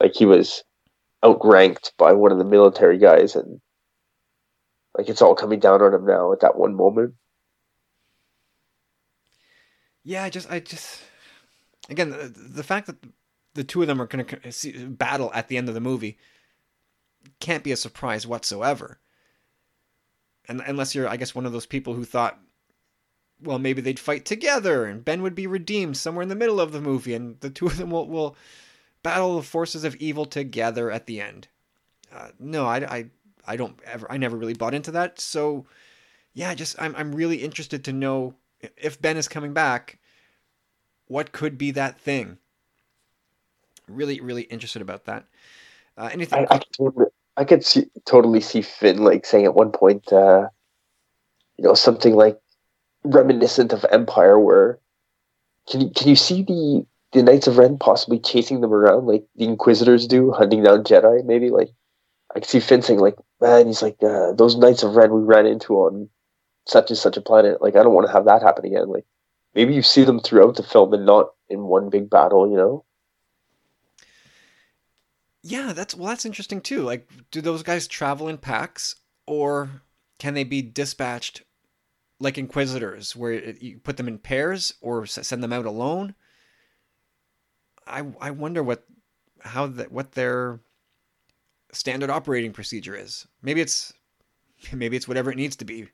[0.00, 0.64] Like he was
[1.24, 3.60] outranked by one of the military guys and
[4.96, 7.14] like it's all coming down on him now at that one moment.
[10.04, 11.00] Yeah, I just I just
[11.88, 12.96] again the, the fact that
[13.54, 16.18] the two of them are going to battle at the end of the movie
[17.38, 18.98] can't be a surprise whatsoever
[20.48, 22.38] and unless you're, I guess, one of those people who thought,
[23.40, 26.72] well, maybe they'd fight together and Ben would be redeemed somewhere in the middle of
[26.72, 28.36] the movie, and the two of them will, will
[29.02, 31.48] battle the forces of evil together at the end.
[32.14, 33.04] Uh, no, I, I,
[33.46, 35.20] I don't ever, I never really bought into that.
[35.20, 35.66] So,
[36.34, 38.34] yeah, just I'm, I'm really interested to know
[38.76, 39.98] if Ben is coming back.
[41.06, 42.38] What could be that thing?
[43.88, 45.24] Really, really interested about that.
[45.96, 46.46] Uh, anything?
[46.50, 46.60] I, I,
[47.36, 50.48] I could see totally see Finn like saying at one point, uh,
[51.56, 52.38] you know, something like
[53.04, 54.78] reminiscent of Empire, where
[55.68, 59.24] can you can you see the the Knights of Ren possibly chasing them around like
[59.36, 61.24] the Inquisitors do, hunting down Jedi?
[61.24, 61.70] Maybe like
[62.34, 65.46] I see Finn saying like, man, he's like uh, those Knights of Ren we ran
[65.46, 66.08] into on
[66.66, 67.60] such and such a planet.
[67.60, 68.88] Like I don't want to have that happen again.
[68.88, 69.04] Like
[69.54, 72.50] maybe you see them throughout the film and not in one big battle.
[72.50, 72.84] You know.
[75.42, 76.82] Yeah, that's well, that's interesting too.
[76.82, 78.94] Like, do those guys travel in packs,
[79.26, 79.82] or
[80.18, 81.42] can they be dispatched
[82.20, 86.14] like Inquisitors, where you put them in pairs or send them out alone?
[87.86, 88.84] I I wonder what
[89.40, 90.60] how that what their
[91.72, 93.26] standard operating procedure is.
[93.42, 93.92] Maybe it's
[94.72, 95.88] maybe it's whatever it needs to be.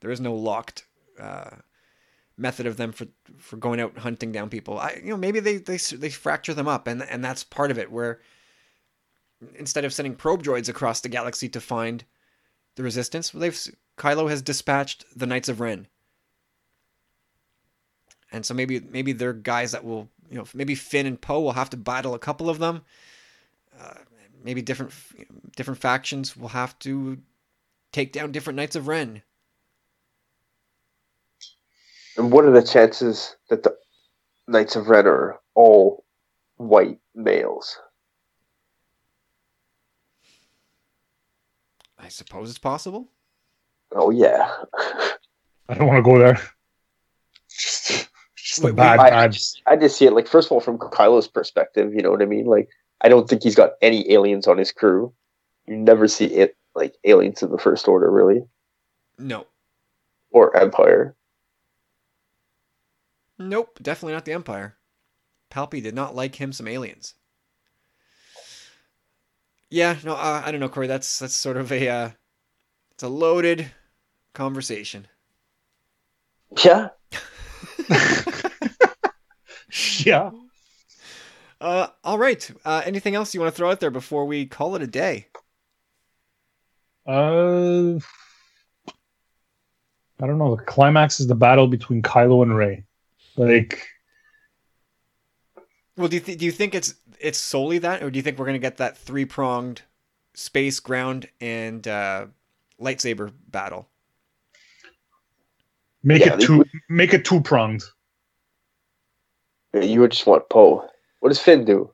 [0.00, 0.86] There is no locked
[1.18, 1.56] uh,
[2.36, 3.06] method of them for
[3.38, 4.78] for going out hunting down people.
[4.78, 7.78] I you know maybe they they they fracture them up and and that's part of
[7.78, 8.20] it where
[9.54, 12.04] instead of sending probe droids across the galaxy to find
[12.76, 13.58] the resistance, they've
[13.96, 15.88] Kylo has dispatched the Knights of Ren.
[18.32, 21.52] And so maybe maybe they're guys that will, you know, maybe Finn and Poe will
[21.52, 22.82] have to battle a couple of them.
[23.78, 23.94] Uh,
[24.42, 24.92] maybe different
[25.56, 27.18] different factions will have to
[27.92, 29.22] take down different Knights of Ren.
[32.16, 33.76] And what are the chances that the
[34.48, 36.04] Knights of Ren are all
[36.56, 37.78] white males?
[41.98, 43.08] I suppose it's possible.
[43.92, 44.50] Oh yeah.
[45.68, 46.40] I don't want to go there.
[48.62, 51.28] Wait, bad, I, I just I just see it like first of all from Kylo's
[51.28, 52.46] perspective, you know what I mean?
[52.46, 52.68] Like
[53.00, 55.12] I don't think he's got any aliens on his crew.
[55.66, 58.44] You never see it like aliens in the First Order really,
[59.18, 59.46] No.
[60.30, 61.14] or Empire.
[63.38, 64.76] Nope, definitely not the Empire.
[65.50, 67.14] Palpy did not like him some aliens.
[69.68, 70.86] Yeah, no, uh, I don't know, Corey.
[70.86, 72.10] That's that's sort of a uh,
[72.92, 73.72] it's a loaded
[74.32, 75.08] conversation.
[76.64, 76.90] Yeah,
[79.98, 80.30] yeah.
[81.60, 82.50] Uh, all right.
[82.64, 85.26] Uh, anything else you want to throw out there before we call it a day?
[87.06, 87.94] Uh,
[90.20, 90.56] I don't know.
[90.56, 92.84] The climax is the battle between Kylo and Rey.
[93.36, 93.86] Like,
[95.96, 98.38] Well, do you th- do you think it's it's solely that, or do you think
[98.38, 99.82] we're gonna get that three pronged
[100.34, 102.26] space, ground, and uh,
[102.80, 103.88] lightsaber battle?
[106.02, 106.58] make Yeah, it two.
[106.58, 107.82] would- Make it two pronged.
[109.74, 110.88] You would just want Poe.
[111.20, 111.90] What does Finn do?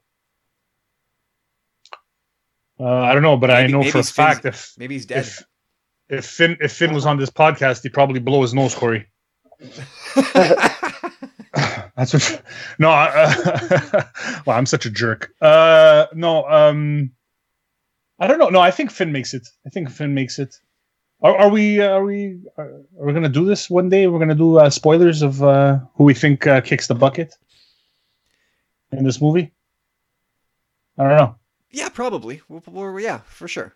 [2.80, 5.18] Uh, I don't know, but I know for a Finn's- fact if Maybe he's dead.
[5.20, 5.42] if
[6.08, 9.06] if Finn if Finn was on this podcast, he'd probably blow his nose, Corey.
[11.94, 12.42] That's what.
[12.78, 14.02] No, uh,
[14.46, 15.32] well, I'm such a jerk.
[15.40, 17.10] Uh, no, um,
[18.18, 18.48] I don't know.
[18.48, 19.46] No, I think Finn makes it.
[19.66, 20.56] I think Finn makes it.
[21.22, 21.80] Are, are we?
[21.80, 22.40] uh, Are we?
[22.56, 22.64] Are,
[22.98, 24.06] are we gonna do this one day?
[24.06, 27.34] We're gonna do uh, spoilers of uh, who we think uh, kicks the bucket
[28.92, 29.52] in this movie.
[30.98, 31.36] I don't know.
[31.70, 32.42] yeah, probably.
[32.48, 33.72] We'll, we'll, yeah, for sure.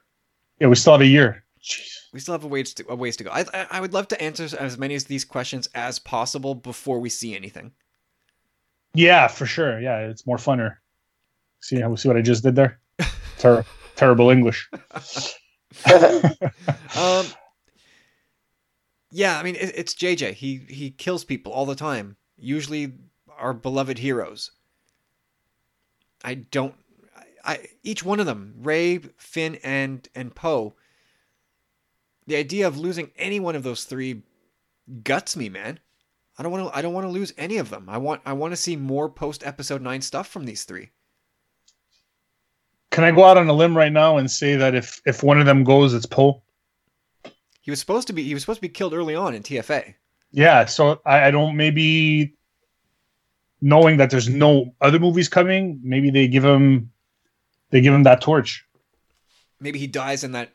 [0.60, 1.44] Yeah, we still have a year.
[1.62, 1.88] Jeez.
[2.12, 3.30] We still have a ways to a ways to go.
[3.30, 7.01] I, I I would love to answer as many of these questions as possible before
[7.01, 7.72] we see anything.
[8.94, 9.80] Yeah, for sure.
[9.80, 10.76] Yeah, it's more funner.
[11.60, 12.78] See, how we see what I just did there?
[13.38, 13.64] Ter-
[13.97, 14.70] terrible English.
[16.97, 17.26] Um,
[19.10, 20.34] yeah, I mean it, it's JJ.
[20.34, 22.16] He he kills people all the time.
[22.38, 22.93] Usually
[23.38, 24.52] our beloved heroes.
[26.26, 26.74] I don't.
[27.16, 30.74] I, I each one of them, Rey, Finn, and and Poe.
[32.26, 34.24] The idea of losing any one of those three
[35.04, 35.78] guts me, man.
[36.36, 36.76] I don't want to.
[36.76, 37.88] I don't want to lose any of them.
[37.88, 38.22] I want.
[38.26, 40.90] I want to see more post episode nine stuff from these three.
[42.90, 45.38] Can I go out on a limb right now and say that if if one
[45.38, 46.42] of them goes, it's Poe?
[47.60, 48.24] He was supposed to be.
[48.24, 49.94] He was supposed to be killed early on in TFA.
[50.32, 50.64] Yeah.
[50.64, 52.35] So I, I don't maybe
[53.60, 56.90] knowing that there's no other movies coming, maybe they give him
[57.70, 58.64] they give him that torch.
[59.60, 60.52] Maybe he dies in that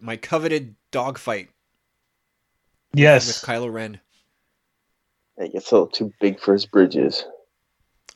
[0.00, 1.48] my coveted dogfight
[2.92, 4.00] Yes, with Kylo Ren.
[5.36, 7.24] It gets a little too big for his bridges.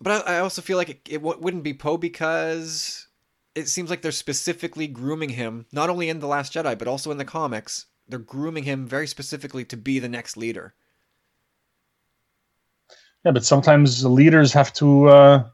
[0.01, 3.07] But I, I also feel like it, it w- wouldn't be Poe because
[3.55, 7.11] it seems like they're specifically grooming him, not only in The Last Jedi, but also
[7.11, 7.87] in the comics.
[8.09, 10.75] They're grooming him very specifically to be the next leader.
[13.25, 15.45] Yeah, but sometimes the leaders have to uh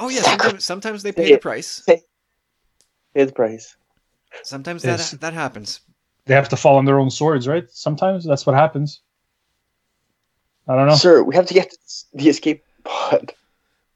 [0.00, 1.84] Oh yeah, sometimes, sometimes they pay the price.
[3.14, 3.76] His price.
[4.42, 5.10] Sometimes Yes.
[5.12, 5.80] that that happens.
[6.26, 7.64] they have to fall on their own swords, right?
[7.70, 9.00] Sometimes that's what happens.
[10.66, 10.94] I don't know.
[10.96, 11.74] Sir, we have to get
[12.14, 13.34] the escape pod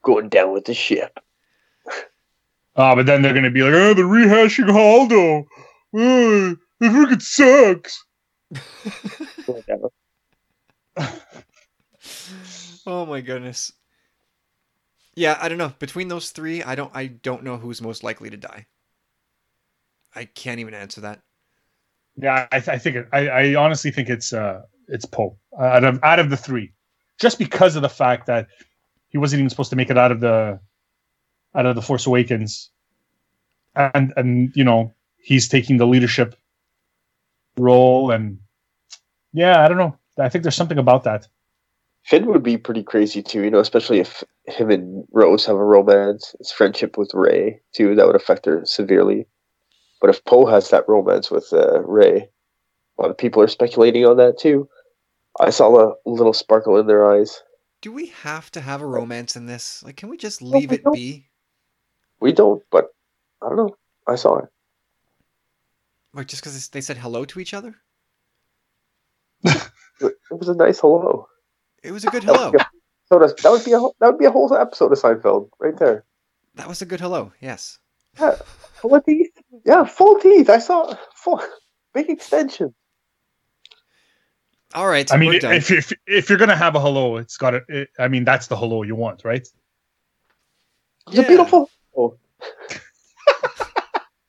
[0.02, 1.18] going down with the ship.
[2.76, 5.46] Ah, but then they're gonna be like, oh, they're rehashing Haldo.
[5.96, 8.05] Oh, it freaking sucks.
[9.46, 11.10] Going down.
[12.89, 13.70] Oh my goodness.
[15.15, 15.74] Yeah, I don't know.
[15.78, 18.66] Between those three, I don't I don't know who's most likely to die.
[20.15, 21.20] I can't even answer that.
[22.16, 25.85] Yeah, I, th- I think it, I, I honestly think it's uh it's Poe out
[25.85, 26.73] of out of the three,
[27.20, 28.48] just because of the fact that
[29.10, 30.59] he wasn't even supposed to make it out of the
[31.55, 32.70] out of the Force Awakens,
[33.74, 36.36] and and you know he's taking the leadership
[37.59, 38.39] role, and
[39.35, 39.98] yeah, I don't know.
[40.19, 41.28] I think there's something about that.
[42.09, 45.64] Finn would be pretty crazy too, you know, especially if him and Rose have a
[45.64, 46.35] romance.
[46.39, 49.26] His friendship with Rey too, that would affect her severely.
[50.01, 52.30] But if Poe has that romance with uh, Rey,
[52.97, 54.70] a lot of people are speculating on that too.
[55.39, 57.43] I saw a little sparkle in their eyes.
[57.82, 59.82] Do we have to have a romance in this?
[59.82, 60.94] Like, can we just leave we it don't.
[60.94, 61.26] be?
[62.20, 62.86] We don't, but
[63.43, 63.76] I don't know.
[64.06, 64.48] I saw it.
[66.14, 67.76] Or just because they said hello to each other?
[70.01, 71.26] It was a nice hello.
[71.82, 72.52] It was a good hello.
[73.10, 75.76] So that would be a whole- that would be a whole episode of Seinfeld right
[75.78, 76.05] there.
[76.56, 77.32] That was a good hello.
[77.40, 77.78] Yes.
[78.18, 78.36] Yeah,
[78.80, 79.30] full teeth.
[79.64, 80.50] Yeah, full teeth.
[80.50, 81.40] I saw full
[81.94, 82.74] big extension.
[84.74, 85.10] All right.
[85.12, 85.55] I mean, we're done.
[85.55, 87.86] if, if if you're gonna have a hello, it's got to.
[87.98, 89.46] I mean, that's the hello you want, right?
[91.06, 91.70] It was a beautiful.
[91.96, 92.18] Oh,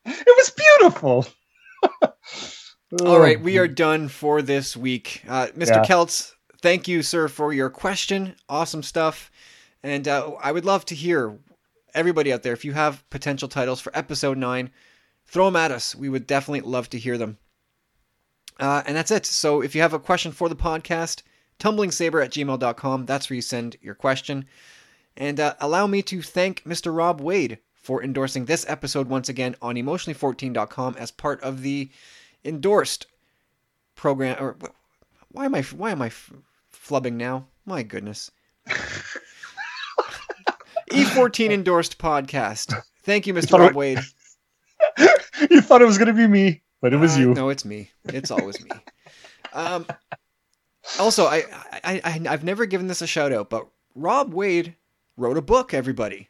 [0.06, 1.26] It was beautiful.
[3.02, 5.24] All right, we are done for this week.
[5.28, 5.68] Uh, Mr.
[5.68, 5.84] Yeah.
[5.84, 6.32] Keltz,
[6.62, 8.36] thank you, sir, for your question.
[8.48, 9.32] Awesome stuff.
[9.84, 11.38] And uh, I would love to hear
[11.94, 14.70] everybody out there if you have potential titles for episode nine,
[15.26, 15.96] throw them at us.
[15.96, 17.38] We would definitely love to hear them.
[18.60, 19.26] Uh, and that's it.
[19.26, 21.24] So if you have a question for the podcast,
[21.60, 23.06] tumblingsaber at gmail.com.
[23.06, 24.46] That's where you send your question.
[25.16, 26.96] And uh, allow me to thank Mr.
[26.96, 31.90] Rob Wade for endorsing this episode once again on emotionally14.com as part of the
[32.44, 33.08] endorsed
[33.96, 34.38] program.
[34.40, 34.58] Or
[35.32, 36.12] why am I why am I
[36.90, 37.48] flubbing now?
[37.66, 38.32] My goodness.
[40.92, 42.74] E14 endorsed podcast.
[43.04, 43.60] Thank you, Mr.
[43.60, 44.00] Rob Wade.
[45.50, 47.34] you thought it was going to be me, but it was uh, you.
[47.36, 47.92] No, it's me.
[48.06, 48.72] It's always me.
[49.54, 49.86] Um,
[51.00, 51.44] also, I,
[51.84, 54.76] I, I, I've never given this a shout out, but Rob Wade
[55.16, 55.74] wrote a book.
[55.74, 56.30] Everybody,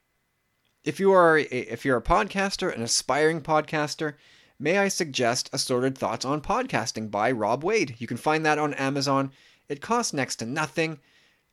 [0.84, 4.16] if you are a, if you're a podcaster, an aspiring podcaster,
[4.60, 7.96] may I suggest Assorted Thoughts on Podcasting by Rob Wade.
[7.98, 9.32] You can find that on Amazon.
[9.70, 11.00] It costs next to nothing,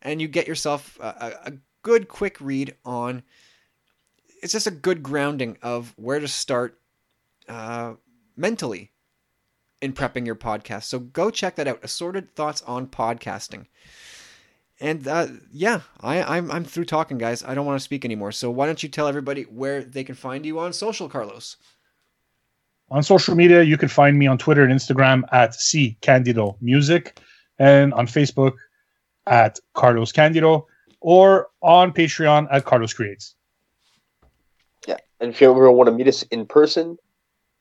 [0.02, 1.52] and you get yourself a, a
[1.82, 3.22] good quick read on.
[4.43, 6.80] It's just a good grounding of where to start
[7.48, 7.94] uh,
[8.36, 8.90] mentally
[9.80, 10.84] in prepping your podcast.
[10.84, 11.84] So go check that out.
[11.84, 13.66] Assorted thoughts on podcasting.
[14.80, 17.43] And uh, yeah, I, I'm I'm through talking, guys.
[17.43, 18.32] I don't want to speak anymore.
[18.32, 21.56] So why don't you tell everybody where they can find you on social, Carlos?
[22.90, 27.18] On social media, you can find me on Twitter and Instagram at C Candido Music,
[27.58, 28.54] and on Facebook
[29.26, 30.66] at Carlos Candido,
[31.00, 33.34] or on Patreon at Carlos Creates.
[34.86, 36.90] Yeah, and if you ever want to meet us in person,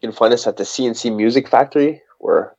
[0.02, 2.56] you can find us at the CNC Music Factory where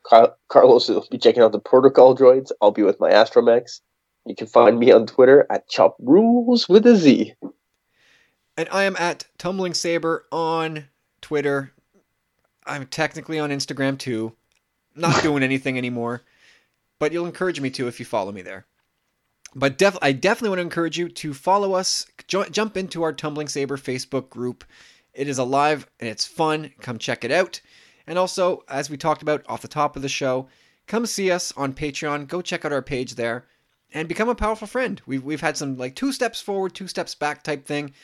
[0.48, 2.52] Carlos will be checking out the protocol droids.
[2.60, 3.80] I'll be with my Astromechs.
[4.24, 7.34] You can find me on Twitter at Chop Rules with a Z.
[8.56, 10.86] And I am at Tumbling Saber on
[11.20, 11.72] Twitter.
[12.66, 14.32] I'm technically on Instagram too.
[14.94, 16.22] Not doing anything anymore,
[16.98, 18.66] but you'll encourage me to if you follow me there.
[19.55, 22.06] But def- I definitely want to encourage you to follow us.
[22.28, 24.64] Jo- jump into our Tumbling Saber Facebook group.
[25.14, 26.73] It is alive and it's fun.
[26.81, 27.60] Come check it out.
[28.06, 30.48] And also, as we talked about off the top of the show,
[30.86, 32.28] come see us on Patreon.
[32.28, 33.47] Go check out our page there
[33.93, 35.01] and become a powerful friend.
[35.06, 37.94] We've, we've had some like two steps forward, two steps back type thing.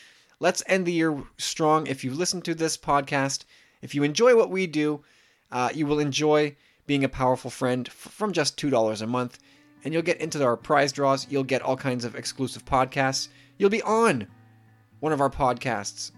[0.41, 1.87] Let's end the year strong.
[1.87, 3.45] If you listen to this podcast,
[3.83, 5.05] if you enjoy what we do,
[5.51, 6.57] uh, you will enjoy
[6.87, 9.39] being a powerful friend from just $2 a month.
[9.85, 11.27] And you'll get into our prize draws.
[11.31, 13.29] You'll get all kinds of exclusive podcasts.
[13.59, 14.29] You'll be on
[15.01, 16.13] one of our podcasts.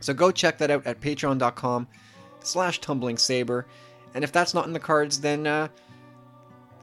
[0.00, 1.86] So go check that out at patreon.com
[2.40, 3.66] slash tumbling saber.
[4.14, 5.68] And if that's not in the cards, then uh,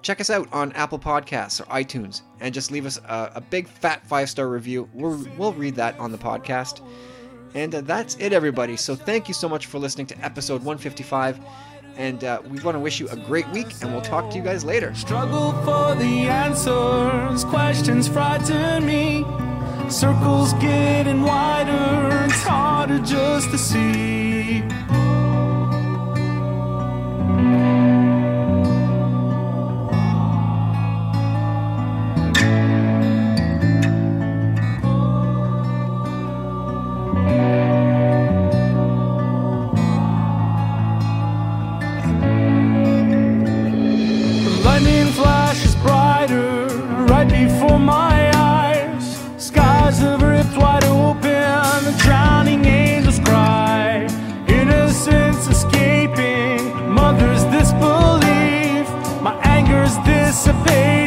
[0.01, 3.67] check us out on Apple Podcasts or iTunes and just leave us a, a big
[3.67, 4.87] fat five star review.
[4.93, 6.81] We'll, we'll read that on the podcast.
[7.55, 8.77] And uh, that's it, everybody.
[8.77, 11.39] So thank you so much for listening to episode 155.
[11.97, 14.43] And uh, we want to wish you a great week, and we'll talk to you
[14.43, 14.93] guys later.
[14.93, 19.25] Struggle for the answers, questions frighten me.
[19.89, 24.61] Circles getting wider, it's harder just to see.
[47.68, 49.18] before my eyes.
[49.38, 54.07] Skies have ripped wide open Drowning angels cry.
[54.48, 58.88] Innocence escaping Mother's disbelief.
[59.22, 61.06] My anger's dissipating.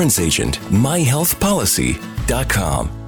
[0.01, 0.59] insurance agent.
[0.71, 3.00] myhealthpolicy.com.